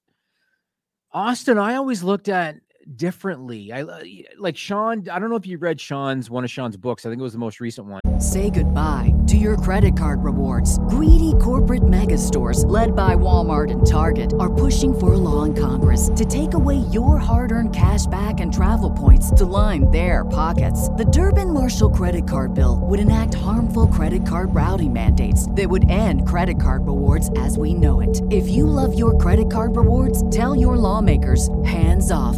Austin, 1.11 1.59
I 1.59 1.75
always 1.75 2.01
looked 2.01 2.29
at 2.29 2.55
differently. 2.95 3.71
I 3.71 3.83
uh, 3.83 4.03
like 4.37 4.57
Sean, 4.57 5.07
I 5.09 5.19
don't 5.19 5.29
know 5.29 5.35
if 5.35 5.47
you 5.47 5.57
read 5.57 5.79
Sean's 5.79 6.29
one 6.29 6.43
of 6.43 6.51
Sean's 6.51 6.77
books. 6.77 7.05
I 7.05 7.09
think 7.09 7.19
it 7.19 7.23
was 7.23 7.33
the 7.33 7.39
most 7.39 7.59
recent 7.59 7.87
one. 7.87 8.01
Say 8.19 8.49
goodbye 8.49 9.13
to 9.27 9.37
your 9.37 9.57
credit 9.57 9.97
card 9.97 10.23
rewards. 10.23 10.79
Greedy 10.79 11.33
corporate 11.41 11.87
mega 11.87 12.17
stores, 12.17 12.63
led 12.65 12.95
by 12.95 13.15
Walmart 13.15 13.71
and 13.71 13.85
Target, 13.85 14.33
are 14.39 14.53
pushing 14.53 14.97
for 14.97 15.13
a 15.13 15.17
law 15.17 15.43
in 15.43 15.53
Congress 15.53 16.09
to 16.15 16.25
take 16.25 16.53
away 16.53 16.77
your 16.91 17.17
hard 17.17 17.51
earned 17.51 17.75
cash 17.75 18.05
back 18.07 18.39
and 18.39 18.53
travel 18.53 18.91
points 18.91 19.31
to 19.31 19.45
line 19.45 19.89
their 19.91 20.23
pockets. 20.23 20.89
The 20.89 21.05
Durbin 21.05 21.51
Marshall 21.53 21.89
credit 21.89 22.27
card 22.27 22.53
bill 22.53 22.79
would 22.83 22.99
enact 22.99 23.33
harmful 23.33 23.87
credit 23.87 24.25
card 24.25 24.53
routing 24.53 24.93
mandates 24.93 25.49
that 25.51 25.69
would 25.69 25.89
end 25.89 26.27
credit 26.27 26.61
card 26.61 26.87
rewards 26.87 27.31
as 27.37 27.57
we 27.57 27.73
know 27.73 27.99
it. 27.99 28.21
If 28.31 28.47
you 28.47 28.67
love 28.67 28.97
your 28.97 29.17
credit 29.17 29.51
card 29.51 29.75
rewards, 29.75 30.29
tell 30.29 30.55
your 30.55 30.77
lawmakers 30.77 31.49
hands 31.63 32.11
off 32.11 32.37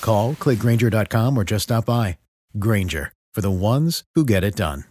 Call, 0.00 0.34
clickgrainger.com, 0.34 1.36
or 1.38 1.44
just 1.44 1.64
stop 1.64 1.86
by. 1.86 2.18
Grainger, 2.58 3.12
for 3.32 3.40
the 3.40 3.50
ones 3.50 4.04
who 4.14 4.24
get 4.24 4.44
it 4.44 4.56
done. 4.56 4.84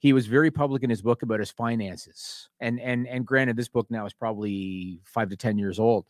he 0.00 0.12
was 0.12 0.26
very 0.26 0.50
public 0.50 0.82
in 0.82 0.90
his 0.90 1.00
book 1.00 1.22
about 1.22 1.38
his 1.38 1.52
finances 1.52 2.48
and 2.58 2.80
and 2.80 3.06
and 3.06 3.24
granted 3.24 3.56
this 3.56 3.68
book 3.68 3.86
now 3.88 4.04
is 4.04 4.12
probably 4.12 4.98
five 5.04 5.28
to 5.28 5.36
ten 5.36 5.56
years 5.56 5.78
old 5.78 6.04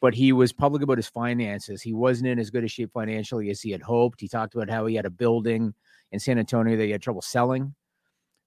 but 0.00 0.14
he 0.14 0.32
was 0.32 0.52
public 0.54 0.82
about 0.82 0.96
his 0.96 1.08
finances 1.08 1.82
he 1.82 1.92
wasn't 1.92 2.26
in 2.26 2.38
as 2.38 2.48
good 2.50 2.64
a 2.64 2.68
shape 2.68 2.90
financially 2.94 3.50
as 3.50 3.60
he 3.60 3.70
had 3.70 3.82
hoped 3.82 4.22
he 4.22 4.28
talked 4.28 4.54
about 4.54 4.70
how 4.70 4.86
he 4.86 4.94
had 4.94 5.04
a 5.04 5.10
building 5.10 5.74
in 6.12 6.18
san 6.18 6.38
antonio 6.38 6.76
that 6.78 6.84
he 6.84 6.90
had 6.90 7.02
trouble 7.02 7.20
selling 7.20 7.74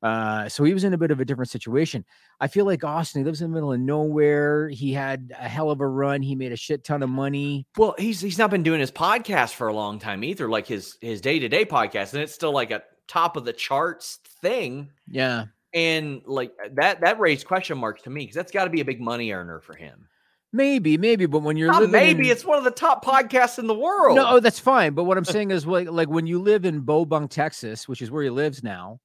uh, 0.01 0.47
so 0.47 0.63
he 0.63 0.73
was 0.73 0.83
in 0.83 0.93
a 0.93 0.97
bit 0.97 1.11
of 1.11 1.19
a 1.19 1.25
different 1.25 1.49
situation. 1.49 2.05
I 2.39 2.47
feel 2.47 2.65
like 2.65 2.83
Austin, 2.83 3.21
he 3.21 3.25
lives 3.25 3.41
in 3.41 3.51
the 3.51 3.53
middle 3.53 3.73
of 3.73 3.79
nowhere. 3.79 4.69
He 4.69 4.93
had 4.93 5.33
a 5.37 5.47
hell 5.47 5.71
of 5.71 5.81
a 5.81 5.87
run. 5.87 6.21
He 6.21 6.35
made 6.35 6.51
a 6.51 6.57
shit 6.57 6.83
ton 6.83 7.03
of 7.03 7.09
money. 7.09 7.67
Well, 7.77 7.95
he's 7.97 8.21
he's 8.21 8.37
not 8.37 8.49
been 8.49 8.63
doing 8.63 8.79
his 8.79 8.91
podcast 8.91 9.53
for 9.53 9.67
a 9.67 9.73
long 9.73 9.99
time 9.99 10.23
either, 10.23 10.49
like 10.49 10.67
his 10.67 10.97
his 11.01 11.21
day 11.21 11.39
to 11.39 11.49
day 11.49 11.65
podcast, 11.65 12.13
and 12.13 12.23
it's 12.23 12.33
still 12.33 12.53
like 12.53 12.71
a 12.71 12.83
top 13.07 13.35
of 13.35 13.45
the 13.45 13.53
charts 13.53 14.19
thing. 14.41 14.89
Yeah. 15.07 15.45
And 15.73 16.21
like 16.25 16.53
that 16.73 17.01
that 17.01 17.19
raised 17.19 17.45
question 17.45 17.77
marks 17.77 18.03
to 18.03 18.09
me 18.09 18.21
because 18.21 18.35
that's 18.35 18.51
got 18.51 18.63
to 18.63 18.69
be 18.69 18.81
a 18.81 18.85
big 18.85 19.01
money 19.01 19.31
earner 19.31 19.59
for 19.59 19.75
him. 19.75 20.07
Maybe, 20.51 20.97
maybe, 20.97 21.27
but 21.27 21.43
when 21.43 21.57
you're 21.57 21.71
living 21.71 21.91
maybe 21.91 22.25
in- 22.25 22.31
it's 22.31 22.43
one 22.43 22.57
of 22.57 22.63
the 22.63 22.71
top 22.71 23.05
podcasts 23.05 23.59
in 23.59 23.67
the 23.67 23.75
world. 23.75 24.15
No, 24.15 24.25
oh, 24.27 24.39
that's 24.39 24.57
fine. 24.57 24.93
But 24.93 25.03
what 25.03 25.15
I'm 25.15 25.25
saying 25.25 25.51
is, 25.51 25.67
like, 25.67 25.91
like 25.91 26.09
when 26.09 26.25
you 26.25 26.41
live 26.41 26.65
in 26.65 26.81
Bobunk, 26.81 27.29
Texas, 27.29 27.87
which 27.87 28.01
is 28.01 28.09
where 28.09 28.23
he 28.23 28.31
lives 28.31 28.63
now, 28.63 28.99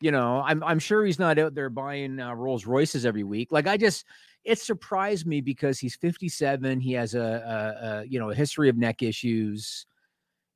you 0.00 0.10
know, 0.10 0.42
I'm 0.44 0.62
I'm 0.64 0.78
sure 0.78 1.04
he's 1.04 1.18
not 1.18 1.38
out 1.38 1.54
there 1.54 1.70
buying 1.70 2.20
uh, 2.20 2.34
Rolls 2.34 2.66
Royces 2.66 3.04
every 3.06 3.24
week. 3.24 3.52
Like, 3.52 3.66
I 3.66 3.76
just 3.76 4.04
it 4.44 4.58
surprised 4.58 5.26
me 5.26 5.40
because 5.42 5.78
he's 5.78 5.94
57. 5.96 6.80
He 6.80 6.92
has 6.94 7.14
a, 7.14 7.20
a, 7.20 7.86
a 8.00 8.04
you 8.06 8.18
know 8.18 8.30
a 8.30 8.34
history 8.34 8.68
of 8.68 8.76
neck 8.76 9.02
issues. 9.02 9.86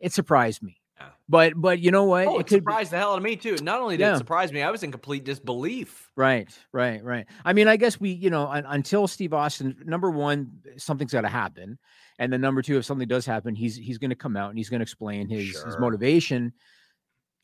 It 0.01 0.13
surprised 0.13 0.63
me. 0.63 0.81
Yeah. 0.99 1.09
But 1.29 1.53
but 1.57 1.81
you 1.81 1.91
know 1.91 2.05
what? 2.05 2.27
Oh, 2.27 2.39
it, 2.39 2.47
be- 2.47 2.57
surprised 2.57 2.93
the 2.93 2.99
hell 2.99 3.13
out 3.13 3.19
of 3.19 3.23
me 3.25 3.37
too. 3.37 3.57
Not 3.63 3.81
only 3.81 3.97
did 3.97 4.05
Yeah. 4.05 4.15
it 4.15 4.19
surprise 4.19 4.53
me, 4.53 4.63
I 4.63 4.71
was 4.71 4.83
in 4.83 4.91
complete 4.93 5.25
disbelief. 5.25 6.11
Right, 6.17 6.49
right, 6.73 7.03
right. 7.03 7.27
I 7.45 7.53
mean, 7.53 7.67
I 7.67 7.77
guess 7.77 7.99
we, 7.99 8.11
you 8.11 8.31
know, 8.31 8.47
un- 8.47 8.65
until 8.69 9.09
Steve 9.09 9.33
Austin, 9.35 9.77
number 9.85 10.11
one, 10.11 10.53
something's 10.77 11.13
got 11.13 11.23
to 11.23 11.29
happen, 11.29 11.79
and 12.21 12.33
then 12.33 12.41
number 12.41 12.63
two, 12.63 12.79
if 12.79 12.85
something 12.85 13.09
does 13.09 13.27
happen, 13.27 13.55
he's 13.57 13.75
he's 13.77 13.99
going 13.99 14.11
to 14.11 14.17
come 14.17 14.37
out 14.37 14.51
and 14.51 14.59
he's 14.59 14.71
going 14.71 14.79
to 14.81 14.85
explain 14.85 15.29
his 15.29 15.47
his 15.49 15.61
Sure. 15.63 15.81
motivation. 15.81 16.53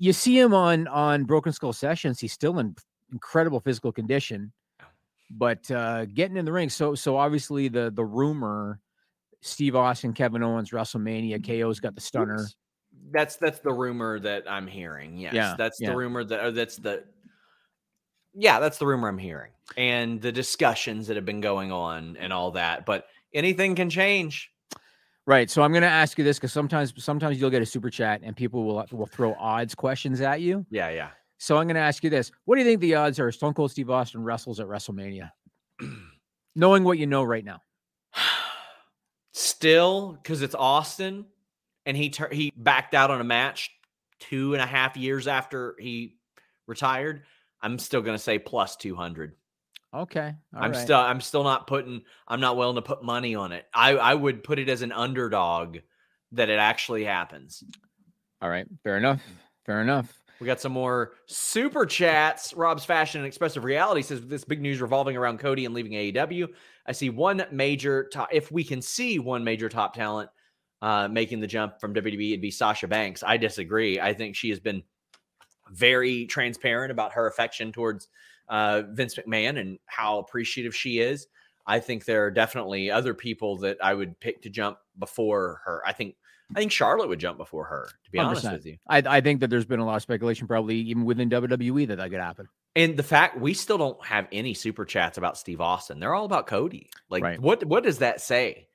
You 0.00 0.14
see 0.14 0.38
him 0.38 0.54
on 0.54 0.88
on 0.88 1.24
Broken 1.24 1.52
Skull 1.52 1.74
Sessions; 1.74 2.18
he's 2.18 2.32
still 2.32 2.58
in 2.58 2.74
incredible 3.12 3.60
physical 3.60 3.92
condition, 3.92 4.50
but 5.30 5.70
uh 5.70 6.06
getting 6.06 6.38
in 6.38 6.46
the 6.46 6.52
ring. 6.52 6.70
So 6.70 6.94
so 6.94 7.18
obviously 7.18 7.68
the 7.68 7.92
the 7.94 8.04
rumor, 8.04 8.80
Steve 9.42 9.76
Austin, 9.76 10.14
Kevin 10.14 10.42
Owens, 10.42 10.70
WrestleMania, 10.70 11.46
KO's 11.46 11.80
got 11.80 11.94
the 11.94 12.00
stunner. 12.00 12.46
That's 13.12 13.36
that's 13.36 13.58
the 13.58 13.72
rumor 13.74 14.18
that 14.20 14.50
I'm 14.50 14.66
hearing. 14.66 15.18
Yes, 15.18 15.34
Yeah, 15.34 15.54
that's 15.58 15.78
yeah. 15.78 15.90
the 15.90 15.96
rumor 15.96 16.24
that 16.24 16.54
that's 16.54 16.76
the 16.76 17.04
yeah, 18.32 18.58
that's 18.58 18.78
the 18.78 18.86
rumor 18.86 19.08
I'm 19.08 19.18
hearing, 19.18 19.52
and 19.76 20.18
the 20.22 20.32
discussions 20.32 21.08
that 21.08 21.16
have 21.16 21.26
been 21.26 21.42
going 21.42 21.72
on 21.72 22.16
and 22.18 22.32
all 22.32 22.52
that. 22.52 22.86
But 22.86 23.04
anything 23.34 23.74
can 23.74 23.90
change. 23.90 24.50
Right. 25.30 25.48
So 25.48 25.62
I'm 25.62 25.70
going 25.70 25.82
to 25.82 25.88
ask 25.88 26.18
you 26.18 26.24
this 26.24 26.38
because 26.38 26.52
sometimes 26.52 26.92
sometimes 26.96 27.40
you'll 27.40 27.50
get 27.50 27.62
a 27.62 27.66
super 27.66 27.88
chat 27.88 28.20
and 28.24 28.34
people 28.34 28.64
will 28.64 28.84
will 28.90 29.06
throw 29.06 29.34
odds 29.34 29.76
questions 29.76 30.20
at 30.20 30.40
you. 30.40 30.66
Yeah, 30.70 30.90
yeah. 30.90 31.10
So 31.38 31.56
I'm 31.56 31.68
going 31.68 31.76
to 31.76 31.80
ask 31.80 32.02
you 32.02 32.10
this: 32.10 32.32
What 32.46 32.56
do 32.56 32.62
you 32.62 32.66
think 32.66 32.80
the 32.80 32.96
odds 32.96 33.20
are? 33.20 33.30
Stone 33.30 33.54
Cold 33.54 33.70
Steve 33.70 33.90
Austin 33.90 34.24
wrestles 34.24 34.58
at 34.58 34.66
WrestleMania. 34.66 35.30
Knowing 36.56 36.82
what 36.82 36.98
you 36.98 37.06
know 37.06 37.22
right 37.22 37.44
now. 37.44 37.62
Still, 39.32 40.18
because 40.20 40.42
it's 40.42 40.56
Austin, 40.56 41.26
and 41.86 41.96
he 41.96 42.10
tur- 42.10 42.30
he 42.32 42.52
backed 42.56 42.94
out 42.94 43.12
on 43.12 43.20
a 43.20 43.24
match 43.24 43.70
two 44.18 44.54
and 44.54 44.60
a 44.60 44.66
half 44.66 44.96
years 44.96 45.28
after 45.28 45.76
he 45.78 46.16
retired. 46.66 47.22
I'm 47.62 47.78
still 47.78 48.02
going 48.02 48.16
to 48.16 48.22
say 48.22 48.40
plus 48.40 48.74
two 48.74 48.96
hundred. 48.96 49.36
Okay. 49.92 50.34
I'm 50.54 50.72
right. 50.72 50.80
still 50.80 50.98
I'm 50.98 51.20
still 51.20 51.42
not 51.42 51.66
putting 51.66 52.02
I'm 52.28 52.40
not 52.40 52.56
willing 52.56 52.76
to 52.76 52.82
put 52.82 53.02
money 53.02 53.34
on 53.34 53.52
it. 53.52 53.66
I 53.74 53.90
I 53.96 54.14
would 54.14 54.44
put 54.44 54.58
it 54.58 54.68
as 54.68 54.82
an 54.82 54.92
underdog 54.92 55.78
that 56.32 56.48
it 56.48 56.58
actually 56.58 57.04
happens. 57.04 57.64
All 58.40 58.48
right. 58.48 58.66
Fair 58.84 58.96
enough. 58.96 59.22
Fair 59.66 59.82
enough. 59.82 60.12
We 60.40 60.46
got 60.46 60.60
some 60.60 60.72
more 60.72 61.12
super 61.26 61.84
chats. 61.84 62.54
Rob's 62.54 62.84
Fashion 62.84 63.20
and 63.20 63.26
Expressive 63.28 63.62
Reality 63.62 64.00
says 64.00 64.26
this 64.26 64.44
big 64.44 64.62
news 64.62 64.80
revolving 64.80 65.16
around 65.16 65.38
Cody 65.38 65.66
and 65.66 65.74
leaving 65.74 65.92
AEW. 65.92 66.48
I 66.86 66.92
see 66.92 67.10
one 67.10 67.44
major 67.52 68.08
top. 68.08 68.30
If 68.32 68.50
we 68.50 68.64
can 68.64 68.80
see 68.80 69.18
one 69.18 69.44
major 69.44 69.68
top 69.68 69.92
talent 69.92 70.30
uh, 70.80 71.08
making 71.08 71.40
the 71.40 71.46
jump 71.46 71.78
from 71.78 71.92
WWE, 71.92 72.30
it'd 72.30 72.40
be 72.40 72.50
Sasha 72.50 72.88
Banks. 72.88 73.22
I 73.22 73.36
disagree. 73.36 74.00
I 74.00 74.14
think 74.14 74.34
she 74.34 74.48
has 74.48 74.60
been 74.60 74.82
very 75.70 76.24
transparent 76.24 76.90
about 76.90 77.12
her 77.12 77.26
affection 77.26 77.70
towards 77.70 78.08
uh, 78.50 78.82
Vince 78.90 79.14
McMahon 79.14 79.58
and 79.58 79.78
how 79.86 80.18
appreciative 80.18 80.74
she 80.74 80.98
is. 80.98 81.26
I 81.66 81.78
think 81.78 82.04
there 82.04 82.24
are 82.26 82.30
definitely 82.30 82.90
other 82.90 83.14
people 83.14 83.58
that 83.58 83.78
I 83.82 83.94
would 83.94 84.18
pick 84.20 84.42
to 84.42 84.50
jump 84.50 84.78
before 84.98 85.60
her. 85.64 85.82
I 85.86 85.92
think 85.92 86.16
I 86.54 86.58
think 86.58 86.72
Charlotte 86.72 87.08
would 87.08 87.20
jump 87.20 87.38
before 87.38 87.64
her. 87.66 87.88
To 88.04 88.10
be 88.10 88.18
honest 88.18 88.44
100%. 88.44 88.52
with 88.52 88.66
you. 88.66 88.76
I, 88.88 88.98
I 89.06 89.20
think 89.20 89.40
that 89.40 89.50
there's 89.50 89.64
been 89.66 89.78
a 89.78 89.86
lot 89.86 89.94
of 89.94 90.02
speculation, 90.02 90.48
probably 90.48 90.76
even 90.76 91.04
within 91.04 91.30
WWE, 91.30 91.86
that 91.88 91.96
that 91.96 92.10
could 92.10 92.20
happen. 92.20 92.48
And 92.74 92.96
the 92.96 93.04
fact 93.04 93.38
we 93.38 93.54
still 93.54 93.78
don't 93.78 94.04
have 94.04 94.26
any 94.32 94.54
super 94.54 94.84
chats 94.84 95.16
about 95.16 95.38
Steve 95.38 95.60
Austin. 95.60 96.00
They're 96.00 96.14
all 96.14 96.24
about 96.24 96.46
Cody. 96.48 96.90
Like 97.08 97.22
Right. 97.22 97.40
what 97.40 97.64
what 97.64 97.84
does 97.84 97.98
that 97.98 98.20
say? 98.20 98.66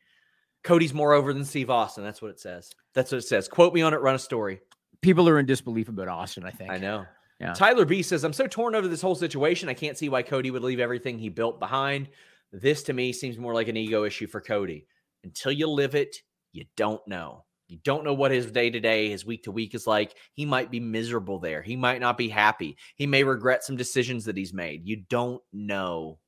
Cody's 0.64 0.94
more 0.94 1.14
over 1.14 1.34
than 1.34 1.46
Steve 1.46 1.70
Austin. 1.70 2.04
That's 2.04 2.22
what 2.22 2.32
it 2.32 2.40
says. 2.40 2.72
That's 2.94 3.12
what 3.12 3.20
it 3.20 3.28
says. 3.28 3.48
Quote 3.48 3.74
me 3.74 3.82
on 3.82 3.94
it, 3.94 4.02
run 4.02 4.16
a 4.16 4.20
story. 4.20 4.62
People 5.02 5.30
are 5.30 5.38
in 5.38 5.46
disbelief 5.46 5.90
about 5.90 6.08
Austin, 6.08 6.44
I 6.46 6.52
think. 6.52 6.72
I 6.72 6.78
know. 6.78 7.06
Yeah. 7.40 7.54
Tyler 7.54 7.86
B 7.86 8.02
says, 8.02 8.24
I'm 8.24 8.34
so 8.34 8.48
torn 8.48 8.76
over 8.76 8.88
this 8.88 9.02
whole 9.02 9.16
situation. 9.16 9.70
I 9.70 9.74
can't 9.74 9.98
see 9.98 10.10
why 10.10 10.24
Cody 10.24 10.52
would 10.52 10.64
leave 10.64 10.80
everything 10.80 11.20
he 11.20 11.30
built 11.30 11.60
behind. 11.60 12.10
This 12.52 12.84
to 12.84 12.94
me 12.94 13.12
seems 13.12 13.38
more 13.38 13.54
like 13.54 13.68
an 13.68 13.78
ego 13.78 14.06
issue 14.06 14.28
for 14.28 14.40
Cody. 14.40 14.88
Until 15.24 15.52
you 15.52 15.68
live 15.68 15.96
it, 15.96 16.18
you 16.54 16.66
don't 16.78 17.06
know. 17.08 17.44
You 17.68 17.80
don't 17.84 18.04
know 18.04 18.14
what 18.14 18.32
his 18.32 18.52
day 18.52 18.70
to 18.70 18.80
day, 18.80 19.10
his 19.10 19.26
week 19.26 19.44
to 19.44 19.52
week 19.52 19.74
is 19.74 19.88
like. 19.88 20.16
He 20.34 20.46
might 20.46 20.70
be 20.70 20.80
miserable 20.80 21.40
there. 21.40 21.62
He 21.62 21.76
might 21.76 22.00
not 22.00 22.18
be 22.18 22.30
happy. 22.30 22.78
He 22.96 23.08
may 23.08 23.24
regret 23.24 23.64
some 23.64 23.76
decisions 23.76 24.26
that 24.26 24.38
he's 24.38 24.54
made. 24.54 24.88
You 24.88 25.04
don't 25.10 25.42
know 25.52 26.20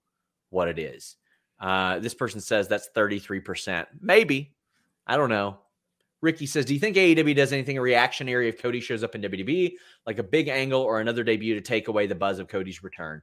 what 0.50 0.68
it 0.68 0.80
is. 0.80 1.16
Uh, 1.60 2.00
this 2.00 2.16
person 2.16 2.42
says 2.42 2.68
that's 2.68 2.90
33%. 2.96 3.86
Maybe. 4.02 4.56
I 5.06 5.16
don't 5.16 5.30
know. 5.30 5.60
Ricky 6.22 6.46
says, 6.46 6.66
Do 6.66 6.74
you 6.74 6.80
think 6.80 6.96
AEW 6.96 7.36
does 7.36 7.54
anything 7.54 7.80
reactionary 7.80 8.50
if 8.50 8.62
Cody 8.62 8.80
shows 8.80 9.04
up 9.04 9.16
in 9.16 9.22
WWE, 9.22 9.74
like 10.06 10.20
a 10.20 10.24
big 10.24 10.48
angle 10.48 10.82
or 10.82 11.00
another 11.00 11.24
debut 11.24 11.56
to 11.56 11.62
take 11.62 11.88
away 11.88 12.08
the 12.08 12.16
buzz 12.16 12.40
of 12.40 12.48
Cody's 12.48 12.84
return? 12.84 13.22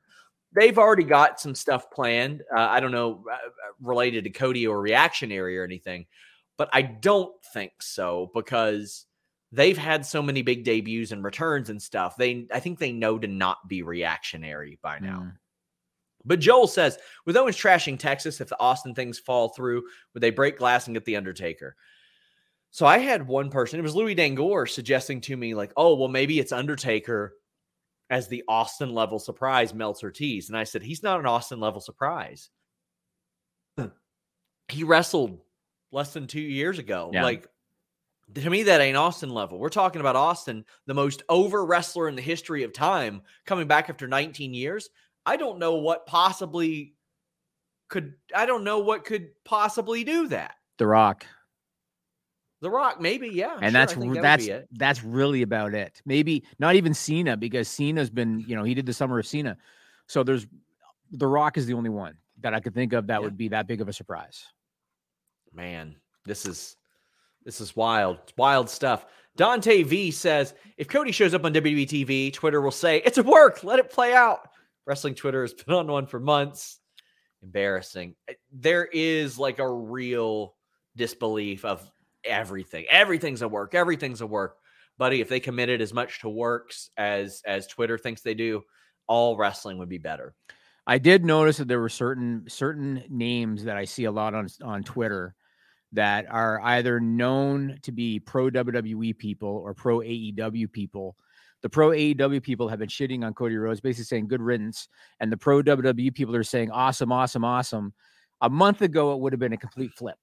They've 0.54 0.78
already 0.78 1.02
got 1.02 1.40
some 1.40 1.54
stuff 1.54 1.90
planned. 1.90 2.42
Uh, 2.56 2.60
I 2.60 2.78
don't 2.78 2.92
know, 2.92 3.24
uh, 3.30 3.36
related 3.80 4.24
to 4.24 4.30
Cody 4.30 4.66
or 4.66 4.80
reactionary 4.80 5.58
or 5.58 5.64
anything, 5.64 6.06
but 6.56 6.68
I 6.72 6.82
don't 6.82 7.34
think 7.52 7.72
so 7.80 8.30
because 8.34 9.06
they've 9.50 9.78
had 9.78 10.06
so 10.06 10.22
many 10.22 10.42
big 10.42 10.64
debuts 10.64 11.10
and 11.10 11.24
returns 11.24 11.70
and 11.70 11.82
stuff. 11.82 12.16
They, 12.16 12.46
I 12.52 12.60
think 12.60 12.78
they 12.78 12.92
know 12.92 13.18
to 13.18 13.26
not 13.26 13.68
be 13.68 13.82
reactionary 13.82 14.78
by 14.82 15.00
now. 15.00 15.20
Mm. 15.20 15.32
But 16.24 16.40
Joel 16.40 16.68
says, 16.68 16.98
with 17.26 17.36
Owens 17.36 17.56
trashing 17.56 17.98
Texas, 17.98 18.40
if 18.40 18.48
the 18.48 18.58
Austin 18.58 18.94
things 18.94 19.18
fall 19.18 19.50
through, 19.50 19.82
would 20.12 20.22
they 20.22 20.30
break 20.30 20.58
glass 20.58 20.86
and 20.86 20.94
get 20.94 21.04
the 21.04 21.16
Undertaker? 21.16 21.76
So 22.74 22.86
I 22.86 22.98
had 22.98 23.28
one 23.28 23.50
person, 23.50 23.78
it 23.78 23.84
was 23.84 23.94
Louis 23.94 24.16
Dangoor, 24.16 24.66
suggesting 24.66 25.20
to 25.20 25.36
me, 25.36 25.54
like, 25.54 25.72
oh, 25.76 25.94
well, 25.94 26.08
maybe 26.08 26.40
it's 26.40 26.50
Undertaker 26.50 27.36
as 28.10 28.26
the 28.26 28.42
Austin 28.48 28.92
level 28.92 29.20
surprise, 29.20 29.72
Meltzer 29.72 30.10
tease. 30.10 30.48
And 30.48 30.58
I 30.58 30.64
said, 30.64 30.82
he's 30.82 31.00
not 31.00 31.20
an 31.20 31.26
Austin 31.26 31.60
level 31.60 31.80
surprise. 31.80 32.50
Hmm. 33.78 33.86
he 34.66 34.82
wrestled 34.82 35.38
less 35.92 36.12
than 36.12 36.26
two 36.26 36.40
years 36.40 36.80
ago. 36.80 37.10
Yeah. 37.12 37.22
Like, 37.22 37.46
to 38.34 38.50
me, 38.50 38.64
that 38.64 38.80
ain't 38.80 38.96
Austin 38.96 39.30
level. 39.30 39.60
We're 39.60 39.68
talking 39.68 40.00
about 40.00 40.16
Austin, 40.16 40.64
the 40.86 40.94
most 40.94 41.22
over 41.28 41.64
wrestler 41.64 42.08
in 42.08 42.16
the 42.16 42.22
history 42.22 42.64
of 42.64 42.72
time, 42.72 43.22
coming 43.46 43.68
back 43.68 43.88
after 43.88 44.08
19 44.08 44.52
years. 44.52 44.90
I 45.24 45.36
don't 45.36 45.60
know 45.60 45.76
what 45.76 46.06
possibly 46.06 46.96
could, 47.88 48.14
I 48.34 48.46
don't 48.46 48.64
know 48.64 48.80
what 48.80 49.04
could 49.04 49.28
possibly 49.44 50.02
do 50.02 50.26
that. 50.26 50.56
The 50.78 50.88
Rock. 50.88 51.24
The 52.64 52.70
Rock, 52.70 52.98
maybe, 53.00 53.28
yeah. 53.28 53.52
and 53.60 53.64
sure, 53.64 53.70
that's 53.72 53.92
I 53.92 53.96
think 54.00 54.16
r- 54.16 54.22
that 54.22 54.40
that's 54.40 54.66
that's 54.72 55.04
really 55.04 55.42
about 55.42 55.74
it. 55.74 56.00
Maybe 56.06 56.44
not 56.58 56.76
even 56.76 56.94
Cena 56.94 57.36
because 57.36 57.68
Cena's 57.68 58.08
been, 58.08 58.40
you 58.48 58.56
know, 58.56 58.64
he 58.64 58.72
did 58.72 58.86
the 58.86 58.92
summer 58.94 59.18
of 59.18 59.26
Cena. 59.26 59.56
So 60.06 60.22
there's 60.22 60.46
The 61.12 61.26
Rock 61.26 61.58
is 61.58 61.66
the 61.66 61.74
only 61.74 61.90
one 61.90 62.16
that 62.40 62.54
I 62.54 62.60
could 62.60 62.74
think 62.74 62.94
of 62.94 63.06
that 63.08 63.20
Yeah. 63.20 63.24
would 63.24 63.36
be 63.36 63.48
that 63.48 63.66
big 63.66 63.80
of 63.82 63.88
a 63.88 63.92
surprise. 63.92 64.46
Man, 65.52 65.96
this 66.24 66.46
is 66.46 66.76
this 67.44 67.60
is 67.60 67.76
wild. 67.76 68.18
It's 68.22 68.32
wild 68.36 68.70
stuff. 68.70 69.04
Dante 69.36 69.82
V 69.82 70.10
says 70.10 70.54
if 70.78 70.88
Cody 70.88 71.12
shows 71.12 71.34
up 71.34 71.44
on 71.44 71.52
WWE 71.52 71.86
TV, 71.86 72.32
Twitter 72.32 72.60
will 72.62 72.70
say 72.70 73.02
it's 73.04 73.18
a 73.18 73.22
work. 73.22 73.62
Let 73.62 73.78
it 73.78 73.90
play 73.90 74.14
out. 74.14 74.48
Wrestling 74.86 75.14
Twitter 75.14 75.42
has 75.42 75.52
been 75.66 75.74
on 75.74 75.86
one 75.86 76.06
for 76.06 76.18
months. 76.18 76.80
Embarrassing. 77.42 78.14
Eh, 78.28 78.34
There 78.52 78.86
is 78.86 79.38
like 79.38 79.58
a 79.58 79.70
real 79.70 80.54
disbelief 80.96 81.64
of 81.64 81.90
everything. 82.24 82.86
Everything's 82.90 83.42
a 83.42 83.48
work. 83.48 83.74
Everything's 83.74 84.20
a 84.20 84.26
work. 84.26 84.56
Buddy, 84.96 85.20
if 85.20 85.28
they 85.28 85.40
committed 85.40 85.80
as 85.80 85.92
much 85.92 86.20
to 86.20 86.28
works 86.28 86.90
as 86.96 87.42
as 87.44 87.66
Twitter 87.66 87.98
thinks 87.98 88.22
they 88.22 88.34
do, 88.34 88.62
all 89.06 89.36
wrestling 89.36 89.78
would 89.78 89.88
be 89.88 89.98
better. 89.98 90.34
I 90.86 90.98
did 90.98 91.24
notice 91.24 91.56
that 91.56 91.68
there 91.68 91.80
were 91.80 91.88
certain 91.88 92.44
certain 92.48 93.04
names 93.08 93.64
that 93.64 93.76
I 93.76 93.84
see 93.84 94.04
a 94.04 94.12
lot 94.12 94.34
on 94.34 94.48
on 94.62 94.84
Twitter 94.84 95.34
that 95.92 96.26
are 96.28 96.60
either 96.60 97.00
known 97.00 97.78
to 97.82 97.92
be 97.92 98.18
pro 98.20 98.50
WWE 98.50 99.16
people 99.16 99.48
or 99.48 99.74
pro 99.74 100.00
AEW 100.00 100.70
people. 100.70 101.16
The 101.62 101.70
pro 101.70 101.90
AEW 101.90 102.42
people 102.42 102.68
have 102.68 102.80
been 102.80 102.88
shitting 102.88 103.24
on 103.24 103.32
Cody 103.32 103.56
Rhodes, 103.56 103.80
basically 103.80 104.04
saying 104.04 104.28
good 104.28 104.42
riddance, 104.42 104.88
and 105.20 105.32
the 105.32 105.36
pro 105.36 105.62
WWE 105.62 106.14
people 106.14 106.36
are 106.36 106.42
saying 106.42 106.70
awesome, 106.70 107.10
awesome, 107.10 107.44
awesome. 107.44 107.94
A 108.42 108.50
month 108.50 108.82
ago, 108.82 109.14
it 109.14 109.20
would 109.20 109.32
have 109.32 109.40
been 109.40 109.54
a 109.54 109.56
complete 109.56 109.92
flip, 109.92 110.18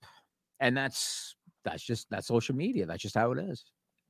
and 0.60 0.78
that's 0.78 1.36
that's 1.64 1.84
just 1.84 2.08
that's 2.10 2.28
social 2.28 2.56
media. 2.56 2.86
That's 2.86 3.02
just 3.02 3.16
how 3.16 3.32
it 3.32 3.40
is. 3.40 3.64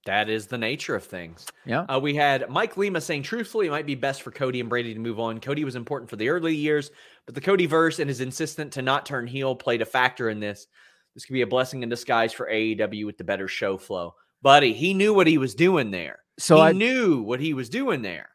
That 0.05 0.29
is 0.29 0.47
the 0.47 0.57
nature 0.57 0.95
of 0.95 1.03
things. 1.03 1.45
Yeah. 1.63 1.81
Uh, 1.81 1.99
we 1.99 2.15
had 2.15 2.49
Mike 2.49 2.75
Lima 2.75 2.99
saying, 2.99 3.21
truthfully, 3.21 3.67
it 3.67 3.71
might 3.71 3.85
be 3.85 3.93
best 3.93 4.23
for 4.23 4.31
Cody 4.31 4.59
and 4.59 4.67
Brady 4.67 4.95
to 4.95 4.99
move 4.99 5.19
on. 5.19 5.39
Cody 5.39 5.63
was 5.63 5.75
important 5.75 6.09
for 6.09 6.15
the 6.15 6.29
early 6.29 6.55
years, 6.55 6.89
but 7.27 7.35
the 7.35 7.41
Cody 7.41 7.67
verse 7.67 7.99
and 7.99 8.09
his 8.09 8.19
insistent 8.19 8.73
to 8.73 8.81
not 8.81 9.05
turn 9.05 9.27
heel 9.27 9.55
played 9.55 9.83
a 9.83 9.85
factor 9.85 10.29
in 10.29 10.39
this. 10.39 10.65
This 11.13 11.25
could 11.25 11.33
be 11.33 11.43
a 11.43 11.47
blessing 11.47 11.83
in 11.83 11.89
disguise 11.89 12.33
for 12.33 12.49
AEW 12.51 13.05
with 13.05 13.19
the 13.19 13.23
better 13.23 13.47
show 13.47 13.77
flow. 13.77 14.15
Buddy, 14.41 14.73
he 14.73 14.95
knew 14.95 15.13
what 15.13 15.27
he 15.27 15.37
was 15.37 15.53
doing 15.53 15.91
there. 15.91 16.19
So 16.39 16.55
he 16.55 16.61
I 16.63 16.71
knew 16.71 17.21
what 17.21 17.39
he 17.39 17.53
was 17.53 17.69
doing 17.69 18.01
there. 18.01 18.29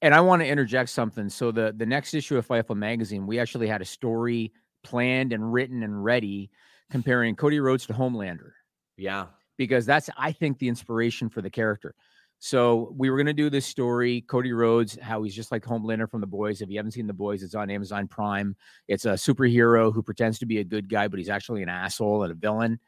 and 0.00 0.14
I 0.14 0.22
want 0.22 0.40
to 0.40 0.48
interject 0.48 0.88
something. 0.88 1.28
So 1.28 1.52
the 1.52 1.74
the 1.76 1.84
next 1.84 2.14
issue 2.14 2.38
of 2.38 2.48
Fightful 2.48 2.76
magazine, 2.76 3.26
we 3.26 3.38
actually 3.38 3.66
had 3.66 3.82
a 3.82 3.84
story 3.84 4.54
planned 4.84 5.34
and 5.34 5.52
written 5.52 5.82
and 5.82 6.02
ready 6.02 6.50
comparing 6.90 7.36
Cody 7.36 7.60
Rhodes 7.60 7.84
to 7.88 7.92
Homelander 7.92 8.52
Yeah. 9.00 9.26
because 9.56 9.86
that's 9.86 10.08
I 10.16 10.32
think 10.32 10.58
the 10.58 10.68
inspiration 10.68 11.28
for 11.28 11.42
the 11.42 11.50
character. 11.50 11.94
So 12.38 12.94
we 12.96 13.10
were 13.10 13.18
going 13.18 13.26
to 13.26 13.34
do 13.34 13.50
this 13.50 13.66
story, 13.66 14.22
Cody 14.22 14.52
Rhodes, 14.54 14.98
how 15.02 15.22
he's 15.22 15.34
just 15.34 15.52
like 15.52 15.62
Homelander 15.62 16.10
from 16.10 16.22
The 16.22 16.26
Boys. 16.26 16.62
If 16.62 16.70
you 16.70 16.78
haven't 16.78 16.92
seen 16.92 17.06
The 17.06 17.12
Boys, 17.12 17.42
it's 17.42 17.54
on 17.54 17.68
Amazon 17.70 18.08
Prime. 18.08 18.56
It's 18.88 19.04
a 19.04 19.10
superhero 19.10 19.92
who 19.92 20.02
pretends 20.02 20.38
to 20.38 20.46
be 20.46 20.58
a 20.58 20.64
good 20.64 20.88
guy, 20.88 21.06
but 21.08 21.18
he's 21.18 21.28
actually 21.28 21.62
an 21.62 21.68
asshole 21.68 22.22
and 22.22 22.32
a 22.32 22.34
villain. 22.34 22.80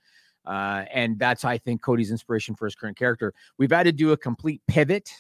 Uh, 0.47 0.85
and 0.93 1.19
that's 1.19 1.45
I 1.45 1.59
think 1.59 1.83
Cody's 1.83 2.11
inspiration 2.11 2.55
for 2.55 2.65
his 2.65 2.75
current 2.75 2.97
character. 2.97 3.35
We've 3.59 3.71
had 3.71 3.83
to 3.83 3.93
do 3.93 4.13
a 4.13 4.17
complete 4.17 4.63
pivot, 4.67 5.11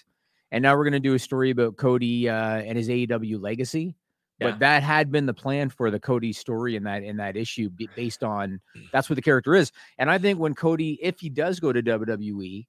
and 0.50 0.62
now 0.62 0.76
we're 0.76 0.84
going 0.84 0.92
to 0.94 1.00
do 1.00 1.14
a 1.14 1.18
story 1.18 1.50
about 1.50 1.76
Cody 1.76 2.28
uh, 2.28 2.34
and 2.34 2.78
his 2.78 2.88
AEW 2.88 3.40
legacy. 3.40 3.94
Yeah. 4.40 4.50
But 4.50 4.58
that 4.60 4.82
had 4.82 5.12
been 5.12 5.26
the 5.26 5.34
plan 5.34 5.68
for 5.68 5.90
the 5.90 6.00
Cody 6.00 6.32
story 6.32 6.76
in 6.76 6.84
that 6.84 7.02
in 7.02 7.16
that 7.18 7.36
issue, 7.36 7.70
based 7.94 8.24
on 8.24 8.60
mm. 8.76 8.90
that's 8.92 9.08
what 9.08 9.16
the 9.16 9.22
character 9.22 9.54
is. 9.54 9.72
And 9.98 10.10
I 10.10 10.18
think 10.18 10.38
when 10.38 10.54
Cody, 10.54 10.98
if 11.02 11.20
he 11.20 11.28
does 11.28 11.60
go 11.60 11.72
to 11.72 11.82
WWE, 11.82 12.66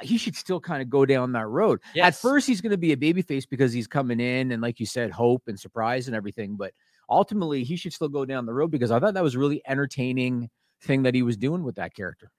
uh, 0.00 0.04
he 0.04 0.16
should 0.16 0.34
still 0.34 0.60
kind 0.60 0.82
of 0.82 0.90
go 0.90 1.06
down 1.06 1.32
that 1.32 1.46
road. 1.46 1.80
At 2.00 2.16
first, 2.16 2.46
he's 2.46 2.60
going 2.60 2.72
to 2.72 2.78
be 2.78 2.92
a 2.92 2.96
babyface 2.96 3.48
because 3.48 3.72
he's 3.72 3.86
coming 3.86 4.18
in 4.18 4.50
and, 4.52 4.60
like 4.60 4.80
you 4.80 4.86
said, 4.86 5.10
hope 5.10 5.42
and 5.46 5.58
surprise 5.58 6.08
and 6.08 6.16
everything. 6.16 6.56
But 6.56 6.72
ultimately, 7.08 7.64
he 7.64 7.76
should 7.76 7.92
still 7.92 8.08
go 8.08 8.24
down 8.24 8.46
the 8.46 8.54
road 8.54 8.70
because 8.70 8.90
I 8.90 8.98
thought 8.98 9.14
that 9.14 9.22
was 9.22 9.36
a 9.36 9.38
really 9.38 9.62
entertaining 9.68 10.50
thing 10.82 11.02
that 11.04 11.14
he 11.14 11.22
was 11.22 11.36
doing 11.36 11.62
with 11.62 11.76
that 11.76 11.94
character. 11.94 12.30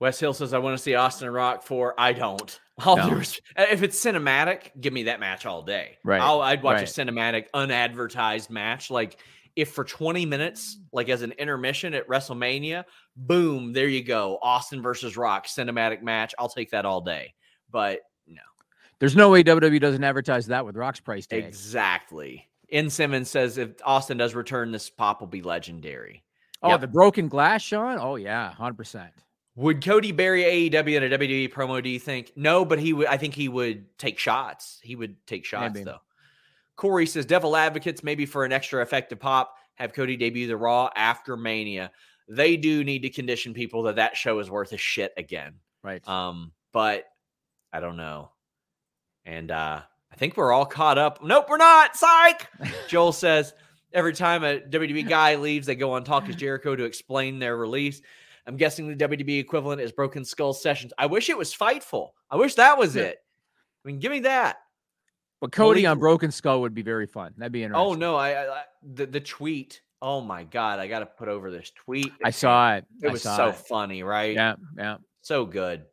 Wes 0.00 0.20
Hill 0.20 0.32
says, 0.32 0.54
I 0.54 0.58
want 0.58 0.76
to 0.76 0.82
see 0.82 0.94
Austin 0.94 1.26
and 1.26 1.34
Rock 1.34 1.62
for 1.62 1.94
I 1.98 2.12
don't. 2.12 2.60
All 2.84 2.96
No. 2.96 3.10
due 3.10 3.16
uh, 3.56 3.66
if 3.70 3.82
it's 3.82 4.02
cinematic, 4.02 4.70
give 4.80 4.92
me 4.92 5.04
that 5.04 5.18
match 5.18 5.46
all 5.46 5.62
day. 5.62 5.98
Right, 6.04 6.20
I'll, 6.20 6.40
I'd 6.40 6.62
watch 6.62 6.76
right. 6.76 6.88
a 6.88 6.92
cinematic, 6.92 7.46
unadvertised 7.52 8.50
match. 8.50 8.90
Like 8.90 9.18
if 9.56 9.72
for 9.72 9.82
20 9.82 10.24
minutes, 10.26 10.78
like 10.92 11.08
as 11.08 11.22
an 11.22 11.32
intermission 11.32 11.92
at 11.94 12.06
WrestleMania, 12.06 12.84
boom, 13.16 13.72
there 13.72 13.88
you 13.88 14.04
go. 14.04 14.38
Austin 14.40 14.80
versus 14.80 15.16
Rock 15.16 15.46
cinematic 15.48 16.02
match. 16.02 16.34
I'll 16.38 16.48
take 16.48 16.70
that 16.70 16.84
all 16.84 17.00
day. 17.00 17.34
But 17.70 18.00
no. 18.28 18.42
There's 19.00 19.16
no 19.16 19.30
way 19.30 19.42
WWE 19.42 19.80
doesn't 19.80 20.04
advertise 20.04 20.46
that 20.46 20.64
with 20.64 20.76
Rock's 20.76 21.00
price 21.00 21.26
tag. 21.26 21.44
Exactly. 21.44 22.48
In 22.68 22.88
Simmons 22.90 23.28
says 23.28 23.58
if 23.58 23.70
Austin 23.84 24.18
does 24.18 24.36
return, 24.36 24.70
this 24.70 24.88
pop 24.88 25.20
will 25.20 25.26
be 25.26 25.42
legendary. 25.42 26.22
Oh, 26.62 26.70
Yep. 26.70 26.80
the 26.80 26.88
broken 26.88 27.28
glass, 27.28 27.62
Sean? 27.62 27.98
Oh, 28.00 28.14
yeah, 28.16 28.52
100%. 28.58 29.08
Would 29.58 29.84
Cody 29.84 30.12
bury 30.12 30.44
AEW 30.44 30.94
in 30.94 31.12
a 31.12 31.18
WWE 31.18 31.52
promo? 31.52 31.82
Do 31.82 31.88
you 31.88 31.98
think? 31.98 32.30
No, 32.36 32.64
but 32.64 32.78
he 32.78 32.92
would. 32.92 33.08
I 33.08 33.16
think 33.16 33.34
he 33.34 33.48
would 33.48 33.98
take 33.98 34.16
shots. 34.16 34.78
He 34.84 34.94
would 34.94 35.16
take 35.26 35.44
shots 35.44 35.74
Maybe. 35.74 35.82
though. 35.82 35.98
Corey 36.76 37.06
says 37.06 37.26
Devil 37.26 37.56
Advocates 37.56 38.04
maybe 38.04 38.24
for 38.24 38.44
an 38.44 38.52
extra 38.52 38.80
effective 38.82 39.18
pop 39.18 39.56
have 39.74 39.92
Cody 39.92 40.16
debut 40.16 40.46
the 40.46 40.56
Raw 40.56 40.90
after 40.94 41.36
Mania. 41.36 41.90
They 42.28 42.56
do 42.56 42.84
need 42.84 43.02
to 43.02 43.10
condition 43.10 43.52
people 43.52 43.82
that 43.82 43.96
that 43.96 44.16
show 44.16 44.38
is 44.38 44.48
worth 44.48 44.72
a 44.72 44.76
shit 44.76 45.12
again. 45.16 45.54
Right. 45.82 46.06
Um, 46.06 46.52
but 46.72 47.06
I 47.72 47.80
don't 47.80 47.96
know. 47.96 48.30
And 49.24 49.50
uh, 49.50 49.80
I 50.12 50.16
think 50.16 50.36
we're 50.36 50.52
all 50.52 50.66
caught 50.66 50.98
up. 50.98 51.20
Nope, 51.20 51.46
we're 51.48 51.56
not. 51.56 51.96
Psych. 51.96 52.46
Joel 52.88 53.10
says 53.10 53.54
every 53.92 54.12
time 54.12 54.44
a 54.44 54.60
WWE 54.60 55.08
guy 55.08 55.34
leaves, 55.34 55.66
they 55.66 55.74
go 55.74 55.94
on 55.94 56.04
Talk 56.04 56.28
is 56.28 56.36
Jericho 56.36 56.76
to 56.76 56.84
explain 56.84 57.40
their 57.40 57.56
release. 57.56 58.02
I'm 58.46 58.56
guessing 58.56 58.88
the 58.88 58.94
WWE 59.08 59.38
equivalent 59.40 59.80
is 59.80 59.92
Broken 59.92 60.24
Skull 60.24 60.52
Sessions. 60.52 60.92
I 60.98 61.06
wish 61.06 61.28
it 61.28 61.36
was 61.38 61.54
Fightful. 61.54 62.10
I 62.30 62.36
wish 62.36 62.54
that 62.54 62.78
was 62.78 62.96
Yeah. 62.96 63.04
it. 63.04 63.18
I 63.84 63.88
mean, 63.88 63.98
give 63.98 64.10
me 64.12 64.20
that. 64.20 64.58
but 65.40 65.52
Cody 65.52 65.82
Malik- 65.82 65.92
on 65.92 65.98
Broken 66.00 66.30
Skull 66.32 66.60
would 66.62 66.74
be 66.74 66.82
very 66.82 67.06
fun. 67.06 67.32
That'd 67.36 67.52
be 67.52 67.62
interesting. 67.62 67.86
Oh 67.86 67.94
no, 67.94 68.16
I, 68.16 68.30
I 68.32 68.58
I- 68.60 68.64
the 68.82 69.06
the 69.06 69.20
tweet. 69.20 69.82
Oh 70.00 70.20
my 70.20 70.44
god, 70.44 70.78
I 70.78 70.86
got 70.86 71.00
to 71.00 71.06
put 71.06 71.28
over 71.28 71.50
this 71.50 71.70
tweet. 71.72 72.12
I 72.24 72.30
saw 72.30 72.74
it. 72.76 72.84
It 73.02 73.08
I 73.08 73.12
was 73.12 73.22
so 73.22 73.48
it. 73.48 73.56
funny, 73.56 74.02
right? 74.04 74.34
Yeah, 74.34 74.54
yeah. 74.76 74.96
so 75.22 75.44
good. 75.44 75.84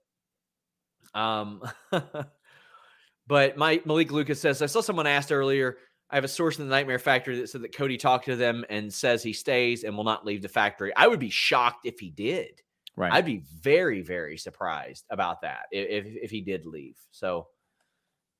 Um, 1.15 1.61
but 3.27 3.57
my 3.57 3.81
Malik 3.85 4.11
Lucas 4.11 4.39
says 4.39 4.61
I 4.61 4.67
saw 4.67 4.81
someone 4.81 5.07
asked 5.07 5.31
earlier. 5.31 5.77
I 6.09 6.15
have 6.15 6.23
a 6.23 6.29
source 6.29 6.59
in 6.59 6.65
the 6.65 6.69
Nightmare 6.69 6.99
Factory 6.99 7.37
that 7.39 7.49
said 7.49 7.61
that 7.61 7.75
Cody 7.75 7.97
talked 7.97 8.25
to 8.25 8.35
them 8.35 8.63
and 8.69 8.93
says 8.93 9.23
he 9.23 9.33
stays 9.33 9.83
and 9.83 9.97
will 9.97 10.03
not 10.03 10.25
leave 10.25 10.41
the 10.41 10.49
factory. 10.49 10.95
I 10.95 11.07
would 11.07 11.19
be 11.19 11.29
shocked 11.29 11.85
if 11.85 11.99
he 11.99 12.09
did. 12.11 12.61
Right. 12.95 13.11
I'd 13.11 13.25
be 13.25 13.43
very, 13.61 14.01
very 14.01 14.37
surprised 14.37 15.05
about 15.09 15.41
that 15.41 15.65
if 15.71 16.05
if 16.05 16.31
he 16.31 16.41
did 16.41 16.65
leave. 16.65 16.95
So, 17.11 17.47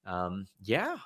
um, 0.06 0.48
yeah, 0.64 0.98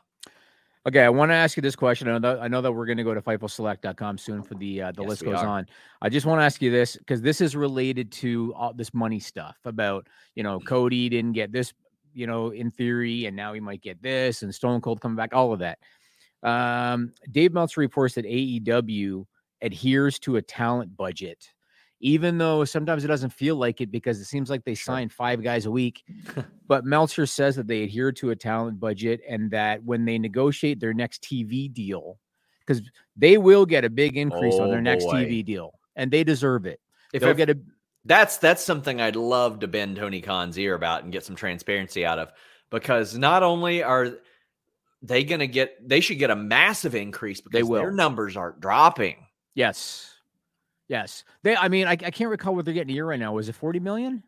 Okay, 0.88 1.02
I 1.04 1.10
want 1.10 1.30
to 1.30 1.36
ask 1.36 1.58
you 1.58 1.62
this 1.62 1.76
question. 1.76 2.08
I 2.08 2.14
know 2.14 2.20
that, 2.20 2.42
I 2.42 2.48
know 2.48 2.62
that 2.62 2.72
we're 2.72 2.86
going 2.86 2.98
to 2.98 3.04
go 3.04 3.14
to 3.14 3.22
FightfulSelect.com 3.22 4.18
soon 4.18 4.42
for 4.42 4.56
the 4.56 4.82
uh, 4.82 4.92
the 4.94 5.02
Yes, 5.02 5.10
list 5.10 5.26
goes 5.26 5.36
are. 5.40 5.48
on. 5.48 5.68
I 6.02 6.08
just 6.10 6.26
want 6.26 6.40
to 6.40 6.46
ask 6.46 6.62
you 6.62 6.72
this 6.72 6.96
because 6.96 7.22
this 7.22 7.42
is 7.42 7.56
related 7.56 8.12
to 8.14 8.54
all 8.56 8.74
this 8.74 8.94
money 8.94 9.20
stuff 9.20 9.58
about 9.66 10.08
you 10.36 10.44
know 10.44 10.60
Cody 10.60 11.10
didn't 11.10 11.34
get 11.34 11.52
this 11.52 11.74
you 12.14 12.28
know 12.28 12.52
in 12.52 12.72
theory 12.72 13.26
and 13.26 13.36
now 13.36 13.54
he 13.54 13.60
might 13.60 13.82
get 13.82 14.02
this 14.02 14.42
and 14.42 14.56
Stone 14.56 14.80
Cold 14.82 15.02
coming 15.02 15.18
back, 15.18 15.34
all 15.34 15.52
of 15.52 15.60
that. 15.60 15.80
Um, 16.44 17.14
Dave 17.32 17.54
Meltzer 17.54 17.82
reports 17.82 18.16
that 18.16 18.26
AEW 18.26 19.26
adheres 19.62 20.20
to 20.20 20.38
a 20.38 20.42
talent 20.42 20.96
budget, 20.96 21.50
even 22.00 22.38
though 22.38 22.64
sometimes 22.64 23.04
it 23.04 23.08
doesn't 23.08 23.32
feel 23.34 23.56
like 23.58 23.82
it 23.82 23.92
because 23.92 24.20
it 24.20 24.26
seems 24.26 24.50
like 24.50 24.64
they 24.64 24.74
Sure. 24.74 24.96
sign 24.96 25.10
five 25.10 25.44
guys 25.44 25.66
a 25.66 25.72
week. 25.72 26.04
but 26.68 26.86
Meltzer 26.86 27.26
says 27.26 27.56
that 27.58 27.68
they 27.68 27.84
adhere 27.84 28.12
to 28.14 28.30
a 28.32 28.36
talent 28.36 28.80
budget 28.80 29.20
and 29.28 29.52
that 29.52 29.84
when 29.84 30.06
they 30.06 30.18
negotiate 30.18 30.80
their 30.80 30.94
next 30.94 31.22
TV 31.24 31.72
deal, 31.72 32.18
because 32.66 32.82
they 33.18 33.38
will 33.38 33.66
get 33.66 33.84
a 33.84 33.90
big 33.90 34.16
increase 34.16 34.56
on 34.60 34.70
their 34.70 34.78
Oh, 34.78 34.82
next 34.82 35.06
boy. 35.06 35.26
TV 35.26 35.44
deal, 35.44 35.74
and 35.96 36.10
they 36.10 36.24
deserve 36.24 36.66
it. 36.66 36.80
if 37.14 37.22
They'll 37.22 37.32
ev- 37.32 37.38
get 37.38 37.50
a 37.50 37.58
that's 38.06 38.38
that's 38.38 38.64
something 38.64 39.02
I'd 39.02 39.18
love 39.18 39.60
to 39.60 39.68
bend 39.68 39.98
Tony 39.98 40.22
Khan's 40.22 40.58
ear 40.58 40.74
about 40.76 41.04
and 41.04 41.12
get 41.12 41.26
some 41.26 41.36
transparency 41.36 42.06
out 42.06 42.18
of 42.18 42.32
because 42.70 43.18
not 43.18 43.44
only 43.44 43.84
are 43.84 44.14
they 45.02 45.24
going 45.24 45.40
to 45.40 45.48
get 45.48 45.88
they 45.88 46.00
should 46.02 46.20
get 46.20 46.30
a 46.30 46.36
massive 46.36 46.96
increase 46.96 47.42
because 47.42 47.68
will. 47.68 47.80
their 47.82 47.92
numbers 47.92 48.36
aren't 48.38 48.60
dropping. 48.60 49.16
yes, 49.56 50.14
yes. 50.88 51.24
They, 51.44 51.56
I 51.56 51.68
mean, 51.70 51.88
I, 51.88 51.92
I 51.92 51.96
can't 52.12 52.30
recall 52.30 52.56
what 52.56 52.66
they're 52.66 52.74
getting 52.74 52.92
a 52.92 52.94
year 52.96 53.06
right 53.06 53.20
now. 53.20 53.34
Was 53.34 53.50
it 53.50 53.56
forty 53.56 53.80
million? 53.80 54.24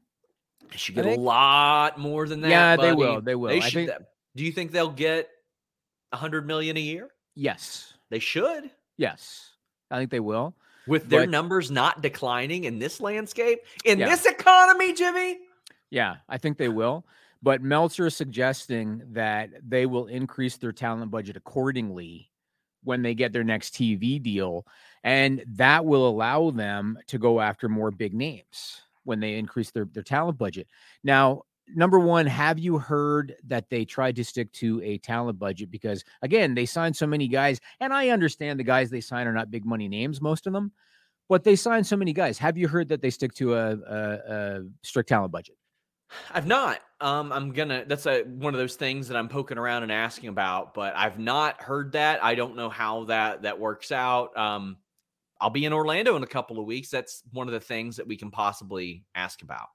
They 0.72 0.78
should 0.78 0.96
get 0.96 1.06
a 1.06 1.16
lot 1.20 2.00
more 2.00 2.28
than 2.28 2.42
that. 2.42 2.50
Yeah, 2.50 2.76
they 2.78 2.94
will, 2.94 3.22
they 3.22 3.36
will. 3.36 3.50
They 3.50 3.60
should, 3.60 3.88
think- 3.90 4.00
do 4.36 4.44
you 4.46 4.52
think 4.54 4.72
they'll 4.72 4.90
get 4.90 5.30
a 6.14 6.18
hundred 6.18 6.48
million 6.48 6.78
a 6.78 6.82
year? 6.82 7.10
Yes, 7.36 7.94
They 8.10 8.20
should. 8.20 8.70
yes. 8.98 9.50
I 9.90 9.98
think 9.98 10.12
they 10.12 10.20
will. 10.22 10.54
With 10.88 11.10
their 11.10 11.22
But- 11.24 11.30
numbers 11.30 11.70
not 11.72 12.02
declining 12.02 12.64
in 12.64 12.80
this 12.80 13.02
landscape, 13.02 13.60
in 13.84 14.00
Yeah. 14.00 14.10
this 14.10 14.26
economy, 14.26 14.94
Jimmy. 14.94 15.40
Yeah, 15.90 16.18
I 16.30 16.38
think 16.38 16.58
they 16.58 16.70
will. 16.70 17.06
But 17.44 17.62
Meltzer 17.62 18.08
is 18.08 18.16
suggesting 18.16 19.02
that 19.14 19.50
they 19.68 19.86
will 19.86 20.08
increase 20.08 20.58
their 20.58 20.72
talent 20.72 21.10
budget 21.12 21.38
accordingly 21.38 22.30
when 22.84 23.02
they 23.02 23.14
get 23.14 23.34
their 23.34 23.44
next 23.44 23.74
TV 23.74 24.22
deal. 24.22 24.66
And 25.04 25.44
that 25.48 25.86
will 25.86 26.08
allow 26.08 26.52
them 26.52 27.00
to 27.08 27.18
go 27.18 27.40
after 27.40 27.68
more 27.68 27.92
big 27.92 28.14
names 28.14 28.82
when 29.04 29.20
they 29.20 29.36
increase 29.36 29.72
their, 29.72 29.86
their 29.86 30.04
talent 30.04 30.38
budget. 30.38 30.68
Now, 31.04 31.44
number 31.68 32.00
one, 32.00 32.28
have 32.28 32.60
you 32.60 32.78
heard 32.78 33.36
that 33.48 33.70
they 33.70 33.86
tried 33.86 34.16
to 34.18 34.24
stick 34.24 34.52
to 34.54 34.82
a 34.84 35.00
talent 35.00 35.40
budget? 35.40 35.72
Because 35.72 36.04
again, 36.22 36.54
they 36.54 36.66
signed 36.66 36.96
so 36.96 37.08
many 37.08 37.28
guys, 37.28 37.60
and 37.80 37.94
I 37.94 38.10
understand 38.10 38.60
the 38.60 38.64
guys 38.64 38.90
they 38.90 39.02
sign 39.02 39.28
are 39.28 39.34
not 39.34 39.52
big 39.52 39.66
money 39.66 39.88
names, 39.88 40.22
most 40.22 40.46
of 40.46 40.54
them, 40.54 40.72
but 41.30 41.44
they 41.44 41.56
signed 41.56 41.88
so 41.88 41.98
many 41.98 42.14
guys. 42.14 42.38
Have 42.38 42.58
you 42.58 42.68
heard 42.68 42.90
that 42.90 43.02
they 43.02 43.10
stick 43.10 43.34
to 43.36 43.56
a, 43.56 43.72
a, 43.72 44.20
a 44.28 44.62
strict 44.84 45.10
talent 45.10 45.32
budget? 45.32 45.56
I've 46.32 46.48
not. 46.48 46.80
Um, 47.00 47.32
I'm 47.32 47.52
gonna. 47.52 47.86
That's 47.86 48.06
a 48.06 48.24
one 48.24 48.54
of 48.54 48.60
those 48.60 48.76
things 48.76 49.08
that 49.08 49.18
I'm 49.18 49.28
poking 49.30 49.58
around 49.58 49.84
and 49.84 49.92
asking 49.92 50.30
about, 50.30 50.74
but 50.74 50.96
I've 50.96 51.20
not 51.20 51.62
heard 51.62 51.94
that. 51.94 52.24
I 52.24 52.36
don't 52.36 52.56
know 52.56 52.70
how 52.70 53.06
that 53.06 53.44
that 53.44 53.60
works 53.60 53.92
out. 53.92 54.36
Um, 54.38 54.78
I'll 55.40 55.50
be 55.50 55.66
in 55.66 55.74
Orlando 55.74 56.16
in 56.16 56.24
a 56.24 56.28
couple 56.28 56.60
of 56.60 56.66
weeks. 56.66 56.90
That's 56.90 57.24
one 57.32 57.48
of 57.48 57.54
the 57.54 57.60
things 57.60 57.98
that 57.98 58.08
we 58.08 58.16
can 58.16 58.30
possibly 58.30 59.04
ask 59.16 59.42
about. 59.42 59.68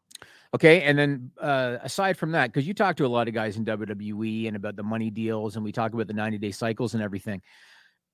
Okay, 0.55 0.83
and 0.83 0.97
then 0.97 1.31
uh, 1.41 1.79
aside 1.83 2.17
from 2.17 2.33
that, 2.33 2.47
because 2.47 2.67
you 2.67 2.73
talk 2.73 2.97
to 2.97 3.07
a 3.07 3.09
lot 3.09 3.29
of 3.29 3.35
guys 3.35 3.57
in 3.57 3.65
WWE 3.65 4.47
and 4.47 4.57
about 4.57 4.77
the 4.77 4.83
money 4.83 5.11
deals, 5.11 5.57
and 5.57 5.65
we 5.65 5.73
talk 5.73 5.93
about 5.93 6.07
the 6.07 6.15
90 6.15 6.39
day 6.39 6.53
cycles 6.53 6.95
and 6.95 7.03
everything. 7.03 7.43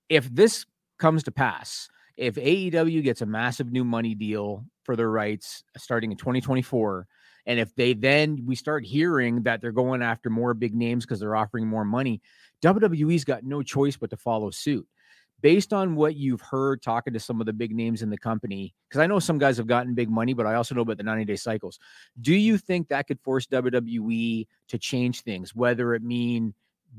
If 0.08 0.34
this 0.34 0.64
comes 0.98 1.22
to 1.24 1.30
pass, 1.30 1.88
if 2.16 2.34
AEW 2.36 3.02
gets 3.02 3.20
a 3.20 3.26
massive 3.26 3.70
new 3.70 3.84
money 3.84 4.14
deal 4.14 4.64
for 4.84 4.96
their 4.96 5.10
rights 5.10 5.62
starting 5.76 6.10
in 6.10 6.16
2024, 6.16 7.06
and 7.46 7.58
if 7.58 7.74
they 7.74 7.92
then 7.92 8.44
we 8.46 8.54
start 8.54 8.84
hearing 8.84 9.42
that 9.42 9.60
they're 9.60 9.72
going 9.72 10.02
after 10.02 10.30
more 10.30 10.54
big 10.54 10.74
names 10.74 11.04
because 11.04 11.20
they're 11.20 11.36
offering 11.36 11.66
more 11.66 11.84
money, 11.84 12.20
WWE's 12.62 13.24
got 13.24 13.44
no 13.44 13.62
choice 13.62 13.96
but 13.96 14.10
to 14.10 14.16
follow 14.16 14.50
suit. 14.50 14.86
Based 15.40 15.72
on 15.72 15.96
what 15.96 16.14
you've 16.14 16.40
heard 16.40 16.82
talking 16.82 17.12
to 17.14 17.18
some 17.18 17.40
of 17.40 17.46
the 17.46 17.52
big 17.52 17.74
names 17.74 18.02
in 18.02 18.10
the 18.10 18.18
company, 18.18 18.72
because 18.88 19.00
I 19.00 19.08
know 19.08 19.18
some 19.18 19.38
guys 19.38 19.56
have 19.56 19.66
gotten 19.66 19.92
big 19.92 20.08
money, 20.08 20.34
but 20.34 20.46
I 20.46 20.54
also 20.54 20.76
know 20.76 20.82
about 20.82 20.98
the 20.98 21.02
90 21.02 21.24
day 21.24 21.34
cycles. 21.34 21.80
Do 22.20 22.32
you 22.32 22.58
think 22.58 22.88
that 22.88 23.08
could 23.08 23.18
force 23.20 23.48
WWE 23.48 24.46
to 24.68 24.78
change 24.78 25.22
things, 25.22 25.52
whether 25.52 25.94
it 25.94 26.02
mean 26.02 26.54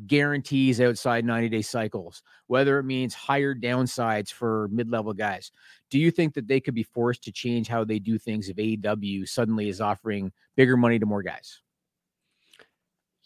guarantees 0.07 0.81
outside 0.81 1.25
90 1.25 1.49
day 1.49 1.61
cycles, 1.61 2.23
whether 2.47 2.79
it 2.79 2.83
means 2.83 3.13
higher 3.13 3.53
downsides 3.53 4.31
for 4.31 4.67
mid 4.71 4.89
level 4.89 5.13
guys? 5.13 5.51
Do 5.89 5.99
you 5.99 6.11
think 6.11 6.33
that 6.33 6.47
they 6.47 6.59
could 6.59 6.75
be 6.75 6.83
forced 6.83 7.23
to 7.23 7.31
change 7.31 7.67
how 7.67 7.83
they 7.83 7.99
do 7.99 8.17
things 8.17 8.49
if 8.49 8.57
AEW 8.57 9.27
suddenly 9.27 9.69
is 9.69 9.81
offering 9.81 10.31
bigger 10.55 10.77
money 10.77 10.99
to 10.99 11.05
more 11.05 11.23
guys? 11.23 11.61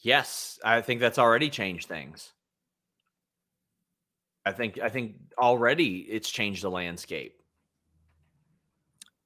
Yes, 0.02 0.60
I 0.64 0.82
think 0.82 1.02
that's 1.02 1.20
already 1.20 1.50
changed 1.50 1.88
things. 1.88 2.32
I 4.46 4.54
think 4.54 4.80
I 4.80 4.88
think 4.88 5.16
already 5.38 5.98
it's 6.10 6.30
changed 6.30 6.64
the 6.64 6.72
landscape. 6.72 7.42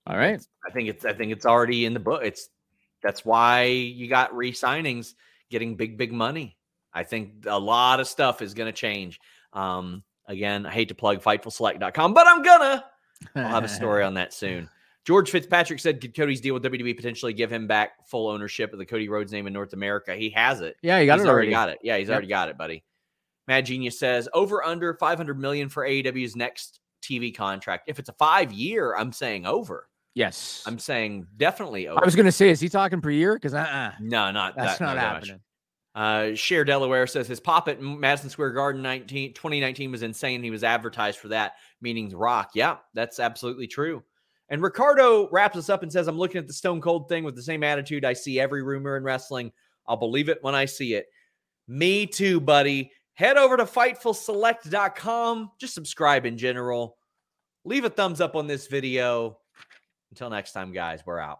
All 0.08 0.18
right. 0.18 0.42
I 0.68 0.72
think 0.72 0.89
it's 0.89 1.06
I 1.06 1.14
think 1.14 1.32
it's 1.32 1.46
already 1.46 1.86
in 1.86 1.94
the 1.94 2.00
book. 2.00 2.22
It's 2.24 2.50
that's 3.04 3.24
why 3.24 3.64
you 3.66 4.08
got 4.08 4.36
re-signings 4.36 5.14
getting 5.52 5.76
big 5.76 5.98
big 5.98 6.12
money. 6.12 6.58
I 6.94 7.04
think 7.04 7.46
a 7.48 7.60
lot 7.60 8.00
of 8.00 8.08
stuff 8.08 8.42
is 8.42 8.54
going 8.54 8.68
to 8.68 8.78
change. 8.78 9.20
Um, 9.54 10.04
again, 10.28 10.66
I 10.66 10.72
hate 10.72 10.89
to 10.89 10.96
plug 10.96 11.22
fightfulselect.com, 11.22 12.14
but 12.14 12.28
I'm 12.28 12.42
gonna. 12.42 12.86
I'll 13.36 13.48
have 13.50 13.64
a 13.64 13.70
story 13.70 14.04
on 14.04 14.14
that 14.16 14.34
soon. 14.34 14.70
George 15.06 15.32
Fitzpatrick 15.32 15.80
said, 15.80 16.00
"Could 16.00 16.16
Cody's 16.16 16.42
deal 16.42 16.54
with 16.54 16.64
WWE 16.64 16.96
potentially 16.96 17.34
give 17.34 17.52
him 17.52 17.66
back 17.68 18.08
full 18.08 18.28
ownership 18.30 18.72
of 18.72 18.80
the 18.80 18.86
Cody 18.86 19.10
Rhodes 19.10 19.32
name 19.32 19.48
in 19.48 19.54
North 19.54 19.74
America?" 19.74 20.16
He 20.16 20.30
has 20.32 20.62
it. 20.62 20.76
Yeah, 20.82 21.00
he 21.00 21.06
got 21.06 21.20
he's 21.20 21.26
it 21.26 21.30
already. 21.30 21.50
got 21.50 21.70
it. 21.70 21.80
Yeah, 21.82 21.98
he's 21.98 22.08
Yep. 22.08 22.14
already 22.14 22.28
got 22.28 22.50
it, 22.50 22.58
buddy. 22.58 22.84
Mad 23.48 23.66
Genius 23.66 23.98
says 23.98 24.30
over 24.34 24.64
under 24.64 24.94
500 24.94 25.39
million 25.39 25.70
for 25.70 25.84
AEW's 25.86 26.36
next 26.36 26.80
TV 27.02 27.36
contract. 27.36 27.86
If 27.88 27.98
it's 28.00 28.10
a 28.10 28.14
five 28.14 28.54
year, 28.54 28.96
I'm 28.96 29.12
saying 29.12 29.46
over. 29.46 29.88
Yes. 30.14 30.64
I'm 30.66 30.78
saying 30.78 31.26
definitely 31.38 31.88
over. 31.88 32.00
I 32.02 32.06
was 32.06 32.16
going 32.16 32.26
to 32.26 32.32
say, 32.32 32.50
is 32.50 32.60
he 32.60 32.70
talking 32.70 33.02
per 33.02 33.10
year? 33.10 33.34
Because 33.34 33.54
uh-uh, 33.54 33.92
no, 34.00 34.30
not 34.32 34.56
that's 34.56 34.78
that, 34.78 34.86
not 34.86 34.96
that 34.96 35.14
much. 35.22 35.39
Uh, 35.94 36.34
Share 36.36 36.64
Delaware 36.64 37.06
says 37.06 37.28
his 37.28 37.39
pop 37.39 37.68
at 37.68 37.82
Madison 37.82 38.30
Square 38.30 38.52
Garden 38.52 38.82
19, 38.82 39.34
2019 39.34 39.92
was 39.92 40.04
insane. 40.04 40.42
He 40.42 40.50
was 40.50 40.64
advertised 40.64 41.20
for 41.20 41.28
that, 41.30 41.54
meaning 41.82 42.10
The 42.10 42.18
Rock. 42.18 42.52
Yeah, 42.56 42.78
that's 42.94 43.20
absolutely 43.20 43.68
true. 43.68 44.04
And 44.50 44.62
Ricardo 44.62 45.30
wraps 45.32 45.58
us 45.58 45.70
up 45.70 45.84
and 45.84 45.92
says, 45.92 46.08
I'm 46.08 46.18
looking 46.18 46.39
at 46.39 46.48
the 46.48 46.54
Stone 46.54 46.82
Cold 46.82 47.08
thing 47.08 47.24
with 47.24 47.36
the 47.36 47.44
same 47.44 47.64
attitude. 47.64 48.06
I 48.06 48.14
see 48.14 48.39
every 48.39 48.64
rumor 48.64 48.98
in 48.98 49.04
wrestling. 49.04 49.52
I'll 49.88 49.98
believe 49.98 50.30
it 50.30 50.39
when 50.42 50.56
I 50.56 50.66
see 50.66 50.94
it. 50.94 51.08
Me 51.68 52.06
too, 52.06 52.39
buddy. 52.39 52.92
Head 53.14 53.38
over 53.38 53.58
to 53.58 53.66
FightfulSelect.com. 53.66 55.52
Just 55.60 55.74
subscribe 55.74 56.26
in 56.26 56.38
general. 56.38 56.98
Leave 57.64 57.86
a 57.86 57.89
thumbs 57.89 58.20
up 58.20 58.36
on 58.36 58.48
this 58.48 58.68
video. 58.68 59.38
Until 60.10 60.30
next 60.30 60.52
time, 60.52 60.74
guys, 60.74 61.02
we're 61.06 61.20
out. 61.20 61.39